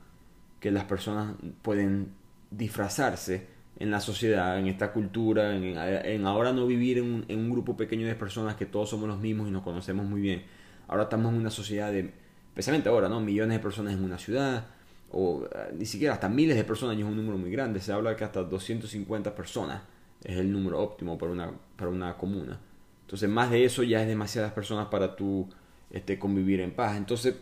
que 0.61 0.71
las 0.71 0.85
personas 0.85 1.35
pueden 1.63 2.13
disfrazarse 2.51 3.47
en 3.79 3.91
la 3.91 4.01
sociedad, 4.01 4.59
en 4.59 4.67
esta 4.67 4.93
cultura, 4.93 5.55
en, 5.55 6.27
ahora 6.27 6.53
no 6.53 6.67
vivir 6.67 6.99
en 6.99 7.25
un, 7.29 7.51
grupo 7.51 7.77
pequeño 7.77 8.07
de 8.07 8.17
personas 8.17 8.57
que 8.57 8.67
todos 8.67 8.91
somos 8.91 9.09
los 9.09 9.19
mismos 9.19 9.49
y 9.49 9.53
nos 9.53 9.63
conocemos 9.63 10.05
muy 10.05 10.21
bien. 10.21 10.43
Ahora 10.89 11.05
estamos 11.05 11.33
en 11.33 11.39
una 11.39 11.51
sociedad 11.51 11.93
de, 11.93 12.13
especialmente 12.49 12.89
ahora, 12.89 13.09
¿no? 13.09 13.21
Millones 13.21 13.59
de 13.59 13.63
personas 13.63 13.95
en 13.95 14.03
una 14.03 14.19
ciudad, 14.19 14.67
o 15.11 15.45
eh, 15.45 15.75
ni 15.77 15.87
siquiera 15.87 16.15
hasta 16.15 16.29
miles 16.29 16.57
de 16.57 16.65
personas 16.65 16.97
y 16.97 17.01
es 17.01 17.07
un 17.07 17.17
número 17.17 17.39
muy 17.39 17.51
grande. 17.51 17.81
Se 17.81 17.93
habla 17.93 18.17
que 18.17 18.25
hasta 18.25 18.43
250 18.43 19.35
personas 19.35 19.83
es 20.25 20.37
el 20.37 20.51
número 20.51 20.81
óptimo 20.81 21.17
para 21.17 21.33
una, 21.33 21.53
para 21.77 21.91
una 21.91 22.17
comuna. 22.17 22.59
Entonces, 23.03 23.29
más 23.29 23.51
de 23.51 23.65
eso 23.65 23.83
ya 23.85 24.03
es 24.03 24.09
demasiadas 24.09 24.53
personas 24.53 24.89
para 24.89 25.15
tú 25.15 25.49
este, 25.91 26.19
convivir 26.19 26.61
en 26.61 26.73
paz. 26.73 26.97
Entonces, 26.97 27.37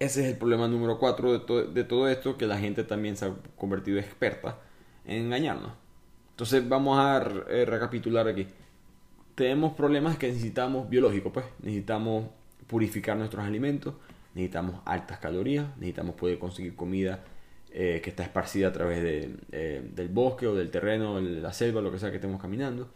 ese 0.00 0.22
es 0.22 0.32
el 0.32 0.38
problema 0.38 0.66
número 0.66 0.98
cuatro 0.98 1.38
de, 1.38 1.84
todo 1.84 2.08
esto, 2.08 2.38
que 2.38 2.46
la 2.46 2.58
gente 2.58 2.84
también 2.84 3.18
se 3.18 3.26
ha 3.26 3.34
convertido 3.56 3.98
experta 3.98 4.58
en 5.04 5.26
engañarnos. 5.26 5.72
Entonces 6.30 6.66
vamos 6.66 6.98
a 6.98 7.22
eh, 7.50 7.66
recapitular 7.66 8.26
aquí. 8.26 8.46
tenemos 9.34 9.74
problemas 9.74 10.16
que 10.16 10.28
necesitamos 10.28 10.88
biológicos, 10.88 11.32
pues 11.32 11.46
necesitamos 11.60 12.24
purificar 12.66 13.16
nuestros 13.18 13.44
alimentos, 13.44 13.94
necesitamos 14.34 14.80
altas 14.86 15.18
calorías, 15.18 15.66
necesitamos 15.76 16.14
poder 16.14 16.38
conseguir 16.38 16.74
comida 16.74 17.22
eh, 17.70 18.00
que 18.02 18.08
está 18.08 18.22
esparcida 18.22 18.68
a 18.68 18.72
través 18.72 19.02
de, 19.02 19.36
eh, 19.52 19.86
del 19.94 20.08
bosque 20.08 20.46
o 20.46 20.54
del 20.54 20.70
terreno, 20.70 21.20
de 21.20 21.42
la 21.42 21.52
selva, 21.52 21.82
lo 21.82 21.92
que 21.92 21.98
sea 21.98 22.08
que 22.10 22.16
estemos 22.16 22.40
caminando. 22.40 22.88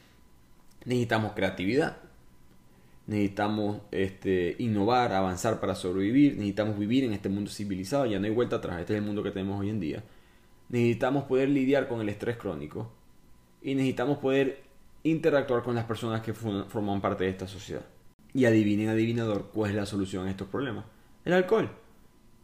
Necesitamos 0.86 1.32
creatividad, 1.34 1.98
necesitamos 3.06 3.82
este, 3.90 4.56
innovar, 4.58 5.12
avanzar 5.12 5.60
para 5.60 5.74
sobrevivir, 5.74 6.34
necesitamos 6.34 6.78
vivir 6.78 7.04
en 7.04 7.12
este 7.12 7.28
mundo 7.28 7.50
civilizado, 7.50 8.06
ya 8.06 8.18
no 8.18 8.26
hay 8.26 8.32
vuelta 8.32 8.56
atrás, 8.56 8.80
este 8.80 8.94
es 8.94 8.98
el 8.98 9.04
mundo 9.04 9.22
que 9.22 9.30
tenemos 9.30 9.60
hoy 9.60 9.70
en 9.70 9.80
día. 9.80 10.02
Necesitamos 10.68 11.24
poder 11.24 11.50
lidiar 11.50 11.88
con 11.88 12.00
el 12.00 12.08
estrés 12.08 12.36
crónico 12.36 12.90
y 13.62 13.74
necesitamos 13.74 14.18
poder 14.18 14.62
interactuar 15.02 15.62
con 15.62 15.74
las 15.74 15.84
personas 15.84 16.22
que 16.22 16.32
forman 16.32 17.00
parte 17.00 17.24
de 17.24 17.30
esta 17.30 17.46
sociedad. 17.46 17.84
Y 18.32 18.46
adivinen, 18.46 18.88
adivinador, 18.88 19.50
cuál 19.52 19.70
es 19.70 19.76
la 19.76 19.86
solución 19.86 20.26
a 20.26 20.30
estos 20.30 20.48
problemas. 20.48 20.86
El 21.24 21.34
alcohol. 21.34 21.70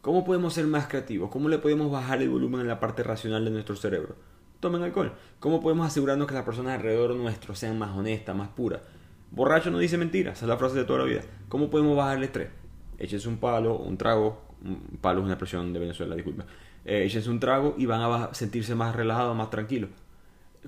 ¿Cómo 0.02 0.24
podemos 0.24 0.54
ser 0.54 0.66
más 0.66 0.86
creativos? 0.86 1.30
¿Cómo 1.30 1.48
le 1.48 1.58
podemos 1.58 1.90
bajar 1.90 2.22
el 2.22 2.30
volumen 2.30 2.62
en 2.62 2.68
la 2.68 2.80
parte 2.80 3.02
racional 3.02 3.44
de 3.44 3.50
nuestro 3.50 3.76
cerebro? 3.76 4.14
Tomen 4.60 4.82
alcohol. 4.82 5.12
¿Cómo 5.40 5.60
podemos 5.60 5.86
asegurarnos 5.86 6.26
que 6.26 6.34
las 6.34 6.44
personas 6.44 6.76
alrededor 6.76 7.14
nuestro 7.16 7.54
sean 7.54 7.78
más 7.78 7.96
honestas, 7.96 8.36
más 8.36 8.48
puras? 8.48 8.80
Borracho 9.30 9.70
no 9.70 9.78
dice 9.78 9.96
mentiras, 9.96 10.38
esa 10.38 10.46
es 10.46 10.48
la 10.48 10.56
frase 10.56 10.76
de 10.76 10.84
toda 10.84 11.00
la 11.00 11.04
vida. 11.04 11.20
¿Cómo 11.48 11.70
podemos 11.70 11.96
bajar 11.96 12.16
el 12.18 12.24
estrés? 12.24 12.48
Échense 12.98 13.28
un 13.28 13.38
palo, 13.38 13.76
un 13.76 13.96
trago, 13.96 14.42
un 14.64 14.98
palo 15.00 15.20
es 15.20 15.24
una 15.24 15.34
expresión 15.34 15.72
de 15.72 15.78
Venezuela, 15.78 16.14
disculpa. 16.16 16.44
Eh, 16.84 17.04
échense 17.04 17.30
un 17.30 17.38
trago 17.38 17.74
y 17.78 17.86
van 17.86 18.00
a 18.00 18.34
sentirse 18.34 18.74
más 18.74 18.94
relajados, 18.96 19.36
más 19.36 19.50
tranquilos. 19.50 19.90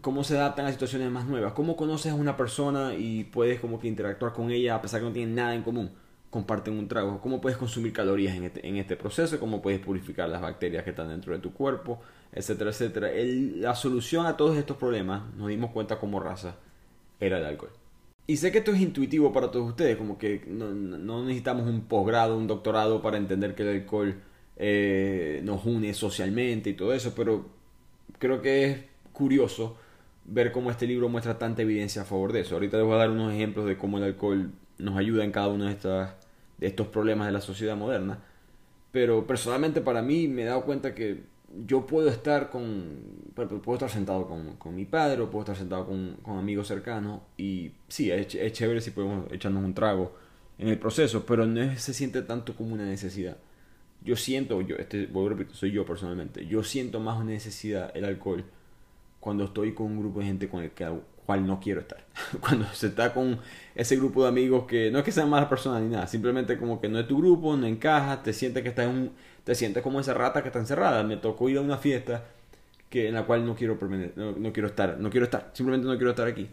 ¿Cómo 0.00 0.24
se 0.24 0.38
adaptan 0.38 0.66
a 0.66 0.72
situaciones 0.72 1.10
más 1.10 1.26
nuevas? 1.26 1.52
¿Cómo 1.52 1.76
conoces 1.76 2.12
a 2.12 2.14
una 2.14 2.36
persona 2.36 2.94
y 2.94 3.24
puedes 3.24 3.60
como 3.60 3.78
que 3.78 3.88
interactuar 3.88 4.32
con 4.32 4.50
ella 4.50 4.76
a 4.76 4.80
pesar 4.80 5.00
que 5.00 5.06
no 5.06 5.12
tienen 5.12 5.34
nada 5.34 5.54
en 5.54 5.62
común? 5.62 5.90
Comparten 6.30 6.78
un 6.78 6.88
trago. 6.88 7.20
¿Cómo 7.20 7.40
puedes 7.42 7.58
consumir 7.58 7.92
calorías 7.92 8.34
en 8.34 8.44
este, 8.44 8.66
en 8.66 8.76
este 8.76 8.96
proceso? 8.96 9.38
¿Cómo 9.38 9.60
puedes 9.60 9.80
purificar 9.80 10.30
las 10.30 10.40
bacterias 10.40 10.84
que 10.84 10.90
están 10.90 11.08
dentro 11.08 11.34
de 11.34 11.40
tu 11.40 11.52
cuerpo? 11.52 12.00
Etcétera, 12.32 12.70
etcétera. 12.70 13.10
la 13.56 13.74
solución 13.74 14.24
a 14.24 14.36
todos 14.36 14.56
estos 14.56 14.78
problemas, 14.78 15.22
nos 15.34 15.48
dimos 15.48 15.72
cuenta 15.72 15.98
como 15.98 16.20
raza, 16.20 16.56
era 17.20 17.38
el 17.38 17.44
alcohol. 17.44 17.81
Y 18.26 18.36
sé 18.36 18.52
que 18.52 18.58
esto 18.58 18.72
es 18.72 18.80
intuitivo 18.80 19.32
para 19.32 19.50
todos 19.50 19.68
ustedes, 19.68 19.96
como 19.96 20.16
que 20.16 20.44
no, 20.46 21.24
necesitamos 21.24 21.66
un 21.66 21.82
posgrado, 21.82 22.36
un 22.36 22.46
doctorado 22.46 23.02
para 23.02 23.16
entender 23.16 23.54
que 23.54 23.62
el 23.62 23.80
alcohol 23.80 24.14
eh, 24.56 25.40
nos 25.44 25.64
une 25.66 25.92
socialmente 25.92 26.70
y 26.70 26.74
todo 26.74 26.94
eso, 26.94 27.14
pero 27.16 27.46
creo 28.18 28.40
que 28.40 28.64
es 28.64 28.78
curioso 29.12 29.76
ver 30.24 30.52
cómo 30.52 30.70
este 30.70 30.86
libro 30.86 31.08
muestra 31.08 31.38
tanta 31.38 31.62
evidencia 31.62 32.02
a 32.02 32.04
favor 32.04 32.32
de 32.32 32.40
eso. 32.40 32.54
Ahorita 32.54 32.76
les 32.76 32.86
voy 32.86 32.94
a 32.94 32.98
dar 32.98 33.10
unos 33.10 33.32
ejemplos 33.32 33.66
de 33.66 33.76
cómo 33.76 33.98
el 33.98 34.04
alcohol 34.04 34.52
nos 34.78 34.96
ayuda 34.96 35.24
en 35.24 35.32
cada 35.32 35.48
uno 35.48 35.64
de, 35.66 35.72
estas, 35.72 36.14
de 36.58 36.66
estos 36.68 36.86
problemas 36.88 37.26
de 37.26 37.32
la 37.32 37.40
sociedad 37.40 37.76
moderna. 37.76 38.20
Pero 38.92 39.26
personalmente 39.26 39.80
para 39.80 40.02
mí 40.02 40.28
me 40.28 40.42
he 40.42 40.44
dado 40.44 40.64
cuenta 40.64 40.94
que 40.94 41.22
yo 41.66 41.86
puedo 41.86 42.08
estar 42.08 42.50
con 42.50 43.22
puedo 43.34 43.74
estar 43.74 43.90
sentado 43.90 44.26
con, 44.26 44.56
con 44.56 44.74
mi 44.74 44.84
padre 44.84 45.22
o 45.22 45.30
puedo 45.30 45.42
estar 45.42 45.56
sentado 45.56 45.86
con, 45.86 46.16
con 46.22 46.38
amigos 46.38 46.68
cercanos 46.68 47.20
y 47.36 47.72
sí, 47.88 48.10
es, 48.10 48.34
es, 48.34 48.52
chévere 48.52 48.80
si 48.80 48.90
podemos 48.90 49.30
echarnos 49.32 49.64
un 49.64 49.74
trago 49.74 50.14
en 50.58 50.68
el 50.68 50.78
proceso, 50.78 51.24
pero 51.26 51.46
no 51.46 51.76
se 51.76 51.94
siente 51.94 52.22
tanto 52.22 52.54
como 52.54 52.74
una 52.74 52.84
necesidad. 52.84 53.36
Yo 54.04 54.16
siento, 54.16 54.60
yo, 54.60 54.76
este, 54.76 55.06
voy 55.06 55.26
a 55.26 55.28
repetir, 55.30 55.54
soy 55.54 55.72
yo 55.72 55.86
personalmente, 55.86 56.46
yo 56.46 56.62
siento 56.62 57.00
más 57.00 57.16
una 57.16 57.30
necesidad 57.30 57.90
el 57.96 58.04
alcohol 58.04 58.44
cuando 59.20 59.44
estoy 59.44 59.72
con 59.72 59.86
un 59.86 60.00
grupo 60.00 60.20
de 60.20 60.26
gente 60.26 60.48
con 60.48 60.62
el 60.62 60.72
cual 60.72 61.46
no 61.46 61.60
quiero 61.60 61.80
estar. 61.80 62.04
cuando 62.40 62.66
se 62.74 62.88
está 62.88 63.14
con 63.14 63.38
ese 63.74 63.96
grupo 63.96 64.22
de 64.22 64.28
amigos 64.28 64.66
que 64.66 64.90
no 64.90 64.98
es 64.98 65.04
que 65.04 65.12
sean 65.12 65.30
malas 65.30 65.48
personas 65.48 65.82
ni 65.82 65.88
nada, 65.88 66.06
simplemente 66.06 66.58
como 66.58 66.80
que 66.80 66.88
no 66.88 66.98
es 66.98 67.06
tu 67.06 67.18
grupo, 67.18 67.56
no 67.56 67.66
encaja, 67.66 68.22
te 68.22 68.32
sientes 68.32 68.62
que 68.62 68.68
estás 68.68 68.86
en 68.86 68.90
un 68.90 69.12
te 69.44 69.54
sientes 69.54 69.82
como 69.82 70.00
esa 70.00 70.14
rata 70.14 70.42
que 70.42 70.48
está 70.48 70.58
encerrada. 70.58 71.02
Me 71.02 71.16
tocó 71.16 71.48
ir 71.48 71.58
a 71.58 71.60
una 71.60 71.78
fiesta 71.78 72.24
que, 72.90 73.08
en 73.08 73.14
la 73.14 73.24
cual 73.24 73.46
no 73.46 73.54
quiero, 73.54 73.78
no, 74.16 74.52
quiero 74.52 74.68
estar, 74.68 74.98
no 74.98 75.10
quiero 75.10 75.24
estar, 75.24 75.50
simplemente 75.54 75.86
no 75.86 75.96
quiero 75.96 76.10
estar 76.10 76.28
aquí. 76.28 76.48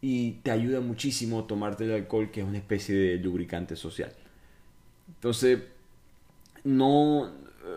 Y 0.00 0.32
te 0.42 0.50
ayuda 0.50 0.80
muchísimo 0.80 1.44
tomarte 1.44 1.84
el 1.84 1.92
alcohol, 1.92 2.30
que 2.30 2.40
es 2.40 2.46
una 2.46 2.58
especie 2.58 2.94
de 2.94 3.16
lubricante 3.16 3.76
social. 3.76 4.12
Entonces, 5.08 5.60
no, 6.64 7.32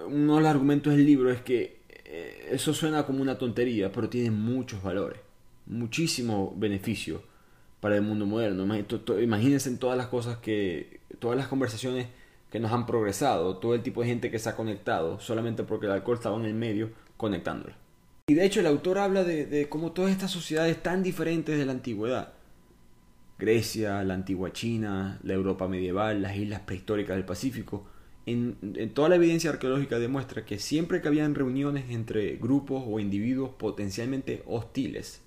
uno 0.08 0.36
de 0.36 0.42
los 0.42 0.50
argumentos 0.50 0.94
del 0.94 1.06
libro 1.06 1.32
es 1.32 1.42
que 1.42 1.80
eh, 2.06 2.50
eso 2.52 2.74
suena 2.74 3.06
como 3.06 3.22
una 3.22 3.38
tontería, 3.38 3.92
pero 3.92 4.10
tiene 4.10 4.32
muchos 4.32 4.84
valores, 4.84 5.20
muchísimos 5.66 6.58
beneficios 6.60 7.22
para 7.80 7.96
el 7.96 8.02
mundo 8.02 8.26
moderno. 8.26 8.66
Imagínense 9.22 9.70
en 9.70 9.78
todas 9.78 9.98
las 9.98 10.08
cosas 10.08 10.38
que, 10.38 11.00
todas 11.20 11.38
las 11.38 11.48
conversaciones 11.48 12.08
que 12.50 12.60
nos 12.60 12.72
han 12.72 12.86
progresado, 12.86 13.58
todo 13.58 13.76
el 13.76 13.84
tipo 13.84 14.02
de 14.02 14.08
gente 14.08 14.32
que 14.32 14.40
se 14.40 14.50
ha 14.50 14.56
conectado, 14.56 15.20
solamente 15.20 15.64
porque 15.64 15.86
el 15.86 15.92
alcohol 15.92 16.18
estaba 16.18 16.38
en 16.38 16.46
el 16.46 16.56
medio 16.56 16.92
conectándola. 17.18 17.76
Y 18.28 18.34
de 18.34 18.46
hecho 18.46 18.60
el 18.60 18.68
autor 18.68 19.00
habla 19.00 19.24
de, 19.24 19.68
cómo 19.70 19.92
todas 19.92 20.12
estas 20.12 20.32
sociedades 20.32 20.82
tan 20.82 21.04
diferentes 21.04 21.58
de 21.58 21.66
la 21.66 21.72
antigüedad, 21.72 22.34
Grecia, 23.38 24.04
la 24.04 24.16
antigua 24.16 24.52
China, 24.52 25.20
la 25.24 25.34
Europa 25.34 25.68
medieval, 25.68 26.22
las 26.22 26.36
islas 26.36 26.62
prehistóricas 26.62 27.16
del 27.16 27.26
Pacífico, 27.26 27.88
en, 28.26 28.58
en, 28.62 28.94
toda 28.94 29.10
la 29.10 29.16
evidencia 29.16 29.50
arqueológica 29.50 29.98
demuestra 29.98 30.46
que 30.46 30.60
siempre 30.60 31.02
que 31.02 31.08
habían 31.08 31.36
reuniones 31.36 31.90
entre 31.90 32.36
grupos 32.36 32.84
o 32.86 33.00
individuos 33.00 33.52
potencialmente 33.52 34.44
hostiles, 34.46 35.22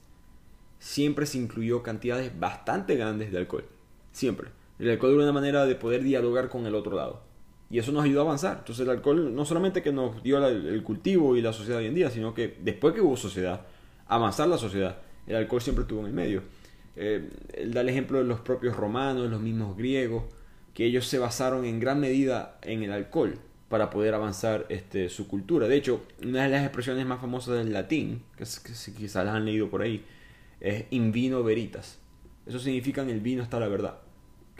siempre 0.78 1.26
se 1.26 1.38
incluyó 1.38 1.82
cantidades 1.82 2.38
bastante 2.38 2.96
grandes 2.96 3.32
de 3.32 3.38
alcohol. 3.38 3.64
Siempre. 4.12 4.50
El 4.82 4.90
alcohol 4.90 5.14
era 5.14 5.22
una 5.22 5.32
manera 5.32 5.64
de 5.64 5.76
poder 5.76 6.02
dialogar 6.02 6.48
con 6.48 6.66
el 6.66 6.74
otro 6.74 6.96
lado. 6.96 7.22
Y 7.70 7.78
eso 7.78 7.92
nos 7.92 8.02
ayudó 8.02 8.22
a 8.22 8.24
avanzar. 8.24 8.56
Entonces 8.58 8.82
el 8.82 8.90
alcohol 8.90 9.32
no 9.32 9.44
solamente 9.44 9.80
que 9.80 9.92
nos 9.92 10.20
dio 10.24 10.44
el 10.44 10.82
cultivo 10.82 11.36
y 11.36 11.40
la 11.40 11.52
sociedad 11.52 11.78
hoy 11.78 11.86
en 11.86 11.94
día, 11.94 12.10
sino 12.10 12.34
que 12.34 12.56
después 12.60 12.92
que 12.92 13.00
hubo 13.00 13.16
sociedad, 13.16 13.60
avanzar 14.08 14.48
la 14.48 14.58
sociedad, 14.58 14.96
el 15.28 15.36
alcohol 15.36 15.62
siempre 15.62 15.82
estuvo 15.82 16.00
en 16.00 16.06
el 16.06 16.12
medio. 16.12 16.42
Eh, 16.96 17.30
él 17.54 17.72
da 17.72 17.82
el 17.82 17.90
ejemplo 17.90 18.18
de 18.18 18.24
los 18.24 18.40
propios 18.40 18.74
romanos, 18.74 19.30
los 19.30 19.40
mismos 19.40 19.76
griegos, 19.76 20.24
que 20.74 20.84
ellos 20.84 21.06
se 21.06 21.20
basaron 21.20 21.64
en 21.64 21.78
gran 21.78 22.00
medida 22.00 22.58
en 22.62 22.82
el 22.82 22.90
alcohol 22.90 23.38
para 23.68 23.88
poder 23.88 24.14
avanzar 24.14 24.66
este, 24.68 25.08
su 25.10 25.28
cultura. 25.28 25.68
De 25.68 25.76
hecho, 25.76 26.02
una 26.24 26.42
de 26.42 26.48
las 26.48 26.64
expresiones 26.64 27.06
más 27.06 27.20
famosas 27.20 27.54
del 27.54 27.72
latín, 27.72 28.24
que, 28.36 28.44
quizás 28.96 29.24
las 29.24 29.36
han 29.36 29.44
leído 29.44 29.70
por 29.70 29.82
ahí, 29.82 30.04
es 30.58 30.86
in 30.90 31.12
vino 31.12 31.44
veritas. 31.44 32.00
Eso 32.46 32.58
significa 32.58 33.02
en 33.02 33.10
el 33.10 33.20
vino 33.20 33.44
está 33.44 33.60
la 33.60 33.68
verdad 33.68 34.00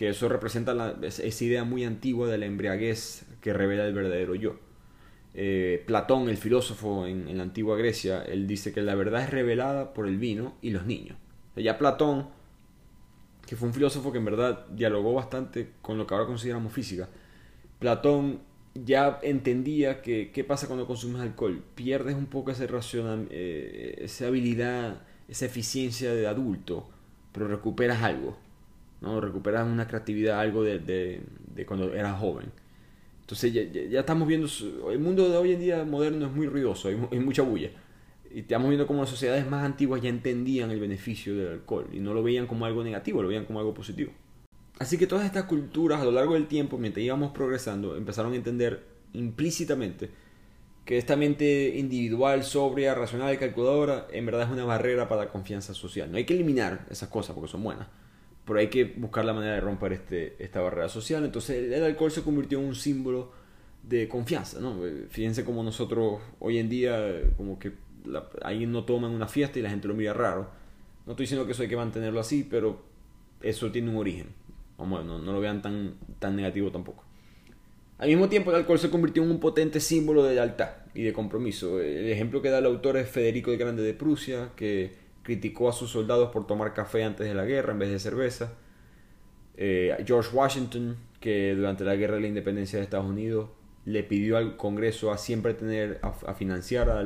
que 0.03 0.09
eso 0.09 0.29
representa 0.29 0.97
esa 1.01 1.45
idea 1.45 1.63
muy 1.63 1.85
antigua 1.85 2.27
de 2.27 2.37
la 2.37 2.47
embriaguez 2.47 3.25
que 3.41 3.53
revela 3.53 3.87
el 3.87 3.95
verdadero 3.95 4.35
yo. 4.35 4.57
Eh, 5.33 5.85
Platón, 5.87 6.29
el 6.29 6.39
filósofo 6.39 7.07
en, 7.07 7.37
la 7.37 7.45
antigua 7.45 7.77
Grecia, 7.77 8.21
él 8.21 8.49
dice 8.49 8.73
que 8.73 8.83
la 8.83 8.97
verdad 8.97 9.23
es 9.23 9.31
revelada 9.31 9.95
por 9.95 10.09
el 10.09 10.19
vino 10.19 10.57
y 10.61 10.71
los 10.71 10.87
niños. 10.87 11.17
ya 11.55 11.79
Platón, 11.79 12.27
que 13.47 13.55
fue 13.55 13.69
un 13.69 13.75
filósofo 13.75 14.11
que 14.11 14.19
en 14.19 14.25
verdad 14.25 14.67
dialogó 14.71 15.15
bastante 15.15 15.71
con 15.83 15.99
lo 15.99 16.07
que 16.09 16.15
ahora 16.15 16.27
consideramos 16.27 16.73
física, 16.73 17.09
Platón 17.79 18.41
ya 18.75 19.21
entendía 19.23 20.03
que 20.03 20.33
qué 20.33 20.43
pasa 20.43 20.67
cuando 20.67 20.85
consumes 20.85 21.23
alcohol. 21.23 21.63
Pierdes 21.77 22.17
un 22.17 22.27
poco 22.27 22.51
ese 22.51 22.67
eh, 22.69 23.99
esa 24.01 24.27
habilidad, 24.27 25.03
esa 25.29 25.47
eficiencia 25.47 26.13
de 26.13 26.27
adulto, 26.27 26.91
pero 27.31 27.47
recuperas 27.47 28.03
algo. 28.03 28.37
¿No? 29.03 29.21
Recuperas 29.21 29.67
una 29.67 29.87
creatividad, 29.87 30.41
algo 30.41 30.63
de, 30.63 30.79
de, 30.79 31.67
cuando 31.67 31.93
eras 31.93 32.19
joven. 32.19 32.47
Entonces 33.21 33.53
ya, 33.53 33.63
ya, 33.63 34.01
estamos 34.01 34.27
viendo, 34.27 34.49
el 34.91 34.99
mundo 34.99 35.29
de 35.29 35.37
hoy 35.37 35.53
en 35.53 35.61
día 35.61 35.85
moderno 35.85 36.27
es 36.27 36.33
muy 36.33 36.47
ruidoso, 36.47 36.89
hay, 36.89 37.19
mucha 37.19 37.43
bulla. 37.43 37.71
Y 38.35 38.41
estamos 38.41 38.69
viendo 38.69 38.87
como 38.87 39.01
las 39.01 39.11
sociedades 39.11 39.47
más 39.47 39.65
antiguas 39.65 40.01
ya 40.01 40.09
entendían 40.09 40.71
el 40.71 40.81
beneficio 40.81 41.37
del 41.37 41.49
alcohol 41.49 41.89
y 41.93 42.01
no 42.01 42.15
lo 42.15 42.23
veían 42.23 42.47
como 42.47 42.65
algo 42.65 42.83
negativo, 42.83 43.23
lo 43.23 43.29
veían 43.29 43.45
como 43.45 43.59
algo 43.59 43.75
positivo. 43.75 44.13
Así 44.79 44.97
que 44.97 45.07
todas 45.07 45.27
estas 45.27 45.45
culturas 45.45 46.01
a 46.01 46.05
lo 46.05 46.13
largo 46.13 46.35
del 46.35 46.47
tiempo, 46.47 46.79
mientras 46.79 47.05
íbamos 47.05 47.33
progresando, 47.33 47.97
empezaron 47.97 48.33
a 48.33 48.37
entender 48.37 48.85
implícitamente 49.13 50.11
que 50.85 50.99
esta 50.99 51.15
mente 51.15 51.75
individual, 51.77 52.43
sobria, 52.43 52.95
racional 52.95 53.33
y 53.33 53.37
calculadora 53.37 54.09
en 54.11 54.27
verdad 54.27 54.43
es 54.45 54.51
una 54.51 54.65
barrera 54.65 55.09
para 55.09 55.27
la 55.27 55.31
confianza 55.31 55.75
social. 55.75 56.11
No 56.11 56.17
hay 56.17 56.25
que 56.25 56.35
eliminar 56.35 56.87
esas 56.91 57.09
cosas 57.09 57.35
porque 57.35 57.51
son 57.51 57.63
buenas, 57.63 57.87
pero 58.45 58.59
hay 58.59 58.69
que 58.69 58.85
buscar 58.85 59.25
la 59.25 59.33
manera 59.33 59.55
de 59.55 59.61
romper 59.61 59.93
este, 59.93 60.37
esta 60.43 60.61
barrera 60.61 60.89
social. 60.89 61.25
Entonces 61.25 61.73
el, 61.73 61.85
alcohol 61.85 62.11
se 62.11 62.23
convirtió 62.23 62.59
en 62.59 62.67
un 62.67 62.75
símbolo 62.75 63.33
de 63.83 64.09
confianza, 64.09 64.61
¿no? 64.61 64.85
Eh, 64.87 65.07
fíjense 65.09 65.45
como 65.45 65.63
nosotros 65.63 66.21
hoy 66.39 66.59
en 66.59 66.69
día, 66.69 67.23
como 67.37 67.59
que 67.59 67.73
alguien 68.43 68.73
no 68.73 68.85
toma 68.85 69.09
en 69.09 69.15
una 69.15 69.29
fiesta 69.29 69.59
y 69.59 69.63
la 69.63 69.71
gente 69.71 69.89
lo 69.89 69.95
mira 69.95 70.13
raro. 70.13 70.51
No 71.07 71.13
estoy 71.13 71.25
diciendo 71.25 71.47
que 71.47 71.53
eso 71.53 71.63
hay 71.63 71.69
que 71.69 71.77
mantenerlo 71.77 72.21
así, 72.21 72.47
pero 72.49 72.83
eso 73.41 73.71
tiene 73.71 73.91
un 73.91 73.97
origen. 73.97 74.29
Vamos, 74.79 75.05
no, 75.05 75.19
no 75.19 75.33
lo 75.33 75.41
vean 75.41 75.63
tan, 75.63 75.95
tan 76.19 76.37
negativo 76.37 76.71
tampoco. 76.71 77.05
Al 77.99 78.09
mismo 78.09 78.29
tiempo, 78.29 78.51
el 78.51 78.57
alcohol 78.57 78.81
se 78.81 78.91
convirtió 78.91 79.23
en 79.23 79.31
un 79.31 79.39
potente 79.39 79.79
símbolo 79.79 80.25
de 80.25 80.35
lealtad 80.35 80.71
y 80.93 81.03
de 81.03 81.13
compromiso. 81.13 81.81
El 81.81 82.11
ejemplo 82.11 82.43
que 82.43 82.51
da 82.51 82.59
el 82.59 82.67
autor 82.67 82.97
es 82.97 83.09
Federico 83.09 83.53
el 83.53 83.59
Grande 83.59 83.83
de 83.85 83.95
Prusia, 83.95 84.51
que 84.57 85.02
criticó 85.23 85.69
a 85.69 85.73
sus 85.73 85.91
soldados 85.91 86.31
por 86.31 86.47
tomar 86.47 86.75
café 86.75 87.05
antes 87.05 87.27
de 87.27 87.35
la 87.35 87.45
guerra 87.45 87.73
en 87.73 87.79
vez 87.79 87.91
de 87.91 87.99
cerveza. 87.99 88.53
Eh, 89.57 89.97
George 90.07 90.35
Washington, 90.35 90.97
que 91.21 91.55
durante 91.55 91.85
la 91.85 91.95
guerra 91.95 92.17
de 92.17 92.23
la 92.23 92.29
independencia 92.29 92.79
de 92.79 92.85
Estados 92.85 93.07
Unidos 93.07 93.51
le 93.85 94.03
pidió 94.03 94.37
al 94.37 94.57
Congreso 94.57 95.13
a 95.13 95.19
siempre 95.19 95.55
tener, 95.55 96.01
a, 96.03 96.35
financiar 96.35 96.89
a, 96.89 97.01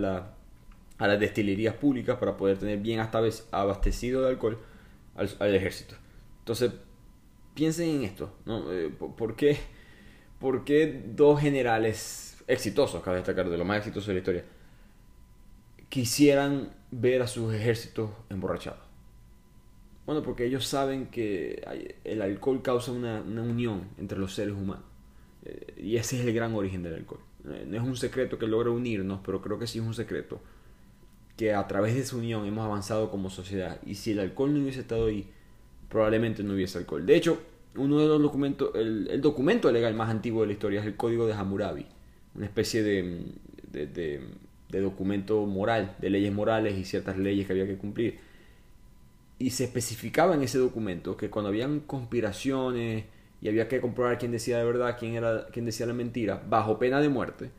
a, 0.99 1.07
las 1.07 1.21
destilerías 1.21 1.75
públicas 1.75 2.19
para 2.19 2.37
poder 2.37 2.59
tener 2.59 2.79
bien 2.79 3.01
hasta 3.01 3.23
abastecido 3.51 4.23
de 4.23 4.29
alcohol 4.29 4.59
al, 5.17 5.55
ejército. 5.55 5.95
Entonces, 6.41 6.73
piensen 7.55 7.89
en 7.89 8.05
esto, 8.05 8.33
¿no? 8.45 8.73
Eh, 8.73 8.91
¿por, 8.91 9.37
qué, 9.37 9.57
¿Por 10.39 10.65
qué 10.65 11.03
dos 11.15 11.41
generales 11.41 12.37
exitosos, 12.47 13.03
cabe 13.03 13.17
destacar, 13.17 13.49
de 13.49 13.57
los 13.57 13.67
más 13.67 13.79
exitosos 13.79 14.09
de 14.09 14.15
la 14.15 14.19
historia, 14.21 14.45
quisieran 15.89 16.71
ver 16.91 17.23
a 17.23 17.27
sus 17.27 17.53
ejércitos 17.55 18.11
emborrachados? 18.31 18.87
Bueno, 20.07 20.23
porque 20.23 20.45
ellos 20.45 20.67
saben 20.67 21.07
que 21.07 21.99
el 22.05 22.23
alcohol 22.23 22.63
causa 22.63 22.93
una, 22.93 23.21
unión 23.21 23.89
entre 23.99 24.19
los 24.19 24.35
seres 24.35 24.55
humanos. 24.55 24.85
Eh, 25.45 25.75
y 25.79 25.97
ese 25.97 26.19
es 26.19 26.25
el 26.25 26.33
gran 26.33 26.55
origen 26.55 26.85
del 26.85 26.95
alcohol. 26.95 27.21
Eh, 27.49 27.65
no 27.69 27.77
es 27.77 27.83
un 27.83 27.97
secreto 27.97 28.39
que 28.39 28.47
logra 28.47 28.71
unirnos, 28.71 29.21
pero 29.25 29.43
creo 29.43 29.59
que 29.59 29.67
sí 29.67 29.81
es 29.81 29.85
un 29.85 29.95
secreto 29.95 30.41
que 31.37 31.53
a 31.53 31.67
través 31.67 31.95
de 31.95 32.01
esa 32.01 32.17
unión 32.17 32.47
hemos 32.47 32.65
avanzado 32.65 33.11
como 33.11 33.31
sociedad. 33.31 33.81
Y 33.85 33.97
si 33.97 34.13
el 34.13 34.21
alcohol 34.21 34.55
no 34.55 34.61
hubiese 34.61 34.81
estado 34.81 35.07
ahí, 35.07 35.29
probablemente 35.89 36.45
no 36.45 36.55
hubiese 36.55 36.79
alcohol. 36.79 37.05
De 37.05 37.17
hecho, 37.17 37.41
uno 37.75 37.99
de 37.99 38.07
los 38.07 38.23
documentos, 38.23 38.71
el, 38.75 39.21
documento 39.21 39.71
legal 39.73 39.95
más 39.95 40.09
antiguo 40.09 40.43
de 40.43 40.47
la 40.47 40.53
historia 40.53 40.81
es 40.81 40.87
el 40.87 40.97
Código 40.97 41.27
de 41.27 41.35
Hammurabi, 41.35 41.85
una 42.37 42.47
especie 42.47 42.83
de, 42.83 43.25
de 43.73 44.21
documento 44.71 45.45
moral, 45.47 45.97
de 45.99 46.11
leyes 46.11 46.33
morales 46.33 46.77
y 46.79 46.85
ciertas 46.85 47.17
leyes 47.17 47.47
que 47.47 47.53
había 47.53 47.67
que 47.67 47.77
cumplir 47.77 48.19
y 49.39 49.51
se 49.51 49.65
especificaba 49.65 50.35
en 50.35 50.43
ese 50.43 50.59
documento 50.59 51.17
que 51.17 51.31
cuando 51.31 51.49
habían 51.49 51.81
conspiraciones 51.81 53.05
y 53.41 53.49
había 53.49 53.69
que 53.69 53.81
comprobar 53.81 54.19
quién 54.19 54.33
decía 54.33 54.59
de 54.59 54.65
verdad, 54.65 54.97
quién 54.99 55.15
era 55.15 55.47
quién 55.49 55.67
decía 55.67 55.87
la 55.87 55.93
mentira, 55.93 56.43
bajo 56.49 56.79
pena 56.79 57.01
de 57.01 57.09
muerte, 57.09 57.51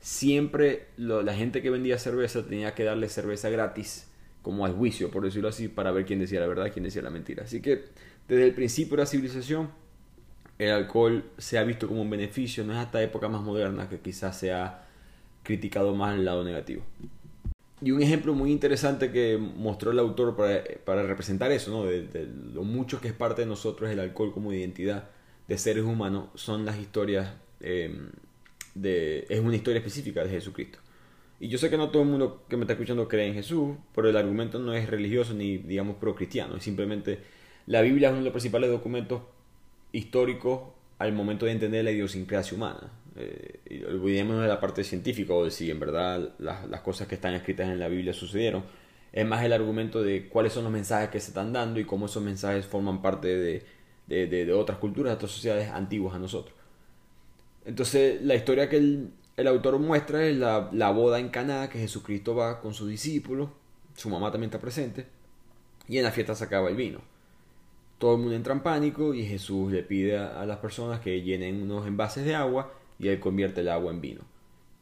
siempre 0.00 0.88
la 0.96 1.34
gente 1.34 1.60
que 1.62 1.70
vendía 1.70 1.98
cerveza 1.98 2.42
tenía 2.44 2.74
que 2.74 2.84
darle 2.84 3.08
cerveza 3.08 3.50
gratis 3.50 4.06
como 4.42 4.64
al 4.64 4.72
juicio, 4.72 5.10
por 5.10 5.22
decirlo 5.22 5.48
así, 5.48 5.68
para 5.68 5.90
ver 5.92 6.06
quién 6.06 6.18
decía 6.18 6.40
la 6.40 6.46
verdad, 6.46 6.70
quién 6.72 6.84
decía 6.84 7.02
la 7.02 7.10
mentira. 7.10 7.44
Así 7.44 7.60
que 7.60 7.84
desde 8.26 8.46
el 8.46 8.54
principio 8.54 8.96
de 8.96 9.02
la 9.02 9.06
civilización 9.06 9.70
el 10.58 10.70
alcohol 10.70 11.24
se 11.36 11.58
ha 11.58 11.64
visto 11.64 11.86
como 11.86 12.00
un 12.00 12.10
beneficio, 12.10 12.64
no 12.64 12.72
es 12.72 12.78
hasta 12.78 13.02
época 13.02 13.28
más 13.28 13.42
moderna 13.42 13.88
que 13.88 14.00
quizás 14.00 14.38
se 14.38 14.52
ha 14.52 14.86
criticado 15.42 15.94
más 15.94 16.14
el 16.14 16.24
lado 16.24 16.44
negativo. 16.44 16.82
Y 17.82 17.92
un 17.92 18.02
ejemplo 18.02 18.34
muy 18.34 18.50
interesante 18.50 19.10
que 19.10 19.38
mostró 19.38 19.90
el 19.90 19.98
autor 19.98 20.36
para, 20.36 21.02
representar 21.02 21.50
eso, 21.50 21.70
¿no? 21.70 21.84
de, 21.84 22.28
lo 22.52 22.62
mucho 22.62 23.00
que 23.00 23.08
es 23.08 23.14
parte 23.14 23.42
de 23.42 23.46
nosotros 23.46 23.90
el 23.90 24.00
alcohol 24.00 24.32
como 24.34 24.52
identidad 24.52 25.08
de 25.48 25.56
seres 25.56 25.84
humanos, 25.84 26.28
son 26.34 26.64
las 26.66 26.78
historias, 26.78 27.32
em, 27.60 28.10
de, 28.74 29.26
es 29.30 29.40
una 29.40 29.56
historia 29.56 29.78
específica 29.78 30.22
de 30.22 30.30
Jesucristo. 30.30 30.78
Y 31.40 31.48
yo 31.48 31.56
sé 31.56 31.70
que 31.70 31.78
no 31.78 31.88
todo 31.88 32.02
el 32.02 32.08
mundo 32.08 32.44
que 32.48 32.56
me 32.56 32.64
está 32.64 32.74
escuchando 32.74 33.08
cree 33.08 33.26
en 33.26 33.34
Jesús, 33.34 33.76
pero 33.94 34.10
el 34.10 34.16
argumento 34.16 34.58
no 34.58 34.74
es 34.74 34.88
religioso 34.88 35.32
ni, 35.32 35.56
digamos, 35.56 35.96
pro-cristiano. 35.96 36.56
Es 36.56 36.62
simplemente 36.62 37.20
la 37.66 37.80
Biblia 37.80 38.08
es 38.08 38.12
uno 38.12 38.20
de 38.20 38.24
los 38.26 38.32
principales 38.32 38.70
documentos 38.70 39.22
históricos 39.90 40.60
al 40.98 41.14
momento 41.14 41.46
de 41.46 41.52
entender 41.52 41.82
la 41.82 41.92
idiosincrasia 41.92 42.56
humana 42.56 42.92
eh, 43.64 43.86
olvidémonos 43.88 44.42
de 44.42 44.48
la 44.48 44.60
parte 44.60 44.84
científica 44.84 45.34
o 45.34 45.44
de 45.44 45.50
si 45.50 45.70
en 45.70 45.78
verdad 45.80 46.34
las, 46.38 46.80
cosas 46.80 47.06
que 47.06 47.14
están 47.16 47.34
escritas 47.34 47.68
en 47.68 47.78
la 47.78 47.88
Biblia 47.88 48.12
sucedieron. 48.12 48.64
Es 49.12 49.26
más 49.26 49.44
el 49.44 49.52
argumento 49.52 50.02
de 50.02 50.28
cuáles 50.28 50.52
son 50.52 50.64
los 50.64 50.72
mensajes 50.72 51.10
que 51.10 51.20
se 51.20 51.28
están 51.28 51.52
dando 51.52 51.80
y 51.80 51.84
cómo 51.84 52.06
esos 52.06 52.22
mensajes 52.22 52.66
forman 52.66 53.02
parte 53.02 53.28
de, 53.28 53.62
de, 54.06 54.26
de, 54.26 54.52
otras 54.52 54.78
culturas, 54.78 55.10
de 55.10 55.14
otras 55.16 55.32
sociedades 55.32 55.68
antiguas 55.68 56.14
a 56.14 56.18
nosotros. 56.18 56.54
Entonces, 57.64 58.22
la 58.22 58.34
historia 58.34 58.68
que 58.68 58.76
el, 58.76 59.10
el 59.36 59.46
autor 59.46 59.78
muestra 59.78 60.24
es 60.24 60.36
la, 60.36 60.70
la, 60.72 60.90
boda 60.90 61.18
en 61.18 61.28
Caná, 61.28 61.68
que 61.68 61.78
Jesucristo 61.78 62.34
va 62.34 62.60
con 62.60 62.72
sus 62.72 62.88
discípulos, 62.88 63.50
su 63.96 64.08
mamá 64.08 64.30
también 64.30 64.48
está 64.48 64.60
presente, 64.60 65.06
y 65.88 65.98
en 65.98 66.04
la 66.04 66.12
fiesta 66.12 66.34
se 66.34 66.44
acaba 66.44 66.68
el 66.68 66.76
vino. 66.76 67.00
Todo 67.98 68.14
el 68.14 68.20
mundo 68.20 68.34
entra 68.34 68.54
en 68.54 68.60
pánico 68.60 69.12
y 69.12 69.26
Jesús 69.26 69.70
le 69.70 69.82
pide 69.82 70.16
a 70.16 70.46
las 70.46 70.56
personas 70.58 71.00
que 71.00 71.20
llenen 71.20 71.62
unos 71.62 71.86
envases 71.86 72.24
de 72.24 72.34
agua 72.34 72.72
y 73.00 73.08
él 73.08 73.18
convierte 73.18 73.62
el 73.62 73.68
agua 73.68 73.92
en 73.92 74.00
vino. 74.00 74.20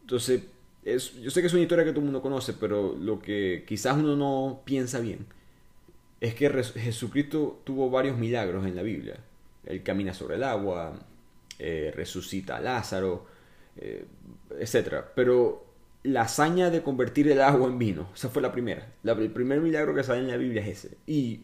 Entonces, 0.03 0.43
es, 0.85 1.15
yo 1.21 1.31
sé 1.31 1.41
que 1.41 1.47
es 1.47 1.53
una 1.53 1.63
historia 1.63 1.85
que 1.85 1.91
todo 1.91 2.01
el 2.01 2.07
mundo 2.07 2.21
conoce, 2.21 2.53
pero 2.53 2.97
lo 2.99 3.21
que 3.21 3.65
quizás 3.67 3.97
uno 3.97 4.17
no 4.17 4.63
piensa 4.65 5.01
bien 5.01 5.27
es 6.21 6.35
que 6.35 6.51
Jesucristo 6.51 7.61
tuvo 7.65 7.91
varios 7.91 8.17
milagros 8.17 8.67
en 8.67 8.75
la 8.75 8.83
Biblia. 8.83 9.17
Él 9.65 9.83
camina 9.83 10.13
sobre 10.13 10.37
el 10.37 10.43
agua, 10.43 10.99
eh, 11.59 11.93
resucita 11.95 12.57
a 12.57 12.61
Lázaro, 12.61 13.27
eh, 13.77 14.05
etc. 14.59 15.05
Pero 15.15 15.65
la 16.03 16.23
hazaña 16.23 16.71
de 16.71 16.83
convertir 16.83 17.31
el 17.31 17.41
agua 17.41 17.69
en 17.69 17.79
vino, 17.79 18.09
esa 18.15 18.31
fue 18.31 18.43
la 18.43 18.51
primera. 18.51 18.95
el 19.05 19.31
primer 19.31 19.61
milagro 19.61 19.95
que 19.95 20.03
sale 20.03 20.21
en 20.21 20.29
la 20.29 20.37
Biblia 20.37 20.63
es 20.63 20.85
ese. 20.85 20.97
Y 21.07 21.43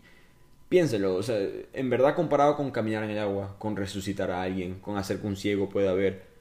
piénselo, 0.68 1.14
o 1.14 1.22
sea, 1.22 1.38
en 1.72 1.90
verdad 1.90 2.16
comparado 2.16 2.56
con 2.56 2.70
caminar 2.70 3.04
en 3.04 3.10
el 3.10 3.18
agua, 3.18 3.56
con 3.58 3.76
resucitar 3.76 4.30
a 4.30 4.42
alguien, 4.42 4.80
con 4.80 4.96
hacer 4.96 5.20
que 5.20 5.26
un 5.26 5.36
ciego 5.36 5.68
pueda 5.68 5.92
ver, 5.92 6.33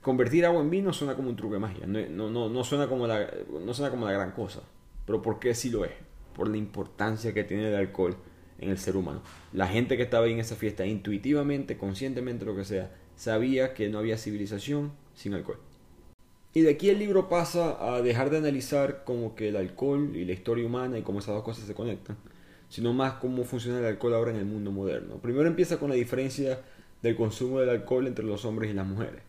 convertir 0.00 0.44
agua 0.46 0.60
en 0.60 0.70
vino 0.70 0.92
suena 0.92 1.14
como 1.14 1.28
un 1.28 1.36
truco 1.36 1.54
de 1.54 1.60
magia. 1.60 1.86
No, 1.86 2.30
no, 2.30 2.48
no, 2.48 2.64
suena 2.64 2.88
como 2.88 3.06
la, 3.06 3.30
no 3.64 3.74
suena 3.74 3.90
como 3.90 4.06
la 4.06 4.12
gran 4.12 4.32
cosa. 4.32 4.62
Pero 5.06 5.22
¿por 5.22 5.38
qué 5.38 5.54
sí 5.54 5.70
lo 5.70 5.84
es? 5.84 5.92
Por 6.34 6.48
la 6.48 6.56
importancia 6.56 7.32
que 7.32 7.44
tiene 7.44 7.68
el 7.68 7.74
alcohol 7.74 8.16
en 8.58 8.70
el 8.70 8.78
ser 8.78 8.96
humano. 8.96 9.22
La 9.52 9.66
gente 9.66 9.96
que 9.96 10.02
estaba 10.02 10.26
ahí 10.26 10.32
en 10.32 10.40
esa 10.40 10.56
fiesta, 10.56 10.86
intuitivamente, 10.86 11.78
conscientemente, 11.78 12.44
lo 12.44 12.54
que 12.54 12.64
sea, 12.64 12.90
sabía 13.16 13.74
que 13.74 13.88
no 13.88 13.98
había 13.98 14.18
civilización 14.18 14.92
sin 15.14 15.34
alcohol. 15.34 15.58
Y 16.54 16.62
de 16.62 16.70
aquí 16.70 16.90
el 16.90 16.98
libro 16.98 17.28
pasa 17.28 17.94
a 17.94 18.02
dejar 18.02 18.30
de 18.30 18.38
analizar 18.38 19.04
como 19.04 19.34
que 19.34 19.48
el 19.48 19.56
alcohol 19.56 20.16
y 20.16 20.24
la 20.24 20.32
historia 20.32 20.66
humana 20.66 20.98
y 20.98 21.02
cómo 21.02 21.20
esas 21.20 21.34
dos 21.34 21.44
cosas 21.44 21.64
se 21.64 21.74
conectan, 21.74 22.16
sino 22.68 22.92
más 22.92 23.14
cómo 23.14 23.44
funciona 23.44 23.78
el 23.78 23.84
alcohol 23.84 24.14
ahora 24.14 24.30
en 24.30 24.38
el 24.38 24.46
mundo 24.46 24.72
moderno. 24.72 25.16
Primero 25.16 25.46
empieza 25.46 25.78
con 25.78 25.90
la 25.90 25.94
diferencia 25.94 26.60
del 27.02 27.16
consumo 27.16 27.60
del 27.60 27.68
alcohol 27.68 28.06
entre 28.06 28.24
los 28.24 28.44
hombres 28.44 28.70
y 28.70 28.74
las 28.74 28.86
mujeres. 28.86 29.27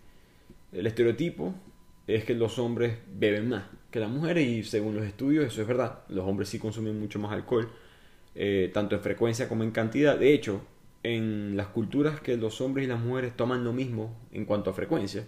El 0.72 0.88
estereotipo 0.88 1.54
es 2.08 2.24
que 2.24 2.36
los 2.36 2.60
hombres 2.60 2.98
beben 3.14 3.50
más 3.50 3.64
que 3.92 4.00
las 4.00 4.10
mujeres 4.10 4.48
y 4.48 4.64
según 4.64 4.96
los 4.96 5.06
estudios 5.06 5.46
eso 5.46 5.62
es 5.62 5.68
verdad. 5.68 6.00
Los 6.10 6.26
hombres 6.26 6.50
sí 6.50 6.60
consumen 6.60 7.00
mucho 7.00 7.20
más 7.20 7.32
alcohol, 7.32 7.70
eh, 8.36 8.70
tanto 8.74 8.96
en 8.96 9.02
frecuencia 9.02 9.48
como 9.48 9.64
en 9.64 9.72
cantidad. 9.72 10.18
De 10.18 10.34
hecho, 10.34 10.62
en 11.04 11.56
las 11.56 11.68
culturas 11.68 12.20
que 12.22 12.38
los 12.38 12.62
hombres 12.62 12.86
y 12.86 12.90
las 12.90 13.00
mujeres 13.00 13.36
toman 13.36 13.64
lo 13.64 13.74
mismo 13.74 14.18
en 14.32 14.46
cuanto 14.46 14.70
a 14.70 14.74
frecuencia, 14.74 15.26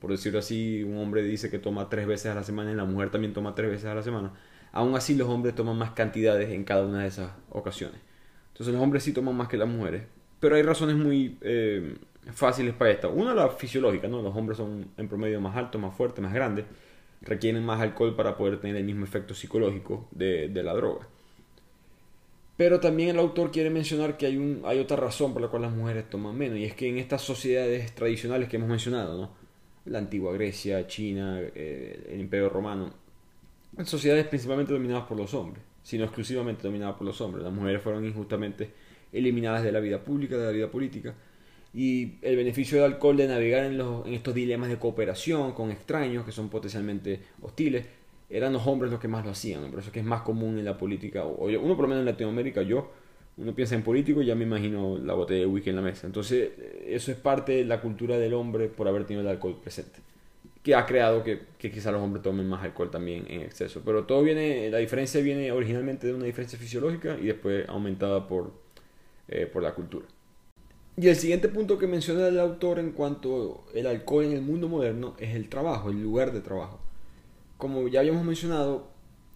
por 0.00 0.10
decirlo 0.10 0.38
así, 0.38 0.82
un 0.82 0.98
hombre 0.98 1.22
dice 1.22 1.50
que 1.50 1.58
toma 1.58 1.88
tres 1.88 2.06
veces 2.06 2.26
a 2.26 2.34
la 2.34 2.42
semana 2.42 2.72
y 2.72 2.74
la 2.74 2.84
mujer 2.84 3.10
también 3.10 3.32
toma 3.32 3.54
tres 3.54 3.70
veces 3.70 3.86
a 3.86 3.94
la 3.94 4.02
semana, 4.02 4.32
aún 4.72 4.94
así 4.96 5.14
los 5.14 5.28
hombres 5.28 5.54
toman 5.54 5.76
más 5.76 5.92
cantidades 5.92 6.50
en 6.50 6.64
cada 6.64 6.86
una 6.86 7.02
de 7.02 7.08
esas 7.08 7.30
ocasiones. 7.50 8.00
Entonces 8.48 8.74
los 8.74 8.82
hombres 8.82 9.02
sí 9.02 9.12
toman 9.12 9.36
más 9.36 9.48
que 9.48 9.56
las 9.56 9.68
mujeres, 9.68 10.04
pero 10.40 10.56
hay 10.56 10.62
razones 10.62 10.96
muy... 10.96 11.38
Eh, 11.40 11.96
fáciles 12.30 12.74
para 12.74 12.90
esto. 12.90 13.10
Una, 13.10 13.34
la 13.34 13.48
fisiológica, 13.48 14.08
¿no? 14.08 14.22
Los 14.22 14.36
hombres 14.36 14.58
son 14.58 14.90
en 14.96 15.08
promedio 15.08 15.40
más 15.40 15.56
altos, 15.56 15.80
más 15.80 15.94
fuertes, 15.94 16.22
más 16.22 16.32
grandes. 16.32 16.66
Requieren 17.20 17.64
más 17.64 17.80
alcohol 17.80 18.14
para 18.14 18.36
poder 18.36 18.60
tener 18.60 18.76
el 18.76 18.84
mismo 18.84 19.04
efecto 19.04 19.34
psicológico 19.34 20.08
de, 20.10 20.48
la 20.62 20.74
droga. 20.74 21.06
Pero 22.56 22.80
también 22.80 23.10
el 23.10 23.18
autor 23.18 23.50
quiere 23.50 23.70
mencionar 23.70 24.16
que 24.16 24.26
hay, 24.26 24.36
un, 24.36 24.62
hay 24.64 24.78
otra 24.78 24.96
razón 24.96 25.32
por 25.32 25.42
la 25.42 25.48
cual 25.48 25.62
las 25.62 25.72
mujeres 25.72 26.08
toman 26.10 26.36
menos. 26.36 26.58
Y 26.58 26.64
es 26.64 26.74
que 26.74 26.88
en 26.88 26.98
estas 26.98 27.22
sociedades 27.22 27.92
tradicionales 27.94 28.48
que 28.48 28.56
hemos 28.56 28.68
mencionado, 28.68 29.16
¿no? 29.16 29.30
La 29.86 29.98
antigua 29.98 30.32
Grecia, 30.32 30.86
China, 30.86 31.40
eh, 31.40 32.08
el 32.10 32.20
Imperio 32.20 32.48
Romano. 32.48 32.90
Sociedades 33.84 34.26
principalmente 34.26 34.72
dominadas 34.72 35.04
por 35.04 35.16
los 35.16 35.32
hombres, 35.34 35.64
sino 35.82 36.04
exclusivamente 36.04 36.62
dominadas 36.62 36.96
por 36.96 37.06
los 37.06 37.20
hombres. 37.20 37.42
Las 37.42 37.52
mujeres 37.52 37.82
fueron 37.82 38.04
injustamente 38.04 38.70
eliminadas 39.12 39.64
de 39.64 39.72
la 39.72 39.80
vida 39.80 39.98
pública, 40.04 40.36
de 40.36 40.46
la 40.46 40.52
vida 40.52 40.70
política 40.70 41.14
y 41.74 42.18
el 42.22 42.36
beneficio 42.36 42.82
del 42.82 42.92
alcohol 42.92 43.16
de 43.16 43.28
navegar 43.28 43.64
en, 43.64 43.78
los, 43.78 44.06
en 44.06 44.14
estos 44.14 44.34
dilemas 44.34 44.68
de 44.68 44.78
cooperación 44.78 45.52
con 45.52 45.70
extraños 45.70 46.24
que 46.24 46.32
son 46.32 46.48
potencialmente 46.48 47.20
hostiles, 47.40 47.86
eran 48.28 48.52
los 48.52 48.66
hombres 48.66 48.90
los 48.90 49.00
que 49.00 49.08
más 49.08 49.24
lo 49.24 49.30
hacían, 49.30 49.70
por 49.70 49.80
eso 49.80 49.88
es 49.88 49.92
que 49.92 50.00
es 50.00 50.06
más 50.06 50.22
común 50.22 50.58
en 50.58 50.64
la 50.64 50.76
política, 50.76 51.24
o 51.24 51.46
uno 51.46 51.76
por 51.76 51.82
lo 51.82 51.88
menos 51.88 52.00
en 52.00 52.06
Latinoamérica, 52.06 52.62
yo, 52.62 52.90
uno 53.36 53.54
piensa 53.54 53.74
en 53.74 53.82
político 53.82 54.22
y 54.22 54.26
ya 54.26 54.34
me 54.34 54.44
imagino 54.44 54.98
la 54.98 55.14
botella 55.14 55.40
de 55.40 55.46
whisky 55.46 55.70
en 55.70 55.76
la 55.76 55.82
mesa, 55.82 56.06
entonces 56.06 56.50
eso 56.86 57.10
es 57.10 57.16
parte 57.16 57.52
de 57.52 57.64
la 57.64 57.80
cultura 57.80 58.18
del 58.18 58.34
hombre 58.34 58.68
por 58.68 58.88
haber 58.88 59.04
tenido 59.04 59.22
el 59.22 59.28
alcohol 59.28 59.58
presente, 59.62 60.00
que 60.62 60.74
ha 60.74 60.86
creado 60.86 61.22
que, 61.22 61.40
que 61.58 61.70
quizá 61.70 61.90
los 61.90 62.00
hombres 62.00 62.22
tomen 62.22 62.46
más 62.46 62.62
alcohol 62.62 62.90
también 62.90 63.26
en 63.28 63.42
exceso, 63.42 63.82
pero 63.84 64.04
todo 64.04 64.22
viene, 64.22 64.70
la 64.70 64.78
diferencia 64.78 65.20
viene 65.20 65.52
originalmente 65.52 66.06
de 66.06 66.14
una 66.14 66.24
diferencia 66.24 66.58
fisiológica 66.58 67.18
y 67.20 67.26
después 67.26 67.68
aumentada 67.68 68.26
por, 68.28 68.52
eh, 69.28 69.46
por 69.46 69.62
la 69.62 69.74
cultura. 69.74 70.06
Y 70.96 71.08
el 71.08 71.16
siguiente 71.16 71.48
punto 71.48 71.78
que 71.78 71.86
menciona 71.86 72.28
el 72.28 72.38
autor 72.38 72.78
en 72.78 72.92
cuanto 72.92 73.64
al 73.74 73.86
alcohol 73.86 74.24
en 74.24 74.32
el 74.32 74.42
mundo 74.42 74.68
moderno 74.68 75.14
es 75.18 75.34
el 75.34 75.48
trabajo, 75.48 75.88
el 75.88 76.02
lugar 76.02 76.32
de 76.32 76.42
trabajo. 76.42 76.80
Como 77.56 77.88
ya 77.88 78.00
habíamos 78.00 78.24
mencionado, 78.24 78.88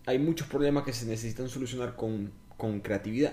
hay 0.04 0.18
muchos 0.18 0.46
problemas 0.48 0.84
que 0.84 0.92
se 0.92 1.06
necesitan 1.06 1.48
solucionar 1.48 1.96
con, 1.96 2.30
con 2.58 2.80
creatividad. 2.80 3.32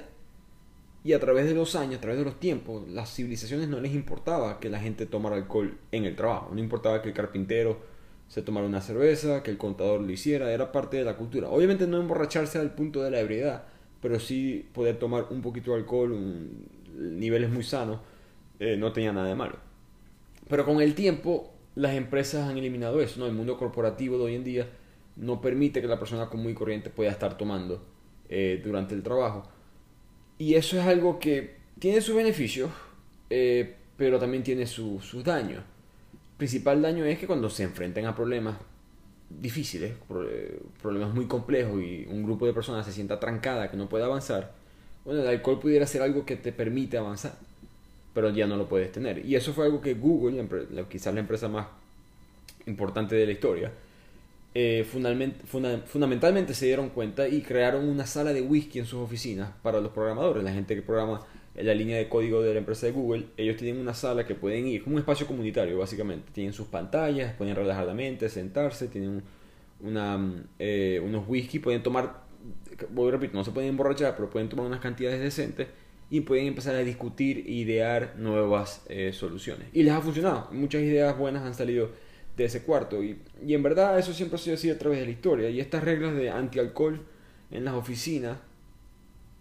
Y 1.03 1.11
a 1.11 1.19
través 1.19 1.45
de 1.45 1.53
los 1.53 1.75
años, 1.75 1.97
a 1.97 2.01
través 2.01 2.17
de 2.17 2.23
los 2.23 2.39
tiempos, 2.39 2.87
las 2.87 3.13
civilizaciones 3.13 3.67
no 3.67 3.81
les 3.81 3.93
importaba 3.93 4.61
que 4.61 4.69
la 4.69 4.79
gente 4.79 5.05
tomara 5.05 5.35
alcohol 5.35 5.77
en 5.91 6.05
el 6.05 6.15
trabajo. 6.15 6.51
No 6.53 6.61
importaba 6.61 7.01
que 7.01 7.09
el 7.09 7.13
carpintero 7.13 7.81
se 8.29 8.41
tomara 8.41 8.65
una 8.65 8.79
cerveza, 8.79 9.43
que 9.43 9.51
el 9.51 9.57
contador 9.57 9.99
lo 9.99 10.09
hiciera. 10.09 10.53
Era 10.53 10.71
parte 10.71 10.95
de 10.95 11.03
la 11.03 11.17
cultura. 11.17 11.49
Obviamente 11.49 11.87
no 11.87 11.99
emborracharse 11.99 12.57
al 12.57 12.73
punto 12.73 13.03
de 13.03 13.11
la 13.11 13.19
ebriedad, 13.19 13.65
pero 14.01 14.17
sí 14.17 14.65
poder 14.73 14.97
tomar 14.97 15.27
un 15.29 15.41
poquito 15.41 15.71
de 15.71 15.77
alcohol, 15.77 16.13
un, 16.13 16.67
niveles 16.97 17.49
muy 17.49 17.63
sanos, 17.63 17.99
eh, 18.59 18.77
no 18.77 18.91
tenía 18.91 19.11
nada 19.11 19.27
de 19.27 19.35
malo. 19.35 19.57
Pero 20.49 20.65
con 20.65 20.81
el 20.81 20.95
tiempo, 20.95 21.53
las 21.75 21.93
empresas 21.93 22.49
han 22.49 22.57
eliminado 22.57 23.01
eso. 23.01 23.19
¿no? 23.19 23.25
El 23.25 23.33
mundo 23.33 23.57
corporativo 23.57 24.17
de 24.17 24.23
hoy 24.23 24.35
en 24.35 24.43
día 24.43 24.67
no 25.15 25.41
permite 25.41 25.81
que 25.81 25.87
la 25.87 25.99
persona 25.99 26.29
común 26.29 26.51
y 26.51 26.53
corriente 26.53 26.89
pueda 26.89 27.11
estar 27.11 27.37
tomando 27.37 27.83
eh, 28.29 28.61
durante 28.63 28.95
el 28.95 29.03
trabajo. 29.03 29.47
Y 30.37 30.55
eso 30.55 30.79
es 30.79 30.85
algo 30.85 31.19
que 31.19 31.55
tiene 31.79 32.01
sus 32.01 32.15
beneficios, 32.15 32.71
eh, 33.29 33.75
pero 33.97 34.19
también 34.19 34.43
tiene 34.43 34.65
sus 34.65 35.23
daños. 35.23 35.59
El 35.59 36.37
principal 36.37 36.81
daño 36.81 37.05
es 37.05 37.19
que 37.19 37.27
cuando 37.27 37.49
se 37.49 37.63
enfrentan 37.63 38.05
a 38.05 38.15
problemas 38.15 38.57
difíciles, 39.29 39.93
problemas 40.81 41.13
muy 41.13 41.25
complejos 41.25 41.81
y 41.81 42.05
un 42.09 42.23
grupo 42.23 42.45
de 42.45 42.53
personas 42.53 42.85
se 42.85 42.91
sienta 42.91 43.19
trancada, 43.19 43.69
que 43.69 43.77
no 43.77 43.89
puede 43.89 44.03
avanzar, 44.03 44.53
bueno, 45.05 45.21
el 45.21 45.27
alcohol 45.27 45.59
pudiera 45.59 45.85
ser 45.85 46.01
algo 46.01 46.25
que 46.25 46.35
te 46.35 46.51
permite 46.51 46.97
avanzar, 46.97 47.37
pero 48.13 48.29
ya 48.29 48.47
no 48.47 48.55
lo 48.57 48.67
puedes 48.67 48.91
tener. 48.91 49.25
Y 49.25 49.35
eso 49.35 49.53
fue 49.53 49.65
algo 49.65 49.81
que 49.81 49.93
Google, 49.93 50.47
quizás 50.89 51.13
la 51.13 51.19
empresa 51.19 51.47
más 51.47 51.67
importante 52.65 53.15
de 53.15 53.25
la 53.25 53.31
historia, 53.31 53.71
eh, 54.55 54.85
fundamentalmente 54.85 56.53
se 56.53 56.67
dieron 56.67 56.89
cuenta 56.89 57.27
y 57.27 57.41
crearon 57.41 57.89
una 57.89 58.05
sala 58.05 58.33
de 58.33 58.41
whisky 58.41 58.79
en 58.79 58.85
sus 58.85 58.99
oficinas 58.99 59.51
para 59.63 59.81
los 59.81 59.91
programadores, 59.91 60.43
la 60.43 60.53
gente 60.53 60.75
que 60.75 60.83
programa 60.83 61.25
la 61.55 61.73
línea 61.73 61.97
de 61.97 62.09
código 62.09 62.41
de 62.41 62.53
la 62.53 62.59
empresa 62.59 62.87
de 62.87 62.91
Google, 62.93 63.25
ellos 63.37 63.57
tienen 63.57 63.79
una 63.79 63.93
sala 63.93 64.25
que 64.25 64.33
pueden 64.33 64.67
ir, 64.67 64.83
como 64.83 64.95
un 64.95 64.99
espacio 64.99 65.27
comunitario 65.27 65.77
básicamente, 65.77 66.31
tienen 66.33 66.53
sus 66.53 66.67
pantallas, 66.67 67.33
pueden 67.33 67.55
relajar 67.55 67.85
la 67.85 67.93
mente, 67.93 68.27
sentarse, 68.29 68.87
tienen 68.87 69.21
eh, 70.59 71.01
unos 71.03 71.27
whisky, 71.27 71.59
pueden 71.59 71.83
tomar, 71.83 72.21
voy 72.89 73.09
a 73.09 73.11
repetir, 73.11 73.35
no 73.35 73.43
se 73.43 73.51
pueden 73.51 73.69
emborrachar, 73.69 74.15
pero 74.15 74.29
pueden 74.29 74.49
tomar 74.49 74.65
unas 74.65 74.79
cantidades 74.79 75.19
decentes 75.19 75.67
y 76.13 76.21
pueden 76.21 76.45
empezar 76.45 76.75
a 76.75 76.83
discutir 76.83 77.49
idear 77.49 78.13
nuevas 78.17 78.85
eh, 78.87 79.13
soluciones. 79.13 79.67
Y 79.73 79.81
les 79.81 79.95
ha 79.95 79.99
funcionado, 79.99 80.47
muchas 80.51 80.83
ideas 80.83 81.17
buenas 81.17 81.41
han 81.41 81.55
salido 81.55 81.89
de 82.37 82.45
ese 82.45 82.61
cuarto. 82.61 83.03
Y, 83.03 83.19
en 83.47 83.63
verdad 83.63 83.97
eso 83.97 84.13
siempre 84.13 84.35
ha 84.35 84.37
sido 84.37 84.53
así 84.53 84.69
a 84.69 84.77
través 84.77 84.99
de 84.99 85.05
la 85.05 85.11
historia. 85.11 85.49
Y 85.49 85.59
estas 85.59 85.83
reglas 85.83 86.13
de 86.13 86.29
anti-alcohol 86.29 87.01
en 87.49 87.65
las 87.65 87.73
oficinas, 87.73 88.37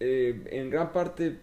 eh, 0.00 0.44
en 0.46 0.70
gran 0.70 0.94
parte 0.94 1.36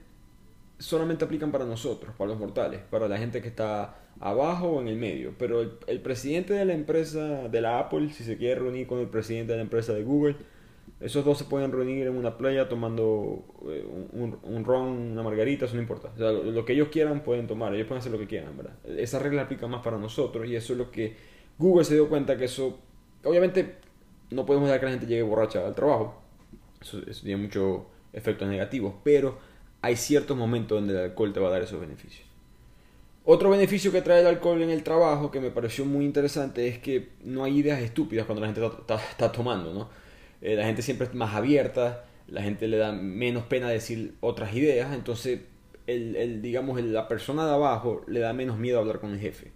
solamente 0.79 1.25
aplican 1.25 1.51
para 1.51 1.65
nosotros, 1.65 2.11
para 2.17 2.31
los 2.31 2.39
mortales, 2.39 2.81
para 2.89 3.07
la 3.07 3.19
gente 3.19 3.39
que 3.39 3.49
está 3.49 3.99
abajo 4.19 4.69
o 4.69 4.81
en 4.81 4.87
el 4.87 4.97
medio. 4.97 5.35
Pero 5.37 5.61
el, 5.61 5.73
el, 5.85 6.01
presidente 6.01 6.55
de 6.55 6.65
la 6.65 6.73
empresa, 6.73 7.47
de 7.49 7.61
la 7.61 7.77
Apple, 7.77 8.09
si 8.13 8.23
se 8.23 8.35
quiere 8.35 8.61
reunir 8.61 8.87
con 8.87 8.97
el 8.97 9.09
presidente 9.09 9.51
de 9.51 9.57
la 9.57 9.63
empresa 9.63 9.93
de 9.93 10.01
Google, 10.01 10.37
esos 10.99 11.23
dos 11.23 11.37
se 11.37 11.45
pueden 11.45 11.71
reunir 11.71 12.07
en 12.07 12.15
una 12.15 12.37
playa 12.37 12.67
tomando 12.67 13.45
eh, 13.69 13.85
un, 14.11 14.63
ron, 14.65 14.87
una 15.11 15.23
margarita, 15.23 15.65
eso 15.65 15.75
no 15.75 15.81
importa. 15.81 16.11
O 16.13 16.17
sea, 16.17 16.31
lo, 16.31 16.65
que 16.65 16.73
ellos 16.73 16.89
quieran 16.89 17.23
pueden 17.23 17.47
tomar, 17.47 17.73
ellos 17.73 17.87
pueden 17.87 17.99
hacer 17.99 18.11
lo 18.11 18.19
que 18.19 18.27
quieran, 18.27 18.57
¿verdad? 18.57 18.73
Esa 18.97 19.19
regla 19.19 19.43
aplica 19.43 19.67
más 19.67 19.81
para 19.81 19.97
nosotros 19.97 20.47
y 20.47 20.55
eso 20.55 20.73
es 20.73 20.79
lo 20.79 20.91
que 20.91 21.15
Google 21.57 21.85
se 21.85 21.93
dio 21.93 22.09
cuenta 22.09 22.37
que 22.37 22.45
eso, 22.45 22.79
obviamente 23.23 23.75
no 24.31 24.45
podemos 24.45 24.67
dejar 24.67 24.79
que 24.79 24.85
la 24.85 24.91
gente 24.91 25.07
llegue 25.07 25.23
borracha 25.23 25.65
al 25.65 25.75
trabajo, 25.75 26.21
eso, 26.81 27.01
tiene 27.01 27.41
muchos 27.41 27.81
efectos 28.13 28.47
negativos, 28.47 28.95
pero 29.03 29.37
hay 29.81 29.95
ciertos 29.95 30.37
momentos 30.37 30.79
donde 30.79 30.93
el 30.93 31.11
alcohol 31.11 31.33
te 31.33 31.39
va 31.39 31.47
a 31.47 31.51
dar 31.51 31.61
esos 31.61 31.79
beneficios. 31.79 32.27
Otro 33.25 33.49
beneficio 33.49 33.91
que 33.91 34.01
trae 34.01 34.21
el 34.21 34.27
alcohol 34.27 34.61
en 34.61 34.69
el 34.69 34.83
trabajo 34.83 35.29
que 35.29 35.39
me 35.39 35.51
pareció 35.51 35.85
muy 35.85 36.05
interesante 36.05 36.67
es 36.67 36.79
que 36.79 37.09
no 37.23 37.43
hay 37.43 37.57
ideas 37.59 37.79
estúpidas 37.79 38.25
cuando 38.25 38.41
la 38.41 38.47
gente 38.47 38.65
está, 38.65 39.31
tomando, 39.31 39.73
¿no? 39.73 39.89
Eh, 40.41 40.55
la 40.55 40.65
gente 40.65 40.81
siempre 40.81 41.07
es 41.07 41.13
más 41.13 41.35
abierta, 41.35 42.05
la 42.27 42.41
gente 42.41 42.67
le 42.67 42.77
da 42.77 42.91
menos 42.91 43.43
pena 43.45 43.69
decir 43.69 44.15
otras 44.21 44.53
ideas, 44.53 44.93
entonces 44.93 45.41
el, 45.87 46.15
el 46.15 46.41
digamos, 46.41 46.81
la 46.81 47.07
persona 47.07 47.45
de 47.45 47.53
abajo 47.53 48.03
le 48.07 48.19
da 48.19 48.33
menos 48.33 48.57
miedo 48.57 48.77
a 48.77 48.81
hablar 48.81 48.99
con 48.99 49.11
el 49.11 49.19
jefe. 49.19 49.51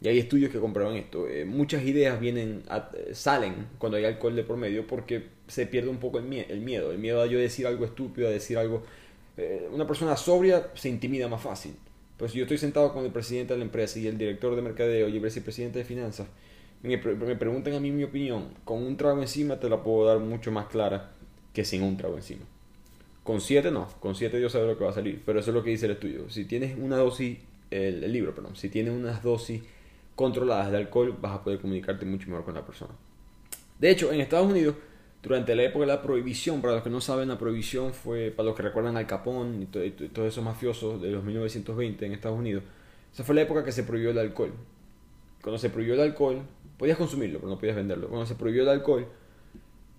Y 0.00 0.08
hay 0.08 0.18
estudios 0.18 0.52
que 0.52 0.60
comprueban 0.60 0.94
esto. 0.96 1.28
Eh, 1.28 1.44
muchas 1.44 1.82
ideas 1.82 2.20
vienen 2.20 2.62
salen 3.12 3.66
cuando 3.78 3.98
hay 3.98 4.04
alcohol 4.04 4.36
de 4.36 4.44
por 4.44 4.56
medio 4.56 4.86
porque 4.86 5.24
se 5.48 5.66
pierde 5.66 5.88
un 5.88 5.98
poco 5.98 6.18
el, 6.18 6.32
el 6.32 6.60
miedo. 6.60 6.92
El 6.92 6.98
miedo 6.98 7.20
a 7.20 7.26
yo 7.26 7.38
decir 7.38 7.66
algo 7.66 7.84
estúpido, 7.84 8.28
a 8.28 8.30
decir 8.30 8.58
algo... 8.58 8.84
Eh, 9.36 9.68
una 9.72 9.86
persona 9.86 10.16
sobria 10.16 10.68
se 10.74 10.88
intimida 10.88 11.26
más 11.28 11.42
fácil. 11.42 11.74
Pues 12.16 12.32
yo 12.32 12.42
estoy 12.42 12.58
sentado 12.58 12.92
con 12.92 13.04
el 13.04 13.10
presidente 13.10 13.54
de 13.54 13.58
la 13.58 13.64
empresa 13.64 13.98
y 13.98 14.06
el 14.06 14.18
director 14.18 14.54
de 14.54 14.62
mercadeo 14.62 15.08
y 15.08 15.16
el 15.16 15.22
vicepresidente 15.22 15.80
de 15.80 15.84
finanzas, 15.84 16.28
me, 16.82 16.96
me 16.96 17.36
preguntan 17.36 17.74
a 17.74 17.80
mí 17.80 17.90
mi 17.90 18.04
opinión, 18.04 18.48
con 18.64 18.82
un 18.82 18.96
trago 18.96 19.20
encima 19.20 19.58
te 19.58 19.68
la 19.68 19.82
puedo 19.82 20.06
dar 20.06 20.18
mucho 20.18 20.52
más 20.52 20.66
clara 20.66 21.12
que 21.52 21.64
sin 21.64 21.82
un 21.82 21.96
trago 21.96 22.16
encima. 22.16 22.42
Con 23.24 23.40
siete 23.40 23.70
no, 23.70 23.88
con 24.00 24.14
siete 24.14 24.38
Dios 24.38 24.52
sabe 24.52 24.66
lo 24.66 24.78
que 24.78 24.84
va 24.84 24.90
a 24.90 24.94
salir, 24.94 25.22
pero 25.24 25.40
eso 25.40 25.50
es 25.50 25.54
lo 25.54 25.62
que 25.62 25.70
dice 25.70 25.86
el 25.86 25.92
estudio. 25.92 26.30
Si 26.30 26.44
tienes 26.44 26.78
una 26.78 26.96
dosis, 26.96 27.38
el, 27.70 28.02
el 28.02 28.12
libro, 28.12 28.34
perdón, 28.34 28.56
si 28.56 28.68
tienes 28.68 28.94
unas 28.94 29.22
dosis 29.22 29.62
controladas 30.14 30.70
de 30.70 30.78
alcohol, 30.78 31.16
vas 31.20 31.32
a 31.32 31.44
poder 31.44 31.60
comunicarte 31.60 32.04
mucho 32.04 32.28
mejor 32.28 32.44
con 32.44 32.54
la 32.54 32.64
persona. 32.64 32.92
De 33.78 33.90
hecho, 33.90 34.12
en 34.12 34.20
Estados 34.20 34.50
Unidos, 34.50 34.74
durante 35.22 35.54
la 35.54 35.62
época 35.62 35.84
de 35.84 35.92
la 35.92 36.02
prohibición, 36.02 36.60
para 36.60 36.74
los 36.74 36.82
que 36.82 36.90
no 36.90 37.00
saben, 37.00 37.28
la 37.28 37.38
prohibición 37.38 37.92
fue, 37.92 38.30
para 38.30 38.48
los 38.48 38.56
que 38.56 38.62
recuerdan 38.62 38.96
al 38.96 39.06
Capón 39.06 39.62
y, 39.62 39.66
todos 39.66 40.28
esos 40.28 40.42
mafiosos 40.42 41.00
de 41.00 41.10
los 41.10 41.22
1920 41.22 42.06
en 42.06 42.12
Estados 42.12 42.38
Unidos, 42.38 42.62
esa 43.12 43.24
fue 43.24 43.34
la 43.34 43.42
época 43.42 43.64
que 43.64 43.72
se 43.72 43.84
prohibió 43.84 44.10
el 44.10 44.18
alcohol. 44.18 44.52
Cuando 45.42 45.58
se 45.58 45.70
prohibió 45.70 45.94
el 45.94 46.00
alcohol, 46.00 46.42
podías 46.78 46.96
consumirlo, 46.96 47.40
pero 47.40 47.50
no 47.50 47.58
podías 47.58 47.76
venderlo. 47.76 48.08
Cuando 48.08 48.26
se 48.26 48.34
prohibió 48.34 48.62
el 48.62 48.68
alcohol, 48.70 49.06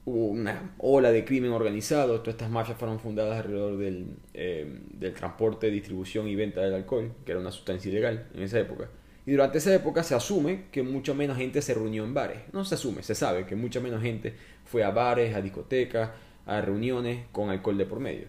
hubo 0.06 0.28
una 0.28 0.76
ola 0.80 1.12
de 1.12 1.26
crimen 1.26 1.52
organizado. 1.52 2.20
Todas 2.22 2.36
estas 2.36 2.50
mafias 2.50 2.78
fueron 2.78 3.00
fundadas 3.00 3.38
alrededor 3.38 3.78
del, 3.78 4.16
eh, 4.34 4.80
del 4.94 5.14
transporte, 5.14 5.70
distribución 5.70 6.28
y 6.28 6.36
venta 6.36 6.62
del 6.62 6.74
alcohol, 6.74 7.12
que 7.26 7.32
era 7.32 7.42
una 7.42 7.52
sustancia 7.52 7.92
ilegal 7.92 8.28
en 8.34 8.44
esa 8.44 8.60
época. 8.60 8.90
Y 9.26 9.34
durante 9.34 9.60
esa 9.60 9.76
época 9.76 10.02
se 10.02 10.16
asume 10.16 10.66
que 10.72 10.82
mucha 10.82 11.14
menos 11.14 11.38
gente 11.38 11.62
se 11.62 11.74
reunió 11.74 12.04
en 12.04 12.14
bares. 12.14 12.40
No 12.52 12.66
se 12.66 12.76
asume, 12.76 13.04
se 13.04 13.14
sabe 13.14 13.46
que 13.46 13.56
mucha 13.56 13.80
menos 13.80 14.02
gente 14.02 14.34
fue 14.66 14.84
a 14.84 14.90
bares, 14.90 15.36
a 15.36 15.42
discotecas, 15.42 16.10
a 16.46 16.62
reuniones 16.62 17.26
con 17.32 17.50
alcohol 17.50 17.78
de 17.78 17.86
por 17.86 18.00
medio. 18.00 18.28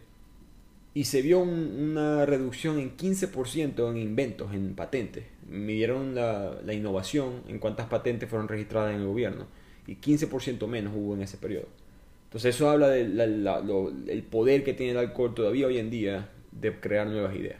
Y 0.92 1.04
se 1.04 1.22
vio 1.22 1.38
una 1.38 2.26
reducción 2.26 2.78
en 2.78 2.96
15% 2.96 3.90
en 3.90 3.96
inventos, 3.96 4.52
en 4.52 4.74
patentes. 4.74 5.24
Midieron 5.48 6.14
la, 6.14 6.72
innovación 6.72 7.42
en 7.48 7.58
cuántas 7.58 7.88
patentes 7.88 8.28
fueron 8.28 8.48
registradas 8.48 8.94
en 8.94 9.00
el 9.00 9.06
gobierno. 9.06 9.46
Y 9.86 9.96
15% 9.96 10.66
menos 10.66 10.92
hubo 10.96 11.14
en 11.14 11.22
ese 11.22 11.36
periodo. 11.36 11.66
Entonces 12.24 12.54
eso 12.54 12.70
habla 12.70 12.88
del 12.88 14.26
poder 14.30 14.62
que 14.62 14.74
tiene 14.74 14.92
el 14.92 14.98
alcohol 14.98 15.34
todavía 15.34 15.66
hoy 15.66 15.78
en 15.78 15.90
día 15.90 16.30
de 16.52 16.78
crear 16.78 17.06
nuevas 17.06 17.34
ideas. 17.34 17.58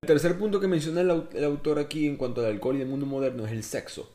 El 0.00 0.06
tercer 0.06 0.38
punto 0.38 0.60
que 0.60 0.68
menciona 0.68 1.00
el, 1.00 1.44
autor 1.44 1.80
aquí 1.80 2.06
en 2.06 2.16
cuanto 2.16 2.40
al 2.40 2.52
alcohol 2.52 2.76
y 2.76 2.82
el 2.82 2.86
mundo 2.86 3.06
moderno 3.06 3.44
es 3.46 3.52
el 3.52 3.64
sexo. 3.64 4.08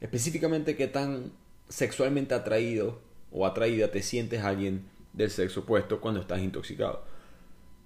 Específicamente 0.00 0.76
qué 0.76 0.86
tan 0.86 1.32
sexualmente 1.70 2.34
atraído 2.34 3.00
o 3.32 3.46
atraída 3.46 3.90
te 3.90 4.02
sientes 4.02 4.42
alguien 4.42 4.82
del 5.14 5.30
sexo 5.30 5.60
opuesto 5.60 6.00
cuando 6.00 6.20
estás 6.20 6.42
intoxicado. 6.42 7.04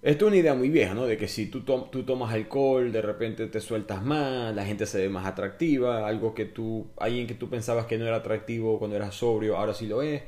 Esto 0.00 0.26
es 0.26 0.28
una 0.28 0.36
idea 0.36 0.54
muy 0.54 0.70
vieja, 0.70 0.94
¿no? 0.94 1.06
De 1.06 1.16
que 1.16 1.26
si 1.26 1.46
tú, 1.46 1.62
tú 1.62 2.04
tomas 2.04 2.32
alcohol, 2.32 2.92
de 2.92 3.02
repente 3.02 3.48
te 3.48 3.60
sueltas 3.60 4.02
más, 4.02 4.54
la 4.54 4.64
gente 4.64 4.86
se 4.86 4.98
ve 4.98 5.08
más 5.08 5.26
atractiva, 5.26 6.06
algo 6.06 6.34
que 6.34 6.44
tú, 6.44 6.86
alguien 6.98 7.26
que 7.26 7.34
tú 7.34 7.50
pensabas 7.50 7.86
que 7.86 7.98
no 7.98 8.06
era 8.06 8.16
atractivo 8.16 8.78
cuando 8.78 8.96
eras 8.96 9.16
sobrio, 9.16 9.56
ahora 9.56 9.74
sí 9.74 9.86
lo 9.88 10.02
es. 10.02 10.22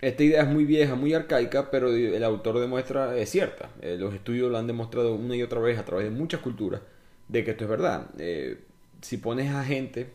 Esta 0.00 0.22
idea 0.22 0.42
es 0.42 0.48
muy 0.48 0.66
vieja, 0.66 0.96
muy 0.96 1.14
arcaica, 1.14 1.70
pero 1.70 1.88
el 1.94 2.22
autor 2.24 2.60
demuestra 2.60 3.16
es 3.16 3.30
cierta. 3.30 3.70
Eh, 3.80 3.96
los 3.98 4.12
estudios 4.14 4.50
lo 4.50 4.58
han 4.58 4.66
demostrado 4.66 5.14
una 5.14 5.34
y 5.34 5.42
otra 5.42 5.60
vez 5.60 5.78
a 5.78 5.84
través 5.86 6.04
de 6.04 6.10
muchas 6.10 6.40
culturas 6.40 6.82
de 7.28 7.42
que 7.44 7.52
esto 7.52 7.64
es 7.64 7.70
verdad. 7.70 8.10
Eh, 8.18 8.58
si 9.00 9.16
pones 9.16 9.50
a 9.54 9.64
gente, 9.64 10.12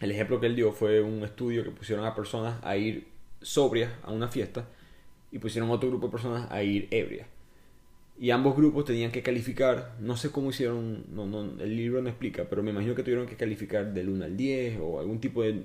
el 0.00 0.10
ejemplo 0.10 0.38
que 0.38 0.46
él 0.46 0.56
dio 0.56 0.72
fue 0.72 1.00
un 1.00 1.24
estudio 1.24 1.64
que 1.64 1.70
pusieron 1.70 2.04
a 2.04 2.14
personas 2.14 2.62
a 2.62 2.76
ir 2.76 3.08
sobrias 3.40 3.90
a 4.02 4.12
una 4.12 4.28
fiesta 4.28 4.66
y 5.32 5.38
pusieron 5.38 5.70
a 5.70 5.74
otro 5.74 5.88
grupo 5.88 6.08
de 6.08 6.12
personas 6.12 6.50
a 6.50 6.62
ir 6.62 6.88
ebrias. 6.90 7.28
Y 8.18 8.30
ambos 8.30 8.56
grupos 8.56 8.86
tenían 8.86 9.12
que 9.12 9.22
calificar, 9.22 9.94
no 10.00 10.16
sé 10.16 10.30
cómo 10.30 10.50
hicieron, 10.50 11.04
no, 11.14 11.26
no, 11.26 11.42
el 11.62 11.76
libro 11.76 12.00
no 12.00 12.08
explica, 12.08 12.44
pero 12.48 12.62
me 12.62 12.70
imagino 12.70 12.94
que 12.94 13.02
tuvieron 13.02 13.26
que 13.26 13.36
calificar 13.36 13.92
del 13.92 14.08
1 14.08 14.24
al 14.24 14.36
10 14.36 14.78
o 14.80 15.00
algún 15.00 15.20
tipo 15.20 15.42
de, 15.42 15.64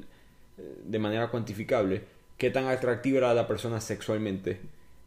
de 0.85 0.99
manera 0.99 1.29
cuantificable 1.29 2.01
qué 2.41 2.49
tan 2.49 2.65
atractiva 2.65 3.19
era 3.19 3.33
la 3.35 3.47
persona 3.47 3.79
sexualmente 3.79 4.59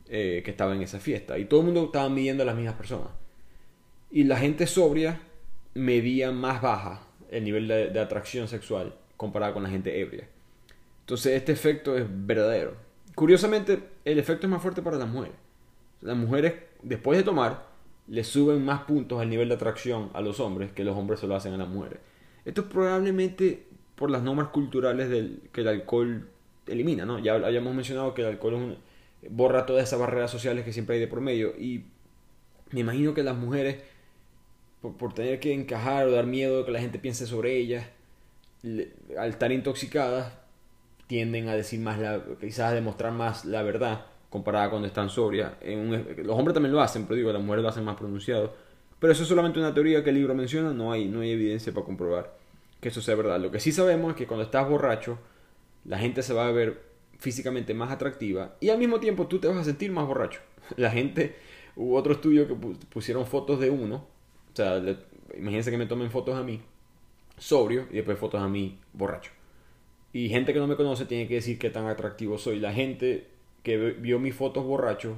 eh, 0.09 0.42
que 0.45 0.53
estaba 0.53 0.72
en 0.72 0.82
esa 0.82 1.01
fiesta. 1.01 1.36
Y 1.36 1.47
todo 1.47 1.59
el 1.61 1.66
mundo 1.66 1.86
estaba 1.86 2.09
midiendo 2.09 2.45
a 2.45 2.47
las 2.47 2.55
mismas 2.55 2.76
personas. 2.76 3.09
Y 4.12 4.22
la 4.22 4.36
gente 4.36 4.68
sobria 4.68 5.20
medía 5.74 6.30
más 6.30 6.62
baja 6.62 7.03
el 7.32 7.42
nivel 7.42 7.66
de, 7.66 7.99
atracción 7.99 8.47
sexual 8.47 8.95
comparado 9.16 9.55
con 9.55 9.64
la 9.64 9.68
gente 9.68 9.99
ebria. 9.99 10.28
Entonces 11.01 11.32
este 11.32 11.51
efecto 11.51 11.99
es 11.99 12.05
verdadero. 12.09 12.76
Curiosamente, 13.16 13.80
el 14.05 14.20
efecto 14.20 14.47
es 14.47 14.51
más 14.53 14.62
fuerte 14.62 14.80
para 14.80 14.97
las 14.97 15.09
mujeres. 15.09 15.34
Las 16.03 16.16
mujeres, 16.16 16.55
después 16.85 17.18
de 17.18 17.24
tomar, 17.24 17.66
le 18.07 18.22
suben 18.22 18.64
más 18.64 18.82
puntos 18.82 19.20
al 19.20 19.30
nivel 19.30 19.49
de 19.49 19.55
atracción 19.55 20.11
a 20.12 20.20
los 20.20 20.41
hombres 20.41 20.72
que 20.72 20.85
los 20.85 20.97
hombres 20.97 21.20
se 21.20 21.26
lo 21.26 21.35
hacen 21.35 21.55
a 21.55 21.57
las 21.57 21.68
mujeres. 21.68 21.99
Esto 22.45 22.62
es 22.62 22.66
probablemente 22.68 23.66
por 23.95 24.11
las 24.11 24.22
normas 24.22 24.49
culturales 24.49 25.09
del, 25.09 25.41
que 25.53 25.62
el 25.62 25.68
alcohol 25.68 26.28
elimina, 26.66 27.05
¿no? 27.05 27.18
Ya 27.18 27.35
habíamos 27.35 27.74
mencionado 27.74 28.14
que 28.14 28.22
el 28.22 28.28
alcohol 28.28 28.78
borra 29.30 29.66
todas 29.66 29.85
esas 29.85 29.99
barreras 29.99 30.30
sociales 30.30 30.64
que 30.64 30.72
siempre 30.72 30.97
hay 30.97 31.01
de 31.01 31.09
por 31.09 31.20
medio 31.20 31.55
y 31.59 31.85
me 32.70 32.80
imagino 32.80 33.14
que 33.14 33.22
las 33.22 33.37
mujeres, 33.37 33.78
por, 34.80 35.14
tener 35.14 35.41
que 35.41 35.55
encajar 35.55 36.07
o 36.07 36.11
dar 36.11 36.26
miedo 36.26 36.59
de 36.59 36.64
que 36.64 36.72
la 36.72 36.80
gente 36.80 36.99
piense 36.99 37.26
sobre 37.26 37.57
ellas, 37.57 37.87
al 38.62 39.30
estar 39.30 39.53
intoxicadas, 39.53 40.32
tienden 41.07 41.49
a 41.49 41.55
decir 41.55 41.80
más, 41.80 41.99
la, 41.99 42.22
quizás 42.41 42.72
a 42.72 42.74
demostrar 42.74 43.12
más 43.12 43.45
la 43.45 43.62
verdad 43.62 44.07
comparada 44.35 44.68
cuando 44.68 44.89
están 44.89 45.09
sobrias. 45.09 45.53
los 45.62 46.37
hombres 46.37 46.55
también 46.55 46.72
lo 46.72 46.80
hacen, 46.80 47.05
pero 47.05 47.14
digo, 47.14 47.32
las 47.32 47.41
mujeres 47.41 47.62
lo 47.62 47.68
hacen 47.68 47.85
más 47.85 47.97
pronunciado. 47.97 48.53
Pero 48.99 49.12
eso 49.12 49.22
es 49.22 49.28
solamente 49.28 49.61
una 49.61 49.72
teoría 49.72 50.03
que 50.03 50.11
el 50.11 50.16
libro 50.16 50.35
menciona, 50.35 50.72
no 50.72 50.91
hay, 50.91 51.07
no 51.07 51.20
hay 51.20 51.30
evidencia 51.30 51.72
para 51.72 51.87
comprobar 51.87 52.37
que 52.80 52.89
eso 52.89 53.01
sea 53.01 53.14
verdad. 53.14 53.39
Lo 53.39 53.53
que 53.53 53.61
sí 53.61 53.70
sabemos 53.70 54.11
es 54.11 54.16
que 54.16 54.26
cuando 54.26 54.43
estás 54.43 54.68
borracho, 54.68 55.20
la 55.85 55.99
gente 55.99 56.20
se 56.20 56.35
va 56.35 56.49
a 56.49 56.51
ver 56.51 56.82
físicamente 57.16 57.74
más 57.74 57.93
atractiva 57.93 58.57
y 58.61 58.70
al 58.70 58.78
mismo 58.78 58.99
tiempo 58.99 59.28
tú 59.28 59.39
te 59.39 59.47
vas 59.47 59.57
a 59.59 59.64
sentir 59.64 59.93
más 59.93 60.05
borracho. 60.05 60.41
La 60.76 60.91
gente, 60.91 61.37
hubo 61.76 61.97
otro 61.97 62.14
estudio 62.14 62.49
que 62.49 62.55
pusieron 62.91 63.24
fotos 63.24 63.61
de 63.61 63.70
uno, 63.70 64.09
o 64.53 64.57
sea, 64.57 64.82
imagínense 65.37 65.70
que 65.70 65.78
me 65.78 65.87
tomen 65.87 66.11
fotos 66.11 66.35
a 66.35 66.43
mí, 66.43 66.61
sobrio, 67.39 67.87
y 67.93 67.95
después 67.95 68.18
fotos 68.18 68.43
a 68.43 68.49
mí, 68.49 68.80
borracho. 68.93 69.30
Y 70.12 70.28
gente 70.28 70.53
que 70.53 70.59
no 70.59 70.66
me 70.66 70.74
conoce 70.74 71.07
tiene 71.07 71.28
que 71.28 71.37
decir 71.37 71.57
qué 71.59 71.70
tan 71.70 71.87
atractivo 71.87 72.37
soy. 72.37 72.59
La 72.59 72.72
gente 72.72 73.34
que 73.64 73.76
vio 73.76 74.20
mis 74.20 74.34
fotos 74.34 74.64
borracho 74.64 75.16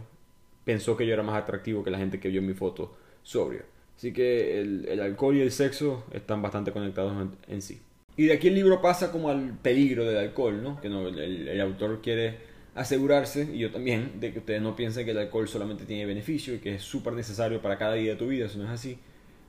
pensó 0.64 0.96
que 0.96 1.06
yo 1.06 1.12
era 1.12 1.22
más 1.22 1.40
atractivo 1.40 1.84
que 1.84 1.90
la 1.90 1.98
gente 1.98 2.18
que 2.18 2.28
vio 2.28 2.40
mi 2.40 2.54
foto 2.54 2.96
sobrio. 3.22 3.62
Así 3.96 4.12
que 4.12 4.60
el, 4.60 5.00
alcohol 5.00 5.36
y 5.36 5.40
el 5.40 5.52
sexo 5.52 6.04
están 6.12 6.42
bastante 6.42 6.72
conectados 6.72 7.28
en, 7.48 7.62
sí. 7.62 7.80
Y 8.16 8.26
de 8.26 8.34
aquí 8.34 8.48
el 8.48 8.54
libro 8.54 8.80
pasa 8.80 9.12
como 9.12 9.30
al 9.30 9.58
peligro 9.58 10.04
del 10.04 10.16
alcohol, 10.16 10.62
¿no? 10.62 10.80
Que 10.80 10.88
no, 10.88 11.08
el, 11.08 11.60
autor 11.60 12.00
quiere 12.02 12.38
asegurarse, 12.74 13.48
y 13.54 13.58
yo 13.58 13.70
también, 13.70 14.20
de 14.20 14.32
que 14.32 14.40
ustedes 14.40 14.60
no 14.60 14.76
piensen 14.76 15.04
que 15.04 15.12
el 15.12 15.18
alcohol 15.18 15.48
solamente 15.48 15.84
tiene 15.84 16.04
beneficio 16.04 16.54
y 16.54 16.58
que 16.58 16.74
es 16.74 16.82
súper 16.82 17.14
necesario 17.14 17.62
para 17.62 17.78
cada 17.78 17.94
día 17.94 18.12
de 18.12 18.16
tu 18.16 18.28
vida, 18.28 18.46
eso 18.46 18.58
no 18.58 18.64
es 18.64 18.70
así. 18.70 18.98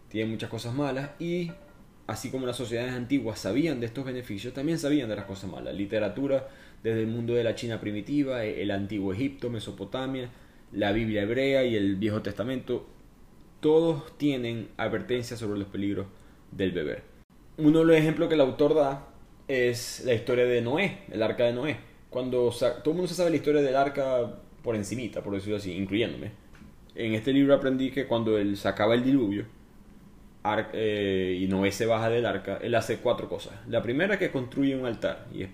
Tiene 0.09 0.29
muchas 0.29 0.49
cosas 0.49 0.73
malas 0.73 1.09
y 1.19 1.51
así 2.05 2.29
como 2.29 2.45
las 2.45 2.55
sociedades 2.55 2.93
antiguas 2.93 3.39
sabían 3.39 3.79
de 3.79 3.87
estos 3.87 4.05
beneficios, 4.05 4.53
también 4.53 4.79
sabían 4.79 5.09
de 5.09 5.15
las 5.17 5.25
cosas 5.25 5.51
malas. 5.51 5.75
Literatura 5.75 6.47
desde 6.83 7.01
el 7.01 7.07
mundo 7.07 7.33
de 7.33 7.43
la 7.43 7.55
China 7.55 7.79
primitiva, 7.79 8.43
el 8.43 8.71
antiguo 8.71 9.13
Egipto, 9.13 9.49
Mesopotamia, 9.49 10.29
la 10.71 10.91
Biblia 10.91 11.23
hebrea 11.23 11.63
y 11.63 11.75
el 11.75 11.95
Viejo 11.95 12.21
Testamento 12.21 12.85
todos 13.59 14.17
tienen 14.17 14.69
advertencias 14.77 15.39
sobre 15.39 15.59
los 15.59 15.67
peligros 15.67 16.07
del 16.51 16.71
beber. 16.71 17.03
Uno 17.57 17.79
de 17.79 17.85
los 17.85 17.97
ejemplos 17.97 18.29
que 18.29 18.35
el 18.35 18.41
autor 18.41 18.75
da 18.75 19.07
es 19.47 20.03
la 20.05 20.13
historia 20.13 20.45
de 20.45 20.61
Noé, 20.61 20.99
el 21.11 21.23
arca 21.23 21.45
de 21.45 21.53
Noé. 21.53 21.77
Cuando 22.09 22.49
todo 22.49 22.91
el 22.91 22.93
mundo 22.93 23.07
se 23.07 23.15
sabe 23.15 23.31
la 23.31 23.37
historia 23.37 23.61
del 23.61 23.75
arca 23.75 24.39
por 24.61 24.75
encimita, 24.75 25.23
por 25.23 25.33
decirlo 25.33 25.57
así, 25.57 25.73
incluyéndome. 25.73 26.31
En 26.95 27.13
este 27.13 27.33
libro 27.33 27.53
aprendí 27.55 27.91
que 27.91 28.07
cuando 28.07 28.37
él 28.37 28.57
sacaba 28.57 28.93
el 28.93 29.03
diluvio 29.03 29.45
eh, 30.73 31.37
y 31.39 31.47
Noé 31.47 31.71
se 31.71 31.85
baja 31.85 32.09
del 32.09 32.25
arca, 32.25 32.57
él 32.61 32.75
hace 32.75 32.97
cuatro 32.97 33.29
cosas. 33.29 33.53
La 33.67 33.81
primera 33.81 34.17
que 34.17 34.31
construye 34.31 34.75
un 34.75 34.85
altar 34.85 35.27
y 35.33 35.45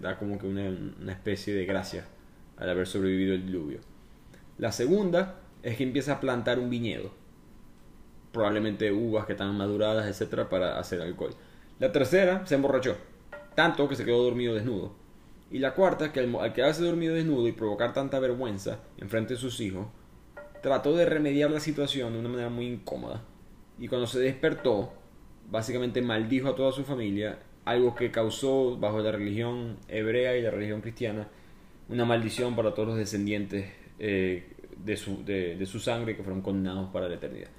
da 0.00 0.18
como 0.18 0.38
que 0.38 0.46
una, 0.46 1.12
especie 1.12 1.54
de 1.54 1.64
gracia 1.64 2.06
al 2.56 2.70
haber 2.70 2.86
sobrevivido 2.86 3.34
el 3.34 3.46
diluvio. 3.46 3.80
La 4.58 4.72
segunda 4.72 5.36
es 5.62 5.76
que 5.76 5.84
empieza 5.84 6.14
a 6.14 6.20
plantar 6.20 6.58
un 6.58 6.70
viñedo 6.70 7.22
probablemente 8.32 8.90
uvas 8.90 9.26
que 9.26 9.32
están 9.32 9.56
maduradas, 9.56 10.06
etcétera, 10.06 10.48
para 10.48 10.78
hacer 10.78 11.00
alcohol. 11.02 11.34
La 11.78 11.92
tercera 11.92 12.46
se 12.46 12.54
emborrachó, 12.54 12.96
tanto 13.54 13.88
que 13.88 13.94
se 13.94 14.04
quedó 14.04 14.22
dormido 14.22 14.54
desnudo. 14.54 14.94
Y 15.50 15.58
la 15.58 15.74
cuarta, 15.74 16.12
que 16.12 16.20
al, 16.20 16.52
quedarse 16.54 16.82
dormido 16.82 17.14
desnudo 17.14 17.46
y 17.46 17.52
provocar 17.52 17.92
tanta 17.92 18.18
vergüenza 18.18 18.78
en 18.98 19.10
frente 19.10 19.34
de 19.34 19.40
sus 19.40 19.60
hijos, 19.60 19.86
trató 20.62 20.96
de 20.96 21.04
remediar 21.04 21.50
la 21.50 21.60
situación 21.60 22.14
de 22.14 22.20
una 22.20 22.30
manera 22.30 22.48
muy 22.48 22.66
incómoda. 22.66 23.22
Y 23.78 23.88
cuando 23.88 24.06
se 24.06 24.20
despertó, 24.20 24.92
básicamente 25.50 26.02
maldijo 26.02 26.48
a 26.48 26.54
toda 26.54 26.72
su 26.72 26.84
familia, 26.84 27.38
algo 27.64 27.94
que 27.94 28.10
causó 28.10 28.76
bajo 28.78 29.00
la 29.00 29.12
religión 29.12 29.78
hebrea 29.88 30.36
y 30.36 30.42
la 30.42 30.50
religión 30.50 30.80
cristiana 30.80 31.28
una 31.88 32.04
maldición 32.04 32.56
para 32.56 32.72
todos 32.72 32.88
los 32.88 32.96
descendientes 32.96 33.70
eh, 33.98 34.46
de, 34.82 34.96
su, 34.96 35.24
de 35.24 35.66
su 35.66 35.78
sangre 35.78 36.16
que 36.16 36.22
fueron 36.22 36.40
condenados 36.40 36.90
para 36.90 37.08
la 37.08 37.16
eternidad. 37.16 37.50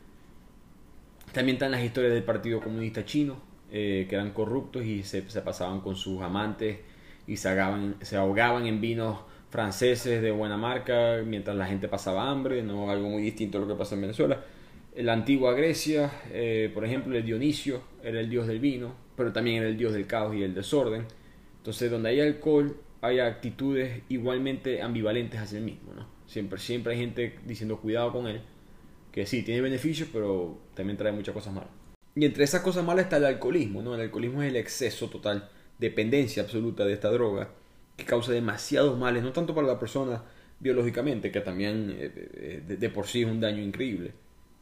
También 1.34 1.55
están 1.55 1.72
las 1.72 1.84
historias 1.84 2.14
del 2.14 2.24
Partido 2.24 2.59
Comunista 2.61 3.05
Chino, 3.05 3.38
eh, 3.72 4.05
que 4.07 4.16
eran 4.16 4.32
corruptos 4.32 4.86
y 4.86 5.01
se, 5.01 5.24
pasaban 5.24 5.82
con 5.82 5.95
sus 5.95 6.22
amantes 6.22 6.78
y 7.26 7.38
se, 7.38 7.57
se 8.01 8.18
ahogaban 8.18 8.68
en 8.68 8.80
vinos 8.80 9.18
franceses 9.49 10.22
de 10.22 10.32
buena 10.32 10.57
marca 10.57 11.24
mientras 11.26 11.55
la 11.55 11.66
gente 11.66 11.88
pasaba 11.88 12.30
hambre, 12.30 12.61
no 12.61 12.91
algo 12.91 13.09
muy 13.09 13.24
distinto 13.24 13.57
a 13.57 13.61
lo 13.61 13.68
que 13.68 13.74
pasa 13.74 13.95
en 13.95 14.01
Venezuela. 14.01 14.43
La 14.95 15.13
antigua 15.13 15.53
Grecia, 15.53 16.11
eh, 16.31 16.69
por 16.73 16.85
ejemplo, 16.85 17.17
el 17.17 17.25
Dionisio 17.25 17.81
era 18.03 18.19
el 18.19 18.29
dios 18.29 18.47
del 18.47 18.59
vino, 18.59 18.95
pero 19.15 19.33
también 19.33 19.57
era 19.57 19.67
el 19.67 19.77
dios 19.77 19.93
del 19.93 20.05
caos 20.05 20.35
y 20.35 20.43
el 20.43 20.53
desorden. 20.53 21.05
Entonces, 21.57 21.89
donde 21.89 22.09
hay 22.09 22.19
alcohol, 22.19 22.77
hay 23.01 23.19
actitudes 23.19 24.03
igualmente 24.09 24.81
ambivalentes 24.81 25.39
hacia 25.39 25.57
el 25.57 25.65
mismo. 25.65 25.93
¿no? 25.93 26.07
Siempre, 26.27 26.59
siempre 26.59 26.93
hay 26.93 26.99
gente 26.99 27.39
diciendo 27.45 27.79
cuidado 27.79 28.11
con 28.11 28.27
él, 28.27 28.41
que 29.11 29.25
sí, 29.25 29.43
tiene 29.43 29.61
beneficios, 29.61 30.09
pero 30.11 30.59
también 30.73 30.97
trae 30.97 31.11
muchas 31.11 31.33
cosas 31.33 31.53
malas. 31.53 31.69
Y 32.15 32.25
entre 32.25 32.43
esas 32.43 32.61
cosas 32.61 32.85
malas 32.85 33.05
está 33.05 33.17
el 33.17 33.25
alcoholismo, 33.25 33.81
¿no? 33.81 33.95
El 33.95 34.01
alcoholismo 34.01 34.43
es 34.43 34.49
el 34.49 34.55
exceso 34.55 35.09
total, 35.09 35.49
dependencia 35.79 36.43
absoluta 36.43 36.85
de 36.85 36.93
esta 36.93 37.09
droga, 37.09 37.49
que 37.97 38.05
causa 38.05 38.31
demasiados 38.31 38.97
males, 38.97 39.23
no 39.23 39.31
tanto 39.31 39.55
para 39.55 39.67
la 39.67 39.79
persona 39.79 40.23
biológicamente, 40.59 41.31
que 41.31 41.41
también 41.41 41.95
eh, 41.97 42.11
eh, 42.15 42.77
de, 42.77 42.89
por 42.89 43.07
sí 43.07 43.23
es 43.23 43.27
un 43.27 43.39
daño 43.39 43.61
increíble, 43.61 44.13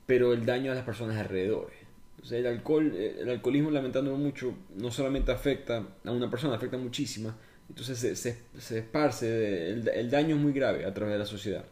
pero 0.06 0.34
el 0.34 0.46
daño 0.46 0.72
a 0.72 0.76
las 0.76 0.84
personas 0.84 1.18
alrededor. 1.18 1.72
Entonces 2.16 2.40
el 2.40 2.48
alcohol, 2.48 2.96
el 2.96 3.30
alcoholismo 3.30 3.72
lamentándolo 3.72 4.18
mucho, 4.18 4.54
no 4.76 4.92
solamente 4.92 5.32
afecta 5.32 5.84
a 6.06 6.12
una 6.12 6.30
persona, 6.30 6.56
afecta 6.56 6.78
a 6.78 6.80
muchísimas, 6.80 7.34
entonces 7.68 7.98
se, 7.98 8.16
se, 8.16 8.78
esparce, 8.78 9.72
el, 9.72 9.88
el 9.88 10.12
daño 10.12 10.36
es 10.36 10.42
muy 10.42 10.52
grave 10.52 10.86
a 10.86 10.94
través 10.94 11.14
de 11.14 11.20
la 11.20 11.26
sociedad. 11.26 11.66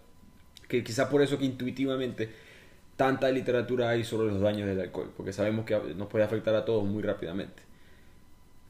Que 0.67 0.83
quizá 0.83 1.09
por 1.09 1.21
eso 1.21 1.37
que 1.37 1.45
intuitivamente 1.45 2.29
tanta 2.95 3.31
literatura 3.31 3.89
hay 3.89 4.03
sobre 4.03 4.27
los 4.27 4.41
daños 4.41 4.67
del 4.67 4.79
alcohol, 4.79 5.11
porque 5.15 5.33
sabemos 5.33 5.65
que 5.65 5.77
nos 5.95 6.07
puede 6.07 6.25
afectar 6.25 6.55
a 6.55 6.65
todos 6.65 6.85
muy 6.85 7.03
rápidamente. 7.03 7.63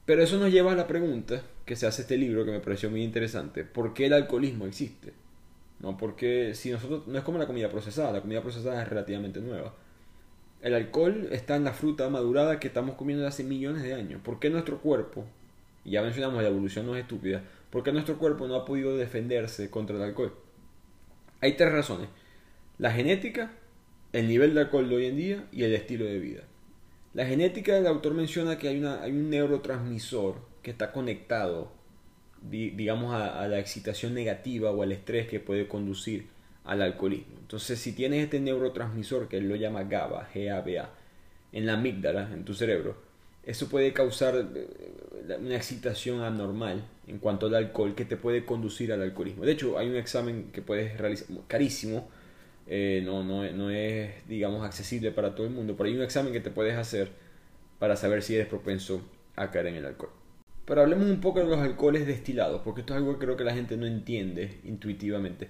Pero 0.06 0.22
eso 0.22 0.38
nos 0.38 0.50
lleva 0.50 0.72
a 0.72 0.76
la 0.76 0.86
pregunta 0.86 1.42
que 1.64 1.76
se 1.76 1.86
hace 1.86 2.02
este 2.02 2.16
libro 2.16 2.44
que 2.44 2.50
me 2.50 2.60
pareció 2.60 2.90
muy 2.90 3.02
interesante, 3.02 3.64
¿por 3.64 3.94
qué 3.94 4.06
el 4.06 4.12
alcoholismo 4.12 4.66
existe? 4.66 5.12
No, 5.80 5.96
porque 5.96 6.54
si 6.54 6.70
nosotros 6.70 7.06
no 7.06 7.18
es 7.18 7.24
como 7.24 7.38
la 7.38 7.46
comida 7.46 7.70
procesada, 7.70 8.12
la 8.12 8.20
comida 8.20 8.42
procesada 8.42 8.82
es 8.82 8.88
relativamente 8.88 9.40
nueva. 9.40 9.74
El 10.60 10.74
alcohol 10.74 11.28
está 11.32 11.56
en 11.56 11.64
la 11.64 11.72
fruta 11.72 12.08
madurada 12.10 12.60
que 12.60 12.68
estamos 12.68 12.96
comiendo 12.96 13.26
hace 13.26 13.44
millones 13.44 13.82
de 13.82 13.94
años. 13.94 14.20
¿Por 14.22 14.38
qué 14.38 14.50
nuestro 14.50 14.80
cuerpo, 14.80 15.24
y 15.84 15.92
ya 15.92 16.02
mencionamos 16.02 16.42
la 16.42 16.50
evolución 16.50 16.86
no 16.86 16.94
es 16.96 17.02
estúpida, 17.02 17.42
por 17.70 17.82
qué 17.82 17.92
nuestro 17.92 18.18
cuerpo 18.18 18.46
no 18.46 18.56
ha 18.56 18.66
podido 18.66 18.94
defenderse 18.96 19.70
contra 19.70 19.96
el 19.96 20.02
alcohol? 20.02 20.34
Hay 21.40 21.56
tres 21.56 21.72
razones. 21.72 22.08
La 22.76 22.92
genética, 22.92 23.52
el 24.12 24.28
nivel 24.28 24.52
de 24.54 24.60
alcohol 24.60 24.88
de 24.88 24.96
hoy 24.96 25.06
en 25.06 25.16
día 25.16 25.44
y 25.50 25.64
el 25.64 25.74
estilo 25.74 26.04
de 26.04 26.18
vida. 26.18 26.42
La 27.14 27.24
genética 27.24 27.74
del 27.74 27.86
autor 27.86 28.12
menciona 28.12 28.58
que 28.58 28.68
hay, 28.68 28.78
una, 28.78 29.02
hay 29.02 29.12
un 29.12 29.30
neurotransmisor 29.30 30.36
que 30.62 30.70
está 30.70 30.92
conectado, 30.92 31.72
digamos, 32.42 33.14
a, 33.14 33.46
la 33.48 33.58
excitación 33.58 34.14
negativa 34.14 34.70
o 34.70 34.82
al 34.82 34.92
estrés 34.92 35.28
que 35.28 35.40
puede 35.40 35.68
conducir 35.68 36.26
al 36.64 36.82
alcoholismo. 36.82 37.36
Entonces, 37.40 37.78
si 37.78 37.92
tienes 37.92 38.24
este 38.24 38.40
neurotransmisor 38.40 39.28
que 39.28 39.38
él 39.38 39.48
lo 39.48 39.56
llama 39.56 39.84
GABA, 39.84 40.28
en 41.52 41.66
la 41.66 41.74
amígdala, 41.74 42.30
en 42.32 42.44
tu 42.44 42.54
cerebro, 42.54 42.96
eso 43.42 43.68
puede 43.68 43.92
causar 43.92 44.36
eh, 44.36 45.38
una 45.40 45.56
excitación 45.56 46.20
anormal 46.20 46.84
en 47.08 47.18
cuanto 47.18 47.46
al 47.46 47.54
alcohol 47.54 47.94
que 47.94 48.04
te 48.04 48.16
puede 48.16 48.44
conducir 48.44 48.92
al 48.92 49.02
alcoholismo. 49.02 49.44
De 49.44 49.52
hecho, 49.52 49.78
hay 49.78 49.88
un 49.88 49.96
examen 49.96 50.50
que 50.52 50.62
puedes 50.62 50.96
realizar, 50.98 51.26
carísimo, 51.48 52.08
eh, 52.66 53.02
no, 53.04 53.24
no, 53.24 53.50
no, 53.50 53.70
es, 53.70 54.26
digamos, 54.28 54.64
accesible 54.64 55.10
para 55.10 55.34
todo 55.34 55.46
el 55.46 55.52
mundo, 55.52 55.74
pero 55.76 55.88
hay 55.88 55.96
un 55.96 56.02
examen 56.02 56.32
que 56.32 56.40
te 56.40 56.50
puedes 56.50 56.76
hacer 56.76 57.10
para 57.78 57.96
saber 57.96 58.22
si 58.22 58.34
eres 58.34 58.46
propenso 58.46 59.02
a 59.36 59.50
caer 59.50 59.68
en 59.68 59.76
el 59.76 59.86
alcohol. 59.86 60.19
Pero 60.70 60.82
hablemos 60.82 61.10
un 61.10 61.20
poco 61.20 61.40
de 61.40 61.46
los 61.46 61.58
alcoholes 61.58 62.06
destilados, 62.06 62.60
porque 62.62 62.82
esto 62.82 62.94
es 62.94 62.98
algo 62.98 63.14
que 63.14 63.24
creo 63.24 63.36
que 63.36 63.42
la 63.42 63.52
gente 63.52 63.76
no 63.76 63.86
entiende 63.86 64.60
intuitivamente. 64.62 65.48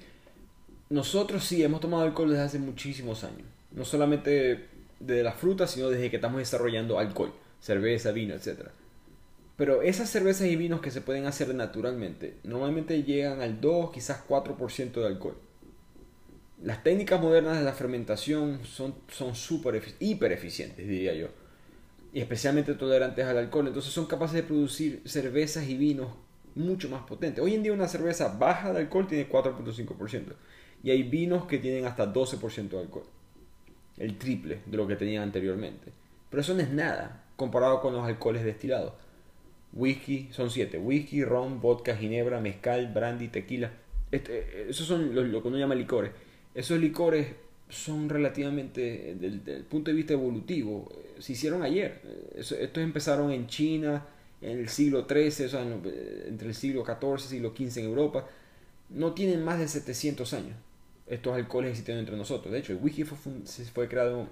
Nosotros 0.89 1.45
sí 1.45 1.63
hemos 1.63 1.83
tomado 1.83 2.05
alcohol 2.05 2.31
desde 2.31 2.45
hace 2.45 2.59
muchísimos 2.59 3.23
años, 3.23 3.47
no 3.71 3.85
solamente 3.85 4.69
de 4.99 5.23
las 5.23 5.35
frutas, 5.35 5.73
sino 5.73 5.91
desde 5.91 6.09
que 6.09 6.17
estamos 6.17 6.39
desarrollando 6.39 6.99
alcohol, 6.99 7.35
cerveza, 7.61 8.13
vino, 8.13 8.33
etc. 8.33 8.69
Pero 9.59 9.83
esas 9.83 10.09
cervezas 10.09 10.49
y 10.49 10.57
vinos 10.57 10.81
que 10.81 10.91
se 10.91 11.03
pueden 11.03 11.27
hacer 11.27 11.55
naturalmente, 11.55 12.39
normalmente 12.43 13.03
llegan 13.03 13.43
al 13.43 13.61
2, 13.61 13.91
quizás 13.93 14.25
4% 14.27 14.93
de 14.93 15.07
alcohol. 15.07 15.37
Las 16.63 16.83
técnicas 16.83 17.21
modernas 17.21 17.59
de 17.59 17.65
la 17.67 17.75
fermentación 17.75 18.61
son 18.65 19.35
súper, 19.35 19.83
hiper 20.01 20.33
eficientes, 20.33 20.89
diría 20.89 21.13
yo. 21.13 21.29
Y 22.13 22.21
especialmente 22.21 22.75
tolerantes 22.75 23.25
al 23.25 23.39
alcohol. 23.39 23.69
Entonces 23.69 23.93
son 23.93 24.07
capaces 24.07 24.35
de 24.35 24.43
producir 24.43 25.03
cervezas 25.05 25.69
y 25.69 25.77
vinos 25.77 26.09
mucho 26.55 26.89
más 26.89 27.03
potentes. 27.03 27.43
Hoy 27.43 27.55
en 27.55 27.63
día 27.63 27.73
una 27.73 27.89
cerveza 27.89 28.37
baja 28.37 28.73
de 28.73 28.81
alcohol 28.81 29.07
tiene 29.07 29.29
4.5%. 29.29 30.35
Y 30.83 30.91
hay 30.91 31.03
vinos 31.03 31.47
que 31.47 31.59
tienen 31.59 31.85
hasta 31.85 32.13
12% 32.13 32.69
de 32.69 32.79
alcohol. 32.79 33.05
El 33.99 34.17
triple 34.19 34.61
de 34.67 34.77
lo 34.77 34.87
que 34.87 34.97
tenían 34.97 35.23
anteriormente. 35.23 35.93
Pero 36.31 36.41
eso 36.41 36.55
no 36.55 36.61
es 36.61 36.71
nada 36.71 37.25
comparado 37.37 37.81
con 37.81 37.95
los 37.95 38.07
alcoholes 38.07 38.45
destilados. 38.45 38.95
Whisky, 39.73 40.29
son 40.33 40.51
7. 40.51 40.79
Whisky, 40.79 41.25
ron, 41.25 41.61
vodka, 41.61 41.97
ginebra, 41.97 42.41
mezcal, 42.41 42.93
brandy, 42.93 43.29
tequila. 43.29 43.71
Este, 44.11 44.69
esos 44.69 44.87
son 44.87 45.15
lo 45.15 45.43
que 45.43 45.49
uno 45.49 45.59
llama 45.59 45.75
licores 45.77 46.11
esos 46.55 46.79
licores 46.79 47.29
son 47.69 48.09
relativamente, 48.09 49.17
desde 49.19 49.57
el 49.57 49.65
punto 49.65 49.91
de 49.91 49.97
vista 49.97 50.13
evolutivo, 50.13 50.91
se 51.21 51.33
hicieron 51.33 51.63
ayer. 51.63 52.01
estos 52.35 52.83
empezaron 52.83 53.31
en 53.31 53.47
China 53.47 54.07
en 54.41 54.59
el 54.59 54.69
siglo 54.69 55.07
XIII, 55.09 55.47
o 55.47 55.49
sea, 55.49 55.63
entre 55.63 56.49
el 56.49 56.55
siglo 56.55 56.85
XIV 56.85 57.15
y 57.15 57.29
siglo 57.29 57.55
XV 57.57 57.79
en 57.79 57.85
Europa. 57.85 58.27
No 58.89 59.13
tienen 59.13 59.45
más 59.45 59.59
de 59.59 59.69
700 59.69 60.33
años 60.35 60.57
estos 61.07 61.35
alcoholes 61.35 61.71
existiendo 61.71 62.01
entre 62.01 62.17
nosotros. 62.17 62.53
De 62.53 62.61
hecho, 62.61 62.73
el 62.73 62.79
whisky 62.81 63.05
fue, 63.05 63.19
fue 63.73 63.89
creado 63.89 64.29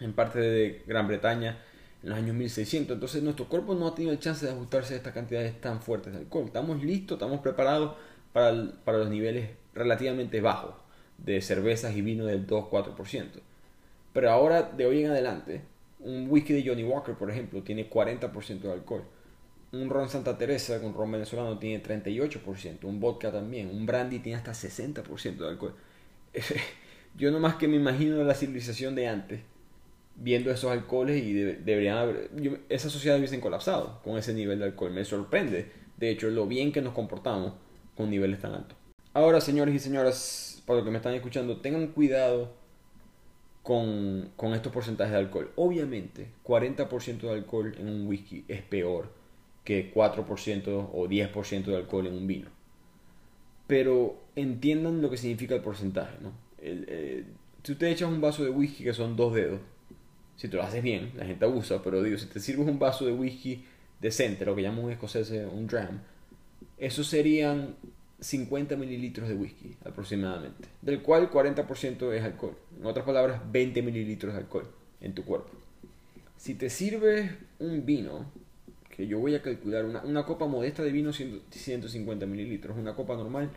en 0.00 0.12
parte 0.12 0.40
de 0.40 0.82
Gran 0.86 1.06
Bretaña 1.06 1.58
en 2.02 2.08
los 2.10 2.18
años 2.18 2.34
1600. 2.34 2.94
Entonces 2.94 3.22
nuestro 3.22 3.48
cuerpo 3.48 3.74
no 3.74 3.88
ha 3.88 3.94
tenido 3.94 4.12
el 4.12 4.18
chance 4.18 4.44
de 4.44 4.52
ajustarse 4.52 4.94
a 4.94 4.96
estas 4.96 5.14
cantidades 5.14 5.60
tan 5.60 5.80
fuertes 5.80 6.12
de 6.12 6.18
alcohol. 6.18 6.44
Estamos 6.46 6.82
listos, 6.82 7.16
estamos 7.16 7.40
preparados 7.40 7.96
para, 8.32 8.72
para 8.84 8.98
los 8.98 9.08
niveles 9.08 9.50
relativamente 9.74 10.40
bajos 10.40 10.74
de 11.18 11.40
cervezas 11.40 11.94
y 11.96 12.02
vino 12.02 12.26
del 12.26 12.46
2-4%. 12.46 13.26
Pero 14.12 14.30
ahora, 14.30 14.62
de 14.62 14.86
hoy 14.86 15.04
en 15.04 15.10
adelante, 15.10 15.62
un 16.02 16.26
whisky 16.30 16.52
de 16.54 16.68
Johnny 16.68 16.84
Walker, 16.84 17.14
por 17.14 17.30
ejemplo, 17.30 17.62
tiene 17.62 17.88
40% 17.88 18.60
de 18.60 18.72
alcohol. 18.72 19.04
Un 19.72 19.88
ron 19.88 20.08
Santa 20.08 20.36
Teresa 20.36 20.80
con 20.80 20.94
ron 20.94 21.12
venezolano 21.12 21.58
tiene 21.58 21.82
38%. 21.82 22.84
Un 22.84 22.98
vodka 23.00 23.30
también. 23.30 23.68
Un 23.70 23.86
brandy 23.86 24.18
tiene 24.18 24.36
hasta 24.38 24.52
60% 24.52 25.36
de 25.36 25.48
alcohol. 25.48 25.74
Yo 27.16 27.30
nomás 27.30 27.56
que 27.56 27.68
me 27.68 27.76
imagino 27.76 28.22
la 28.24 28.34
civilización 28.34 28.94
de 28.94 29.08
antes 29.08 29.40
viendo 30.16 30.50
esos 30.50 30.70
alcoholes 30.70 31.22
y 31.22 31.32
deberían 31.32 31.96
haber, 31.96 32.30
esas 32.68 32.92
sociedades 32.92 33.20
hubiesen 33.20 33.40
colapsado 33.40 34.00
con 34.04 34.18
ese 34.18 34.34
nivel 34.34 34.58
de 34.58 34.66
alcohol. 34.66 34.92
Me 34.92 35.04
sorprende, 35.04 35.70
de 35.96 36.10
hecho, 36.10 36.30
lo 36.30 36.46
bien 36.46 36.72
que 36.72 36.82
nos 36.82 36.92
comportamos 36.92 37.54
con 37.96 38.10
niveles 38.10 38.40
tan 38.40 38.54
altos. 38.54 38.76
Ahora, 39.12 39.40
señores 39.40 39.74
y 39.74 39.78
señoras, 39.78 40.62
para 40.66 40.78
los 40.78 40.84
que 40.84 40.90
me 40.90 40.98
están 40.98 41.14
escuchando, 41.14 41.60
tengan 41.60 41.88
cuidado 41.88 42.52
con, 43.62 44.32
estos 44.54 44.72
porcentajes 44.72 45.12
de 45.12 45.18
alcohol. 45.18 45.50
Obviamente, 45.56 46.28
40% 46.44 47.20
de 47.20 47.30
alcohol 47.30 47.74
en 47.78 47.88
un 47.88 48.06
whisky 48.06 48.44
es 48.48 48.62
peor 48.62 49.12
que 49.64 49.92
4% 49.92 50.88
o 50.92 51.06
10% 51.06 51.64
de 51.64 51.76
alcohol 51.76 52.06
en 52.06 52.14
un 52.14 52.26
vino. 52.26 52.48
Pero 53.66 54.16
entiendan 54.34 55.00
lo 55.00 55.10
que 55.10 55.16
significa 55.16 55.54
el 55.54 55.60
porcentaje, 55.60 56.16
¿no? 56.20 56.32
Eh, 56.58 57.24
si 57.62 57.72
usted 57.72 57.88
echas 57.88 58.08
un 58.08 58.20
vaso 58.20 58.42
de 58.42 58.50
whisky 58.50 58.84
que 58.84 58.94
son 58.94 59.16
dos 59.16 59.34
dedos, 59.34 59.60
si 60.36 60.48
te 60.48 60.56
lo 60.56 60.62
haces 60.62 60.82
bien, 60.82 61.12
la 61.16 61.26
gente 61.26 61.44
abusa, 61.44 61.82
pero 61.82 62.02
digo, 62.02 62.16
si 62.16 62.26
te 62.26 62.40
sirves 62.40 62.66
un 62.66 62.78
vaso 62.78 63.04
de 63.04 63.12
whisky 63.12 63.64
decente, 64.00 64.46
lo 64.46 64.56
que 64.56 64.62
llaman 64.62 64.86
un 64.86 64.90
escocés 64.90 65.30
un 65.30 65.66
dram, 65.66 66.00
eso 66.78 67.04
serían 67.04 67.76
50 68.20 68.76
mililitros 68.76 69.28
de 69.28 69.34
whisky 69.34 69.76
aproximadamente, 69.84 70.68
del 70.82 71.02
cual 71.02 71.30
40% 71.30 72.12
es 72.12 72.22
alcohol. 72.22 72.56
En 72.78 72.86
otras 72.86 73.04
palabras, 73.04 73.40
20 73.50 73.82
mililitros 73.82 74.34
de 74.34 74.40
alcohol 74.40 74.68
en 75.00 75.14
tu 75.14 75.24
cuerpo. 75.24 75.50
Si 76.36 76.54
te 76.54 76.70
sirves 76.70 77.30
un 77.58 77.84
vino, 77.84 78.30
que 78.88 79.06
yo 79.06 79.18
voy 79.18 79.34
a 79.34 79.42
calcular, 79.42 79.84
una, 79.84 80.24
copa 80.24 80.46
modesta 80.46 80.82
de 80.82 80.92
vino 80.92 81.12
150 81.12 82.26
mililitros, 82.26 82.76
una 82.76 82.94
copa 82.94 83.16
normal 83.16 83.50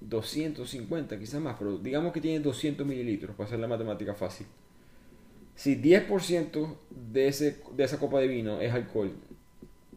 250, 0.00 1.18
quizás 1.18 1.40
más, 1.40 1.56
pero 1.58 1.78
digamos 1.78 2.12
que 2.12 2.20
tiene 2.20 2.40
200 2.40 2.86
mililitros 2.86 3.36
para 3.36 3.46
hacer 3.46 3.58
la 3.58 3.68
matemática 3.68 4.14
fácil. 4.14 4.46
Si 5.54 5.76
10% 5.76 6.76
de, 7.12 7.28
ese, 7.28 7.60
de 7.76 7.84
esa 7.84 7.98
copa 7.98 8.18
de 8.20 8.28
vino 8.28 8.60
es 8.60 8.72
alcohol, 8.72 9.12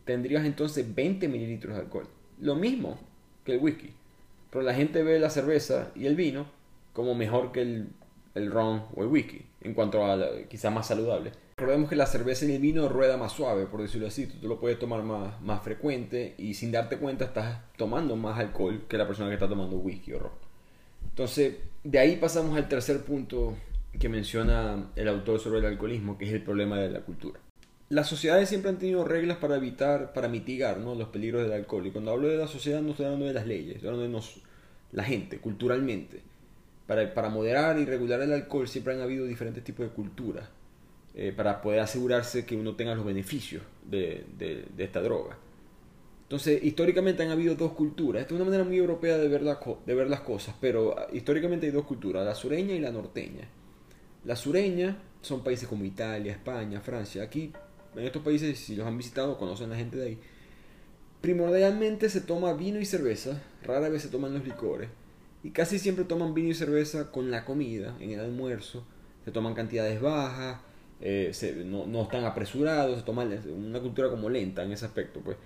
tendrías 0.03 0.45
entonces 0.45 0.93
20 0.93 1.27
mililitros 1.27 1.75
de 1.75 1.81
alcohol. 1.81 2.07
Lo 2.39 2.55
mismo 2.55 2.99
que 3.43 3.53
el 3.53 3.59
whisky. 3.59 3.93
Pero 4.53 4.63
la 4.63 4.75
gente 4.75 5.01
ve 5.01 5.19
la 5.19 5.31
cerveza 5.31 5.89
y 5.95 6.05
el 6.05 6.15
vino 6.15 6.45
como 6.93 7.15
mejor 7.15 7.51
que 7.51 7.63
el, 7.63 7.89
el 8.35 8.51
ron 8.51 8.83
o 8.95 9.01
el 9.01 9.07
whisky, 9.07 9.43
en 9.61 9.73
cuanto 9.73 10.05
a 10.05 10.43
quizá 10.47 10.69
más 10.69 10.85
saludable. 10.85 11.31
Recordemos 11.57 11.89
que 11.89 11.95
la 11.95 12.05
cerveza 12.05 12.45
y 12.45 12.53
el 12.53 12.61
vino 12.61 12.87
rueda 12.87 13.17
más 13.17 13.31
suave, 13.31 13.65
por 13.65 13.81
decirlo 13.81 14.05
así. 14.05 14.27
Tú, 14.27 14.47
lo 14.47 14.59
puedes 14.59 14.77
tomar 14.77 15.01
más, 15.01 15.41
más 15.41 15.63
frecuente 15.63 16.35
y 16.37 16.53
sin 16.53 16.71
darte 16.71 16.97
cuenta 16.97 17.25
estás 17.25 17.61
tomando 17.77 18.15
más 18.15 18.37
alcohol 18.37 18.83
que 18.87 18.99
la 18.99 19.07
persona 19.07 19.29
que 19.29 19.33
está 19.33 19.49
tomando 19.49 19.77
whisky 19.77 20.13
o 20.13 20.19
ron. 20.19 20.31
Entonces, 21.03 21.55
de 21.83 21.97
ahí 21.97 22.17
pasamos 22.17 22.55
al 22.55 22.69
tercer 22.69 23.03
punto 23.03 23.55
que 23.99 24.07
menciona 24.07 24.91
el 24.95 25.07
autor 25.07 25.39
sobre 25.39 25.59
el 25.59 25.65
alcoholismo, 25.65 26.15
que 26.15 26.25
es 26.25 26.31
el 26.31 26.43
problema 26.43 26.77
de 26.77 26.91
la 26.91 26.99
cultura. 26.99 27.39
Las 27.93 28.07
sociedades 28.07 28.49
siempre 28.49 28.71
han 28.71 28.79
tenido 28.79 29.03
reglas 29.03 29.37
para 29.37 29.55
evitar, 29.55 30.13
para 30.13 30.27
mitigar 30.27 30.79
¿no? 30.79 30.95
los 30.95 31.09
peligros 31.09 31.43
del 31.43 31.51
alcohol. 31.51 31.85
Y 31.85 31.91
cuando 31.91 32.09
hablo 32.09 32.27
de 32.27 32.37
la 32.37 32.47
sociedad 32.47 32.81
no 32.81 32.89
estoy 32.89 33.05
hablando 33.05 33.27
de 33.27 33.33
las 33.33 33.45
leyes, 33.45 33.75
estoy 33.75 33.89
hablando 33.89 34.17
de 34.17 34.23
la 34.93 35.03
gente, 35.03 35.37
culturalmente. 35.37 36.21
Para, 36.87 37.13
para, 37.13 37.29
moderar 37.29 37.77
y 37.77 37.85
regular 37.85 38.19
el 38.21 38.33
alcohol 38.33 38.67
siempre 38.67 38.95
han 38.95 39.01
habido 39.01 39.27
diferentes 39.27 39.63
tipos 39.63 39.85
de 39.85 39.91
culturas 39.91 40.49
eh, 41.13 41.33
para 41.37 41.61
poder 41.61 41.81
asegurarse 41.81 42.47
que 42.47 42.55
uno 42.55 42.75
tenga 42.75 42.95
los 42.95 43.05
beneficios 43.05 43.61
de, 43.85 44.25
de, 44.39 44.65
esta 44.83 44.99
droga. 44.99 45.37
Entonces, 46.23 46.63
históricamente 46.63 47.21
han 47.21 47.29
habido 47.29 47.53
dos 47.53 47.73
culturas. 47.73 48.23
Esta 48.23 48.33
es 48.33 48.41
una 48.41 48.45
manera 48.45 48.63
muy 48.63 48.77
europea 48.77 49.19
de 49.19 49.27
ver, 49.27 49.43
de 49.43 49.93
ver 49.93 50.09
las 50.09 50.21
cosas, 50.21 50.55
pero 50.59 50.97
ah, 50.97 51.05
históricamente 51.13 51.67
hay 51.67 51.71
dos 51.71 51.85
culturas, 51.85 52.25
la 52.25 52.33
sureña 52.33 52.73
y 52.73 52.79
la 52.79 52.91
norteña. 52.91 53.47
La 54.25 54.35
sureña 54.35 54.97
son 55.21 55.43
países 55.43 55.67
como 55.67 55.85
Italia, 55.85 56.31
España, 56.31 56.81
Francia. 56.81 57.21
Aquí 57.21 57.53
en 57.95 58.05
estos 58.05 58.21
países, 58.21 58.57
si 58.57 58.75
los 58.75 58.87
han 58.87 58.97
visitado, 58.97 59.37
conocen 59.37 59.67
a 59.67 59.69
la 59.69 59.75
gente 59.77 59.97
de 59.97 60.05
ahí. 60.07 60.19
Primordialmente 61.21 62.09
se 62.09 62.21
toma 62.21 62.53
vino 62.53 62.79
y 62.79 62.85
cerveza, 62.85 63.41
rara 63.63 63.89
vez 63.89 64.01
se 64.01 64.09
toman 64.09 64.33
los 64.33 64.43
licores. 64.43 64.89
Y 65.43 65.51
casi 65.51 65.79
siempre 65.79 66.05
toman 66.05 66.33
vino 66.33 66.49
y 66.49 66.53
cerveza 66.53 67.11
con 67.11 67.31
la 67.31 67.45
comida, 67.45 67.95
en 67.99 68.11
el 68.11 68.19
almuerzo. 68.19 68.85
Se 69.25 69.31
toman 69.31 69.53
cantidades 69.53 70.01
bajas, 70.01 70.59
eh, 71.01 71.33
no, 71.65 71.85
no, 71.85 72.03
están 72.03 72.23
apresurados, 72.23 72.99
se 72.99 73.05
toman 73.05 73.37
una 73.47 73.79
cultura 73.79 74.09
como 74.09 74.29
lenta 74.29 74.63
en 74.63 74.71
ese 74.71 74.85
aspecto. 74.85 75.19
Pues. 75.19 75.37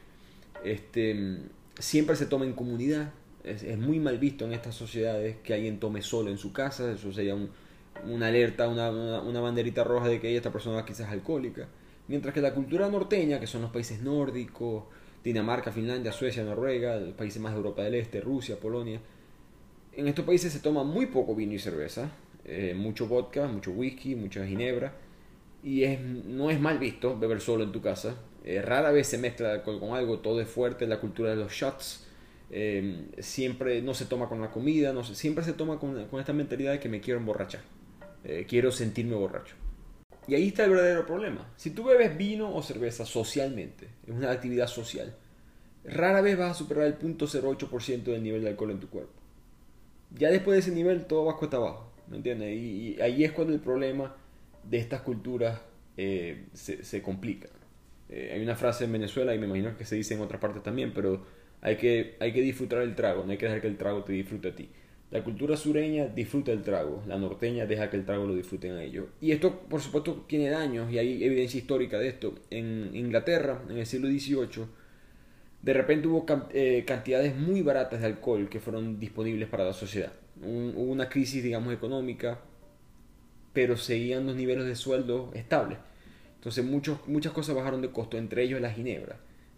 Este, 0.64 1.40
siempre 1.80 2.16
se 2.16 2.26
toma 2.26 2.46
en 2.46 2.54
comunidad. 2.54 3.12
Es, 3.44 3.78
muy 3.78 4.00
mal 4.00 4.18
visto 4.18 4.46
en 4.46 4.54
estas 4.54 4.76
sociedades 4.76 5.38
que 5.38 5.54
alguien 5.54 5.80
tome 5.80 6.02
solo 6.02 6.30
en 6.30 6.38
su 6.38 6.52
casa. 6.54 6.92
Eso 6.92 7.12
sería 7.14 7.36
una 8.06 8.28
alerta, 8.28 8.68
una, 8.68 8.92
una, 8.92 9.40
banderita 9.40 9.84
roja 9.84 10.08
de 10.08 10.20
que 10.20 10.36
esta 10.36 10.52
persona 10.52 10.86
quizás 10.86 11.10
alcohólica. 11.10 11.68
Mientras 12.08 12.34
que 12.34 12.42
la 12.42 12.54
cultura 12.54 12.90
norteña, 12.90 13.40
que 13.40 13.48
son 13.48 13.62
los 13.62 13.72
países 13.72 14.02
nórdicos, 14.02 14.86
Dinamarca, 15.24 15.72
Finlandia, 15.72 16.12
Suecia, 16.12 16.44
Noruega, 16.44 16.98
los 16.98 17.14
países 17.14 17.42
más 17.42 17.52
de 17.52 17.58
Europa 17.58 17.84
del 17.84 17.96
Este, 17.96 18.22
Rusia, 18.22 18.58
Polonia, 18.58 19.02
en 19.98 20.08
estos 20.08 20.26
países 20.26 20.54
se 20.54 20.60
toma 20.60 20.84
muy 20.84 21.08
poco 21.08 21.36
vino 21.36 21.54
y 21.54 21.60
cerveza, 21.60 22.12
eh, 22.46 22.74
mucho 22.78 23.08
vodka, 23.08 23.48
mucho 23.48 23.72
whisky, 23.72 24.16
mucha 24.16 24.46
ginebra, 24.46 24.94
y 25.64 25.84
no 26.26 26.50
es 26.50 26.62
mal 26.62 26.78
visto 26.78 27.18
beber 27.18 27.42
solo 27.42 27.64
en 27.64 27.72
tu 27.72 27.82
casa. 27.82 28.16
Eh, 28.46 28.62
rara 28.62 28.92
vez 28.92 29.08
se 29.08 29.18
mezcla 29.18 29.64
con, 29.64 29.84
algo, 29.94 30.20
todo 30.20 30.40
es 30.40 30.48
fuerte, 30.48 30.88
la 30.88 31.02
cultura 31.02 31.32
de 31.32 31.36
los 31.36 31.52
shots, 31.52 32.06
eh, 32.52 33.08
siempre 33.20 33.82
no 33.82 33.94
se 33.94 34.06
toma 34.06 34.30
con 34.30 34.40
la 34.40 34.52
comida, 34.52 34.94
no 34.94 35.04
siempre 35.04 35.44
se 35.44 35.54
toma 35.54 35.80
con, 35.80 36.06
con 36.06 36.20
esta 36.22 36.32
mentalidad 36.32 36.72
de 36.72 36.80
que 36.80 36.88
me 36.88 37.02
quiero 37.02 37.20
emborrachar, 37.20 37.62
quiero 38.48 38.72
sentirme 38.72 39.16
borracho. 39.16 39.56
Y 40.28 40.36
ahí 40.36 40.50
está 40.50 40.66
el 40.66 40.72
verdadero 40.72 41.06
problema. 41.06 41.50
Si 41.56 41.72
tú 41.72 41.86
bebes 41.86 42.18
vino 42.18 42.54
o 42.54 42.62
cerveza 42.62 43.06
socialmente, 43.06 43.88
es 44.06 44.14
una 44.14 44.32
actividad 44.32 44.68
social, 44.68 45.16
rara 45.86 46.22
vez 46.22 46.38
vas 46.38 46.52
a 46.52 46.54
superar 46.54 46.86
el 46.86 47.00
0.08% 47.00 48.04
del 48.04 48.24
nivel 48.24 48.44
de 48.44 48.50
alcohol 48.50 48.72
en 48.72 48.80
tu 48.80 48.90
cuerpo. 48.90 49.14
Ya 50.12 50.30
después 50.30 50.56
de 50.56 50.60
ese 50.60 50.72
nivel 50.72 51.06
todo 51.06 51.26
va 51.26 51.38
cuesta 51.38 51.58
abajo, 51.58 51.92
¿me 52.08 52.18
entiendes? 52.18 52.56
Y, 52.56 53.00
ahí 53.02 53.24
es 53.24 53.32
cuando 53.32 53.54
el 53.54 53.60
problema 53.60 54.16
de 54.64 54.78
estas 54.78 55.02
culturas 55.02 55.62
eh, 55.96 56.46
se, 56.54 57.02
complica. 57.02 57.48
Eh, 58.10 58.32
hay 58.34 58.42
una 58.42 58.56
frase 58.56 58.86
en 58.86 58.92
Venezuela 58.92 59.34
y 59.34 59.40
me 59.40 59.46
imagino 59.46 59.78
que 59.78 59.86
se 59.86 59.96
dice 59.96 60.14
en 60.14 60.22
otras 60.22 60.42
partes 60.42 60.64
también, 60.64 60.94
pero 60.94 61.26
hay 61.62 61.78
que, 61.78 62.16
hay 62.20 62.34
que 62.34 62.42
disfrutar 62.42 62.82
el 62.82 62.96
trago, 62.96 63.24
no 63.26 63.32
hay 63.32 63.38
que 63.38 63.46
dejar 63.46 63.62
que 63.62 63.68
el 63.68 63.78
trago 63.78 64.04
te 64.04 64.14
disfrute 64.14 64.50
a 64.50 64.56
ti. 64.56 64.70
La 65.10 65.24
cultura 65.24 65.56
sureña 65.56 66.08
disfruta 66.08 66.52
el 66.52 66.64
trago, 66.64 67.02
la 67.08 67.18
norteña 67.18 67.66
deja 67.66 67.90
que 67.90 67.96
el 67.96 68.06
trago 68.06 68.26
lo 68.26 68.36
disfruten 68.36 68.74
a 68.74 68.84
ellos. 68.84 69.06
Y 69.22 69.32
esto, 69.32 69.62
por 69.62 69.80
supuesto, 69.80 70.26
tiene 70.28 70.50
daños 70.50 70.92
y 70.92 71.00
hay 71.00 71.24
evidencia 71.24 71.58
histórica 71.58 71.98
de 71.98 72.10
esto. 72.10 72.36
En 72.50 72.94
Inglaterra, 72.94 73.62
en 73.70 73.78
el 73.78 73.86
siglo 73.86 74.10
XVIII, 74.10 74.66
de 75.62 75.74
repente 75.74 76.10
hubo 76.10 76.26
eh, 76.52 76.84
cantidades 76.86 77.38
muy 77.38 77.62
baratas 77.62 78.02
de 78.02 78.08
alcohol 78.08 78.50
que 78.50 78.60
fueron 78.60 79.00
disponibles 79.00 79.48
para 79.48 79.64
la 79.64 79.74
sociedad. 79.74 80.12
hubo 80.42 80.92
una 80.92 81.08
crisis, 81.08 81.42
digamos, 81.42 81.74
económica, 81.74 82.42
pero 83.54 83.78
seguían 83.78 84.26
los 84.26 84.36
niveles 84.36 84.66
de 84.66 84.76
sueldo 84.76 85.32
estables. 85.34 85.78
Entonces 86.36 86.66
muchas 86.66 87.32
cosas 87.32 87.56
bajaron 87.56 87.82
de 87.82 87.92
costo, 87.92 88.18
entre 88.18 88.44
ellos 88.44 88.60
la 88.60 88.72
ginebra. 88.72 89.18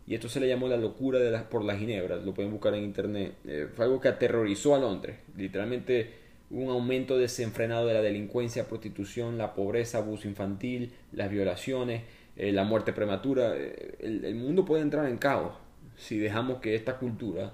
Y 0.09 0.15
esto 0.15 0.27
se 0.27 0.39
le 0.39 0.47
llamó 0.47 0.67
la 0.67 0.75
locura 0.75 1.47
por 1.51 1.63
la 1.63 1.77
ginebra, 1.77 2.15
lo 2.15 2.33
pueden 2.33 2.51
buscar 2.51 2.73
en 2.73 2.83
internet. 2.83 3.35
Eh, 3.45 3.67
fue 3.75 3.85
algo 3.85 4.01
que 4.01 4.07
aterrorizó 4.07 4.73
a 4.73 4.79
Londres. 4.79 5.17
Literalmente 5.37 6.09
un 6.49 6.67
aumento 6.71 7.15
desenfrenado 7.15 7.85
de 7.85 7.93
la 7.93 8.01
delincuencia, 8.01 8.67
prostitución, 8.67 9.37
la 9.37 9.53
pobreza, 9.53 9.99
abuso 9.99 10.27
infantil, 10.27 10.93
las 11.11 11.29
violaciones, 11.29 12.01
eh, 12.35 12.51
la 12.51 12.63
muerte 12.63 12.91
prematura. 12.91 13.55
el, 13.55 14.33
mundo 14.33 14.65
puede 14.65 14.81
entrar 14.81 15.05
en 15.05 15.19
caos 15.19 15.53
si 15.95 16.17
dejamos 16.17 16.59
que 16.59 16.73
esta 16.73 16.97
cultura 16.97 17.53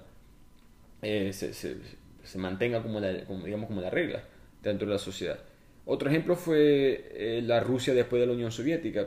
eh, 1.02 1.34
se, 1.34 1.52
se, 1.52 2.38
mantenga 2.38 2.82
como 2.82 3.00
la, 3.00 3.12
digamos, 3.12 3.66
como 3.66 3.82
la 3.82 3.90
regla 3.90 4.24
dentro 4.62 4.86
de 4.86 4.94
la 4.94 4.98
sociedad. 4.98 5.40
Otro 5.84 6.08
ejemplo 6.08 6.34
fue 6.34 7.10
eh, 7.12 7.42
la 7.44 7.60
Rusia 7.60 7.92
después 7.92 8.18
de 8.18 8.26
la 8.26 8.32
Unión 8.32 8.50
Soviética. 8.50 9.06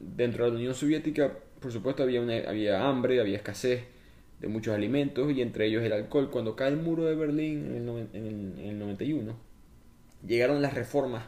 Dentro 0.00 0.44
de 0.44 0.50
la 0.50 0.56
Unión 0.56 0.74
Soviética, 0.74 1.32
por 1.60 1.72
supuesto, 1.72 2.02
había, 2.02 2.20
una, 2.20 2.36
había 2.48 2.88
hambre, 2.88 3.20
había 3.20 3.36
escasez 3.36 3.84
de 4.40 4.48
muchos 4.48 4.74
alimentos 4.74 5.30
y 5.32 5.42
entre 5.42 5.66
ellos 5.66 5.82
el 5.84 5.92
alcohol. 5.92 6.30
Cuando 6.30 6.56
cae 6.56 6.68
el 6.68 6.76
muro 6.76 7.04
de 7.04 7.14
Berlín 7.14 7.76
en 7.76 7.88
el, 7.88 8.08
en 8.12 8.68
el 8.68 8.78
91, 8.78 9.36
llegaron 10.26 10.62
las 10.62 10.74
reformas 10.74 11.24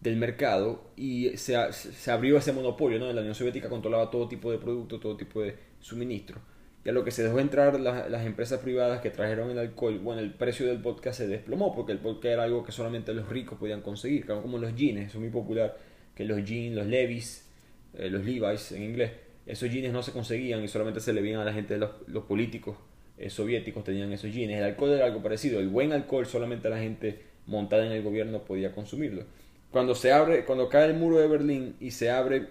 del 0.00 0.16
mercado 0.16 0.90
y 0.96 1.36
se, 1.36 1.56
se 1.72 2.10
abrió 2.10 2.38
ese 2.38 2.52
monopolio. 2.52 2.98
¿no? 2.98 3.12
La 3.12 3.20
Unión 3.20 3.34
Soviética 3.34 3.68
controlaba 3.68 4.10
todo 4.10 4.28
tipo 4.28 4.50
de 4.50 4.58
productos, 4.58 5.00
todo 5.00 5.16
tipo 5.16 5.42
de 5.42 5.56
suministro 5.80 6.40
y 6.84 6.88
a 6.88 6.92
lo 6.92 7.04
que 7.04 7.12
se 7.12 7.22
dejó 7.22 7.38
entrar 7.38 7.78
las 7.78 8.26
empresas 8.26 8.60
privadas 8.60 9.00
que 9.00 9.10
trajeron 9.10 9.50
el 9.50 9.58
alcohol, 9.58 10.00
bueno, 10.00 10.20
el 10.20 10.32
precio 10.32 10.66
del 10.66 10.78
vodka 10.78 11.12
se 11.12 11.28
desplomó 11.28 11.74
porque 11.74 11.92
el 11.92 11.98
vodka 11.98 12.28
era 12.28 12.42
algo 12.42 12.64
que 12.64 12.72
solamente 12.72 13.14
los 13.14 13.28
ricos 13.28 13.58
podían 13.58 13.82
conseguir, 13.82 14.26
como 14.26 14.58
los 14.58 14.74
jeans, 14.74 15.08
eso 15.08 15.18
es 15.18 15.20
muy 15.20 15.30
popular, 15.30 15.78
que 16.16 16.24
los 16.24 16.44
jeans, 16.44 16.74
los 16.74 16.86
Levis, 16.86 17.48
eh, 17.94 18.10
los 18.10 18.24
Levi's 18.24 18.72
en 18.72 18.82
inglés, 18.82 19.12
esos 19.46 19.70
jeans 19.70 19.92
no 19.92 20.02
se 20.02 20.12
conseguían 20.12 20.62
y 20.62 20.68
solamente 20.68 21.00
se 21.00 21.12
le 21.12 21.20
veían 21.20 21.40
a 21.40 21.44
la 21.44 21.52
gente, 21.52 21.76
los, 21.76 21.90
los 22.06 22.24
políticos 22.24 22.76
eh, 23.18 23.30
soviéticos 23.30 23.84
tenían 23.84 24.12
esos 24.12 24.32
jeans. 24.32 24.52
El 24.52 24.64
alcohol 24.64 24.92
era 24.92 25.06
algo 25.06 25.22
parecido, 25.22 25.60
el 25.60 25.68
buen 25.68 25.92
alcohol 25.92 26.26
solamente 26.26 26.68
la 26.68 26.78
gente 26.78 27.22
montada 27.46 27.86
en 27.86 27.92
el 27.92 28.02
gobierno 28.02 28.44
podía 28.44 28.72
consumirlo. 28.72 29.24
Cuando 29.70 29.94
se 29.94 30.12
abre, 30.12 30.44
cuando 30.44 30.68
cae 30.68 30.90
el 30.90 30.94
muro 30.94 31.18
de 31.18 31.26
Berlín 31.26 31.76
y 31.80 31.90
se 31.90 32.10
abre, 32.10 32.48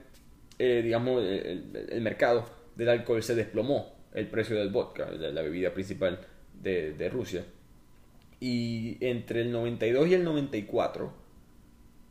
eh, 0.60 0.82
digamos, 0.84 1.24
el, 1.24 2.02
mercado 2.02 2.46
del 2.76 2.89
alcohol 2.89 3.22
se 3.22 3.36
desplomó 3.36 3.94
el 4.14 4.28
precio 4.28 4.56
del 4.56 4.70
vodka, 4.70 5.10
la, 5.12 5.42
bebida 5.42 5.74
principal 5.74 6.20
de, 6.62 7.10
Rusia. 7.12 7.46
Y 8.39 8.98
entre 9.02 9.42
el 9.42 9.52
92 9.52 10.08
y 10.08 10.14
el 10.16 10.24
94, 10.24 11.14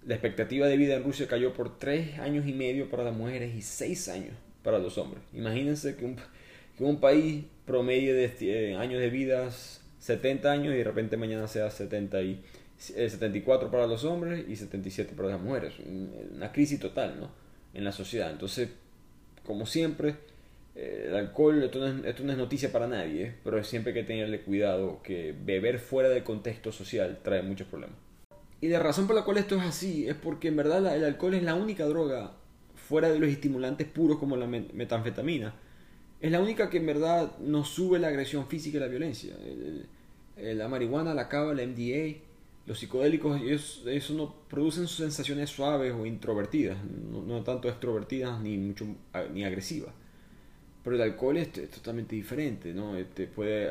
la 0.07 0.15
expectativa 0.15 0.69
de 0.69 0.77
vida 0.77 0.95
en 0.95 1.03
Rusia 1.03 1.27
cayó 1.27 1.53
por 1.53 1.79
3 1.79 2.21
años 2.21 2.47
y 2.47 2.53
medio 2.53 2.89
para 2.89 3.03
las 3.03 3.15
mujeres 3.15 3.55
y 3.55 3.63
6 3.63 4.09
años 4.09 4.35
para 4.63 4.79
los 4.79 4.99
hombres. 4.99 5.23
Imagínense 5.33 5.97
que 5.97 6.05
un, 6.05 6.17
que 6.77 6.85
un 6.85 7.01
país 7.01 7.45
promedio 7.67 8.15
de 8.15 8.33
eh, 8.41 8.77
años 8.77 9.01
de 9.01 9.11
vida 9.11 9.51
70 10.01 10.51
años 10.51 10.75
y 10.75 10.79
de 10.79 10.85
repente 10.85 11.17
mañana 11.17 11.47
sea 11.47 11.71
70 11.71 12.23
y, 12.23 12.43
74 12.79 13.69
eh, 13.69 13.71
para 13.71 13.87
los 13.87 14.05
hombres 14.05 14.45
y 14.49 14.57
77 14.57 15.13
para 15.15 15.29
las 15.29 15.41
mujeres. 15.41 15.75
Una 16.35 16.51
crisis 16.51 16.81
total 16.81 17.21
¿no? 17.21 17.31
en 17.75 17.85
la 17.85 17.93
sociedad. 17.93 18.31
Entonces, 18.31 18.71
como 19.45 19.67
siempre, 19.67 20.17
eh, 20.75 21.07
el 21.09 21.15
alcohol, 21.15 21.63
esto 21.63 21.79
no, 21.79 22.05
es, 22.07 22.39
noticia 22.39 22.73
para 22.73 22.89
nadie, 22.89 23.35
pero 23.45 23.63
siempre 23.63 23.93
hay 23.93 24.01
que 24.01 24.07
tenerle 24.07 24.41
cuidado 24.41 25.03
que 25.03 25.35
beber 25.45 25.79
fuera 25.79 26.09
del 26.09 26.25
contexto 26.25 26.73
social 26.73 27.19
trae 27.23 27.43
muchos 27.43 27.69
problemas. 27.69 27.97
Y 28.63 28.69
la 28.69 28.79
razón 28.79 29.07
por 29.07 29.17
la 29.17 29.25
cual 29.25 29.39
esto 29.39 29.57
es 29.57 29.63
así 29.63 30.09
es 30.09 30.15
porque 30.15 30.49
en 30.49 30.57
verdad 30.57 30.95
el 30.95 31.05
alcohol 31.05 31.35
es 31.35 31.43
la 31.43 31.55
única 31.55 31.85
droga 31.87 32.33
fuera 32.91 33.09
de 33.09 33.21
los 33.21 33.29
estimulantes 33.29 33.87
puros 33.87 34.19
como 34.19 34.37
la 34.37 34.49
metanfetamina. 34.49 35.55
Es 36.21 36.33
la 36.33 36.41
única 36.41 36.69
que 36.69 36.79
en 36.79 36.87
verdad 36.87 37.39
no 37.39 37.65
sube 37.65 38.01
la 38.01 38.09
agresión 38.09 38.49
física 38.49 38.79
y 38.79 38.81
la 38.81 38.89
violencia. 38.89 39.33
la 40.37 40.67
marihuana, 40.67 41.15
la 41.15 41.29
cava, 41.29 41.55
la 41.55 41.65
MDA, 41.65 42.17
los 42.67 42.81
psicodélicos, 42.81 43.41
eso, 43.43 44.15
no 44.15 44.35
producen 44.49 44.89
sensaciones 44.89 45.51
suaves 45.51 45.95
o 45.95 46.05
introvertidas, 46.05 46.79
no, 46.85 47.45
tanto 47.45 47.69
extrovertidas 47.69 48.41
ni 48.41 48.59
mucho 48.59 48.87
ni 49.33 49.45
agresivas. 49.45 49.95
Pero 50.83 50.97
el 50.97 51.03
alcohol 51.03 51.37
es, 51.37 51.53
totalmente 51.71 52.17
diferente, 52.17 52.75
¿no? 52.75 52.97
Este, 52.97 53.29
puede, 53.29 53.71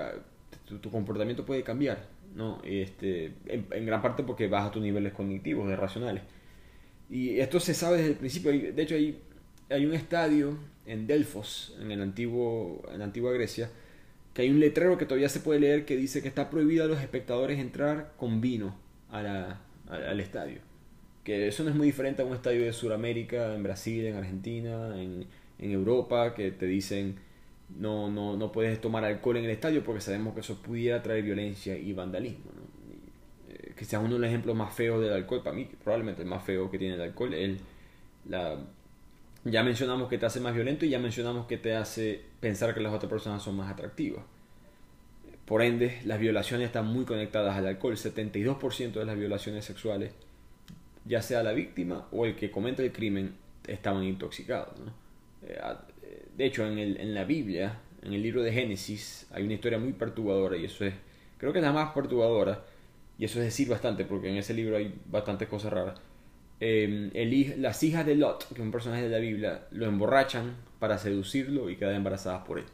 tu, 0.82 0.90
comportamiento 0.90 1.46
puede 1.46 1.62
cambiar, 1.62 2.08
¿no? 2.38 2.62
Este, 2.64 3.34
en, 3.48 3.86
gran 3.86 4.02
parte 4.02 4.24
porque 4.24 4.48
baja 4.48 4.72
tus 4.72 4.82
niveles 4.82 5.12
cognitivos, 5.12 5.68
de 5.68 5.76
racionales. 5.76 6.24
Y 7.10 7.40
esto 7.40 7.60
se 7.60 7.74
sabe 7.74 7.98
desde 7.98 8.12
el 8.12 8.18
principio. 8.18 8.52
De 8.52 8.82
hecho, 8.82 8.96
hay, 8.96 9.86
un 9.86 9.94
estadio 9.94 10.58
en 10.86 11.08
Delfos, 11.08 11.76
en, 11.82 11.92
el 11.92 12.02
antiguo, 12.02 12.84
en 12.92 13.00
la 13.00 13.06
antigua 13.06 13.32
Grecia, 13.32 13.70
que 14.34 14.44
hay 14.44 14.50
un 14.50 14.60
letrero 14.60 14.98
que 14.98 15.06
todavía 15.06 15.30
se 15.30 15.40
puede 15.40 15.60
leer 15.60 15.86
que 15.86 15.96
dice 15.96 16.22
que 16.22 16.28
está 16.28 16.50
prohibido 16.50 16.86
a 16.86 16.88
los 16.88 17.00
espectadores 17.00 17.60
entrar 17.60 18.14
con 18.18 18.42
vino 18.42 18.76
al 19.10 20.20
estadio. 20.20 20.60
Que 21.24 21.48
eso 21.48 21.64
no 21.64 21.72
es 21.72 21.76
muy 21.76 21.88
diferente 21.88 22.22
a 22.22 22.26
un 22.26 22.36
estadio 22.36 22.64
de 22.64 22.74
Sudamérica, 22.74 23.56
en 23.56 23.64
Brasil, 23.64 24.06
en 24.06 24.16
Argentina, 24.16 25.02
en, 25.02 25.28
Europa 25.62 26.36
que 26.36 26.52
te 26.52 26.66
dicen 26.66 27.18
no, 27.78 28.10
no, 28.10 28.38
no 28.38 28.50
puedes 28.50 28.80
tomar 28.80 29.04
alcohol 29.04 29.36
en 29.36 29.44
el 29.44 29.50
estadio 29.50 29.84
porque 29.84 30.00
sabemos 30.00 30.34
que 30.34 30.40
eso 30.40 30.62
pudiera 30.62 31.04
traer 31.04 31.22
violencia 31.24 31.78
y 31.78 31.92
vandalismo. 31.92 32.59
Eh, 33.80 33.86
quizás 33.86 34.02
uno 34.04 34.16
de 34.16 34.20
los 34.20 34.28
ejemplos 34.28 34.56
más 34.56 34.74
feos 34.74 35.02
del 35.02 35.14
alcohol, 35.14 35.42
para 35.44 35.56
mí 35.56 35.70
probablemente 35.84 36.22
el 36.22 36.28
más 36.28 36.44
feo 36.44 36.70
que 36.70 36.78
tiene 36.78 36.96
el 36.96 37.02
alcohol, 37.02 37.34
es 37.34 37.60
la, 38.28 38.58
ya 39.46 39.64
mencionamos 39.64 40.10
que 40.10 40.18
te 40.18 40.26
hace 40.26 40.40
más 40.40 40.54
violento 40.54 40.86
y 40.86 40.90
ya 40.90 41.00
mencionamos 41.00 41.48
que 41.48 41.58
te 41.58 41.76
hace 41.76 42.22
pensar 42.40 42.74
que 42.74 42.82
las 42.82 42.94
otras 42.94 43.10
personas 43.10 43.42
son 43.42 43.56
más 43.56 43.72
atractivas. 43.72 44.24
Por 45.46 45.64
ende, 45.64 46.00
las 46.06 46.20
violaciones 46.20 46.68
están 46.68 46.88
muy 46.88 47.06
conectadas 47.06 47.58
al 47.58 47.66
alcohol. 47.66 47.96
72% 47.96 48.92
de 48.92 49.06
las 49.06 49.18
violaciones 49.18 49.66
sexuales, 49.66 50.14
ya 51.06 51.24
sea 51.24 51.42
la 51.42 51.54
víctima 51.54 52.08
o 52.12 52.26
el 52.26 52.36
que 52.36 52.52
comete 52.52 52.86
el 52.86 52.92
crimen, 52.92 53.34
estaban 53.66 54.04
intoxicados. 54.04 54.78
¿no? 54.80 54.94
Eh, 55.42 55.60
de 56.38 56.46
hecho, 56.46 56.68
en, 56.68 56.78
el, 56.78 56.98
en 56.98 57.16
la 57.16 57.24
Biblia, 57.24 57.80
en 58.04 58.14
el 58.14 58.22
libro 58.22 58.44
de 58.44 58.54
Génesis, 58.54 59.26
hay 59.32 59.44
una 59.44 59.54
historia 59.54 59.80
muy 59.80 59.94
perturbadora 59.94 60.56
y 60.56 60.66
eso 60.66 60.86
es, 60.86 60.94
creo 61.40 61.52
que 61.52 61.60
es 61.60 61.66
la 61.66 61.74
más 61.74 61.94
perturbadora, 61.94 62.64
y 63.20 63.26
eso 63.26 63.40
es 63.40 63.46
decir 63.46 63.70
bastante, 63.70 64.06
porque 64.06 64.30
en 64.30 64.38
ese 64.38 64.54
libro 64.54 64.78
hay 64.78 64.94
bastantes 65.06 65.48
cosas 65.48 65.72
raras. 65.72 66.00
El, 66.60 67.62
las 67.62 67.84
hijas 67.84 68.06
de 68.06 68.16
Lot, 68.16 68.48
que 68.48 68.56
es 68.56 68.60
un 68.60 68.72
personaje 68.72 69.04
de 69.04 69.10
la 69.10 69.20
Biblia, 69.20 69.68
lo 69.72 69.86
emborrachan 69.86 70.56
para 70.80 70.98
seducirlo 70.98 71.70
y 71.70 71.76
quedan 71.76 71.96
embarazadas 71.96 72.46
por 72.46 72.60
él. 72.60 72.66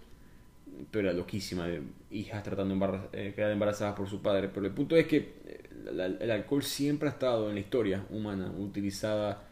Historia 0.79 1.11
loquísima 1.11 1.67
de 1.67 1.81
hijas 2.11 2.43
tratando 2.43 2.73
de 3.11 3.27
eh, 3.27 3.33
quedar 3.33 3.51
embarazadas 3.51 3.95
por 3.95 4.07
su 4.07 4.21
padre. 4.21 4.49
Pero 4.49 4.65
el 4.65 4.71
punto 4.71 4.95
es 4.95 5.07
que 5.07 5.17
eh, 5.17 6.17
el 6.19 6.31
alcohol 6.31 6.63
siempre 6.63 7.09
ha 7.09 7.11
estado 7.11 7.49
en 7.49 7.55
la 7.55 7.61
historia 7.61 8.05
humana 8.09 8.51
utilizada 8.57 9.45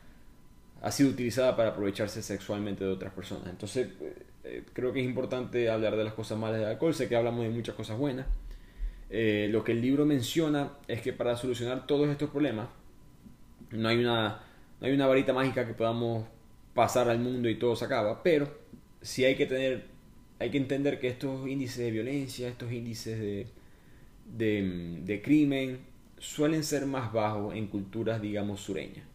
ha 0.83 0.91
sido 0.91 1.09
utilizada 1.09 1.55
para 1.55 1.69
aprovecharse 1.69 2.21
sexualmente 2.21 2.83
de 2.83 2.91
otras 2.91 3.13
personas. 3.13 3.47
Entonces, 3.47 3.87
eh, 4.01 4.15
eh, 4.43 4.63
creo 4.73 4.91
que 4.91 4.99
es 4.99 5.05
importante 5.05 5.69
hablar 5.69 5.95
de 5.95 6.03
las 6.03 6.13
cosas 6.13 6.37
malas 6.37 6.59
del 6.59 6.67
alcohol. 6.67 6.93
Sé 6.93 7.07
que 7.07 7.15
hablamos 7.15 7.43
de 7.43 7.49
muchas 7.49 7.73
cosas 7.73 7.97
buenas. 7.97 8.27
Eh, 9.09 9.47
lo 9.51 9.63
que 9.63 9.73
el 9.73 9.81
libro 9.81 10.05
menciona 10.05 10.73
es 10.87 11.01
que 11.01 11.13
para 11.13 11.35
solucionar 11.37 11.85
todos 11.87 12.09
estos 12.09 12.29
problemas, 12.29 12.67
no 13.71 13.87
hay 13.89 13.99
una, 13.99 14.41
no 14.79 14.87
hay 14.87 14.93
una 14.93 15.07
varita 15.07 15.33
mágica 15.33 15.67
que 15.67 15.73
podamos 15.73 16.25
pasar 16.73 17.09
al 17.09 17.19
mundo 17.19 17.49
y 17.49 17.55
todo 17.55 17.75
se 17.75 17.85
acaba, 17.85 18.23
pero 18.23 18.47
sí 19.01 19.25
hay 19.25 19.35
que 19.35 19.45
tener, 19.45 19.85
hay 20.39 20.49
que 20.49 20.57
entender 20.57 20.99
que 20.99 21.07
estos 21.09 21.47
índices 21.47 21.79
de 21.79 21.91
violencia, 21.91 22.47
estos 22.47 22.71
índices 22.71 23.19
de, 23.19 23.47
de, 24.25 24.99
de 25.03 25.21
crimen, 25.21 25.79
suelen 26.19 26.63
ser 26.63 26.85
más 26.85 27.11
bajos 27.13 27.55
en 27.55 27.67
culturas, 27.67 28.21
digamos, 28.21 28.61
sureñas. 28.61 29.05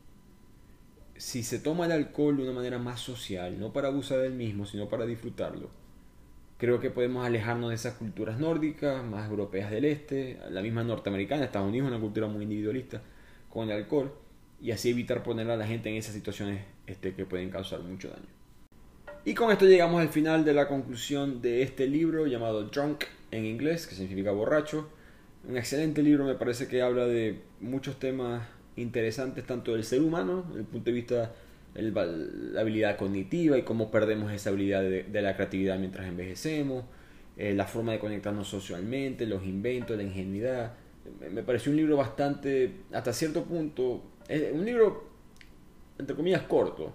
Si 1.17 1.43
se 1.43 1.59
toma 1.59 1.87
el 1.87 1.93
alcohol 1.93 2.37
de 2.37 2.45
una 2.45 2.53
manera 2.53 2.79
más 2.79 3.01
social, 3.01 3.59
no 3.59 3.73
para 3.73 3.89
abusar 3.89 4.21
del 4.21 4.35
mismo, 4.35 4.67
sino 4.67 4.89
para 4.89 5.07
disfrutarlo, 5.07 5.71
creo 6.59 6.81
que 6.81 6.91
podemos 6.91 7.25
alejarnos 7.25 7.71
de 7.71 7.77
esas 7.77 7.95
culturas 7.95 8.39
nórdicas, 8.39 9.03
más 9.05 9.31
europeas 9.31 9.71
del 9.71 9.85
este, 9.85 10.39
la 10.51 10.61
misma 10.61 10.83
norteamericana, 10.85 11.45
Estados 11.45 11.69
Unidos, 11.69 11.89
una 11.89 12.01
cultura 12.01 12.27
muy 12.27 12.43
individualista 12.43 13.01
con 13.49 13.71
el 13.71 13.77
alcohol, 13.77 14.13
y 14.61 14.73
así 14.73 14.91
evitar 14.91 15.23
poner 15.23 15.49
a 15.51 15.57
la 15.57 15.67
gente 15.67 15.89
en 15.89 15.97
esas 15.97 16.15
situaciones 16.15 16.61
este, 16.87 17.15
que 17.15 17.25
pueden 17.25 17.51
causar 17.51 17.81
mucho 17.81 18.09
daño. 18.09 18.27
Y 19.25 19.35
con 19.35 19.51
esto 19.51 19.67
llegamos 19.67 20.01
al 20.01 20.09
final 20.09 20.45
de 20.45 20.53
la 20.53 20.69
conclusión 20.69 21.41
de 21.41 21.63
este 21.63 21.87
libro 21.87 22.27
llamado 22.27 22.65
Drunk 22.65 23.05
en 23.31 23.45
inglés, 23.45 23.87
que 23.87 23.95
significa 23.95 24.33
borracho. 24.33 24.89
Un 25.49 25.57
excelente 25.57 26.03
libro, 26.03 26.25
me 26.25 26.35
parece 26.35 26.67
que 26.67 26.83
habla 26.83 27.07
de 27.07 27.41
muchos 27.61 27.99
temas 27.99 28.47
interesantes 28.77 29.45
tanto 29.47 29.73
del 29.73 29.85
ser 29.85 30.03
humano, 30.03 30.45
desde 30.49 30.61
el 30.61 30.67
punto 30.67 30.87
de 30.87 30.93
vista 30.93 31.33
la 31.83 32.61
habilidad 32.61 32.97
cognitiva 32.97 33.57
y 33.57 33.63
cómo 33.63 33.91
perdemos 33.91 34.33
esa 34.33 34.51
habilidad 34.51 34.83
de, 34.83 35.23
la 35.23 35.35
creatividad 35.35 35.79
mientras 35.79 36.07
envejecemos, 36.07 36.85
eh, 37.37 37.55
la 37.55 37.67
forma 37.67 37.93
de 37.93 37.99
conectarnos 37.99 38.49
socialmente, 38.49 39.27
los 39.27 39.45
inventos, 39.45 39.97
la 39.97 40.03
ingenuidad. 40.03 40.75
Me, 41.31 41.43
pareció 41.43 41.71
un 41.71 41.77
libro 41.77 41.97
bastante, 41.97 42.73
hasta 42.93 43.13
cierto 43.13 43.45
punto, 43.45 44.03
un 44.53 44.65
libro, 44.65 45.09
entre 45.99 46.15
comillas, 46.17 46.43
corto, 46.43 46.93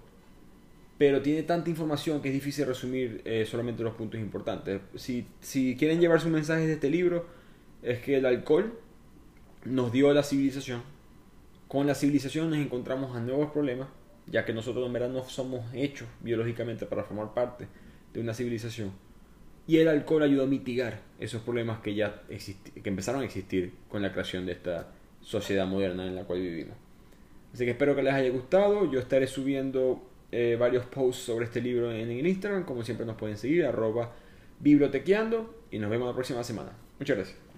pero 0.97 1.21
tiene 1.21 1.43
tanta 1.43 1.69
información 1.69 2.21
que 2.21 2.29
es 2.29 2.33
difícil 2.33 2.65
resumir 2.65 3.21
eh, 3.25 3.45
solamente 3.45 3.83
los 3.83 3.95
puntos 3.95 4.19
importantes. 4.19 4.81
Si, 4.95 5.25
si 5.39 5.75
quieren 5.75 5.99
llevarse 5.99 6.27
un 6.27 6.33
mensaje 6.33 6.67
de 6.67 6.73
este 6.73 6.89
libro, 6.89 7.25
es 7.81 7.99
que 7.99 8.17
el 8.17 8.25
alcohol 8.25 8.73
nos 9.65 9.91
dio 9.91 10.13
la 10.13 10.23
civilización. 10.23 10.81
Con 11.67 11.87
la 11.87 11.95
civilización 11.95 12.49
nos 12.49 12.59
encontramos 12.59 13.15
a 13.15 13.19
nuevos 13.19 13.51
problemas, 13.51 13.87
ya 14.27 14.45
que 14.45 14.53
nosotros 14.53 14.85
en 14.85 14.93
verdad 14.93 15.09
no 15.09 15.23
somos 15.23 15.65
hechos 15.73 16.07
biológicamente 16.21 16.85
para 16.85 17.03
formar 17.03 17.33
parte 17.33 17.67
de 18.13 18.19
una 18.19 18.33
civilización. 18.33 18.91
Y 19.65 19.77
el 19.77 19.87
alcohol 19.87 20.23
ayudó 20.23 20.43
a 20.43 20.47
mitigar 20.47 20.99
esos 21.19 21.41
problemas 21.41 21.79
que 21.79 21.95
ya 21.95 22.23
que 22.27 22.89
empezaron 22.89 23.21
a 23.21 23.25
existir 23.25 23.73
con 23.89 24.01
la 24.01 24.11
creación 24.11 24.45
de 24.45 24.51
esta 24.51 24.91
sociedad 25.21 25.65
moderna 25.65 26.05
en 26.05 26.15
la 26.15 26.23
cual 26.25 26.41
vivimos. 26.41 26.75
Así 27.53 27.65
que 27.65 27.71
espero 27.71 27.95
que 27.95 28.03
les 28.03 28.13
haya 28.13 28.29
gustado. 28.29 28.91
Yo 28.91 28.99
estaré 28.99 29.27
subiendo 29.27 30.01
eh, 30.31 30.57
varios 30.59 30.85
posts 30.85 31.23
sobre 31.23 31.45
este 31.45 31.61
libro 31.61 31.91
en, 31.91 32.25
Instagram. 32.25 32.65
Como 32.65 32.83
siempre 32.83 33.05
nos 33.05 33.15
pueden 33.15 33.37
seguir, 33.37 33.65
arroba 33.65 34.11
bibliotequeando. 34.59 35.63
Y 35.71 35.79
nos 35.79 35.89
vemos 35.89 36.07
la 36.07 36.13
próxima 36.13 36.43
semana. 36.43 36.73
Muchas 36.99 37.15
gracias. 37.15 37.52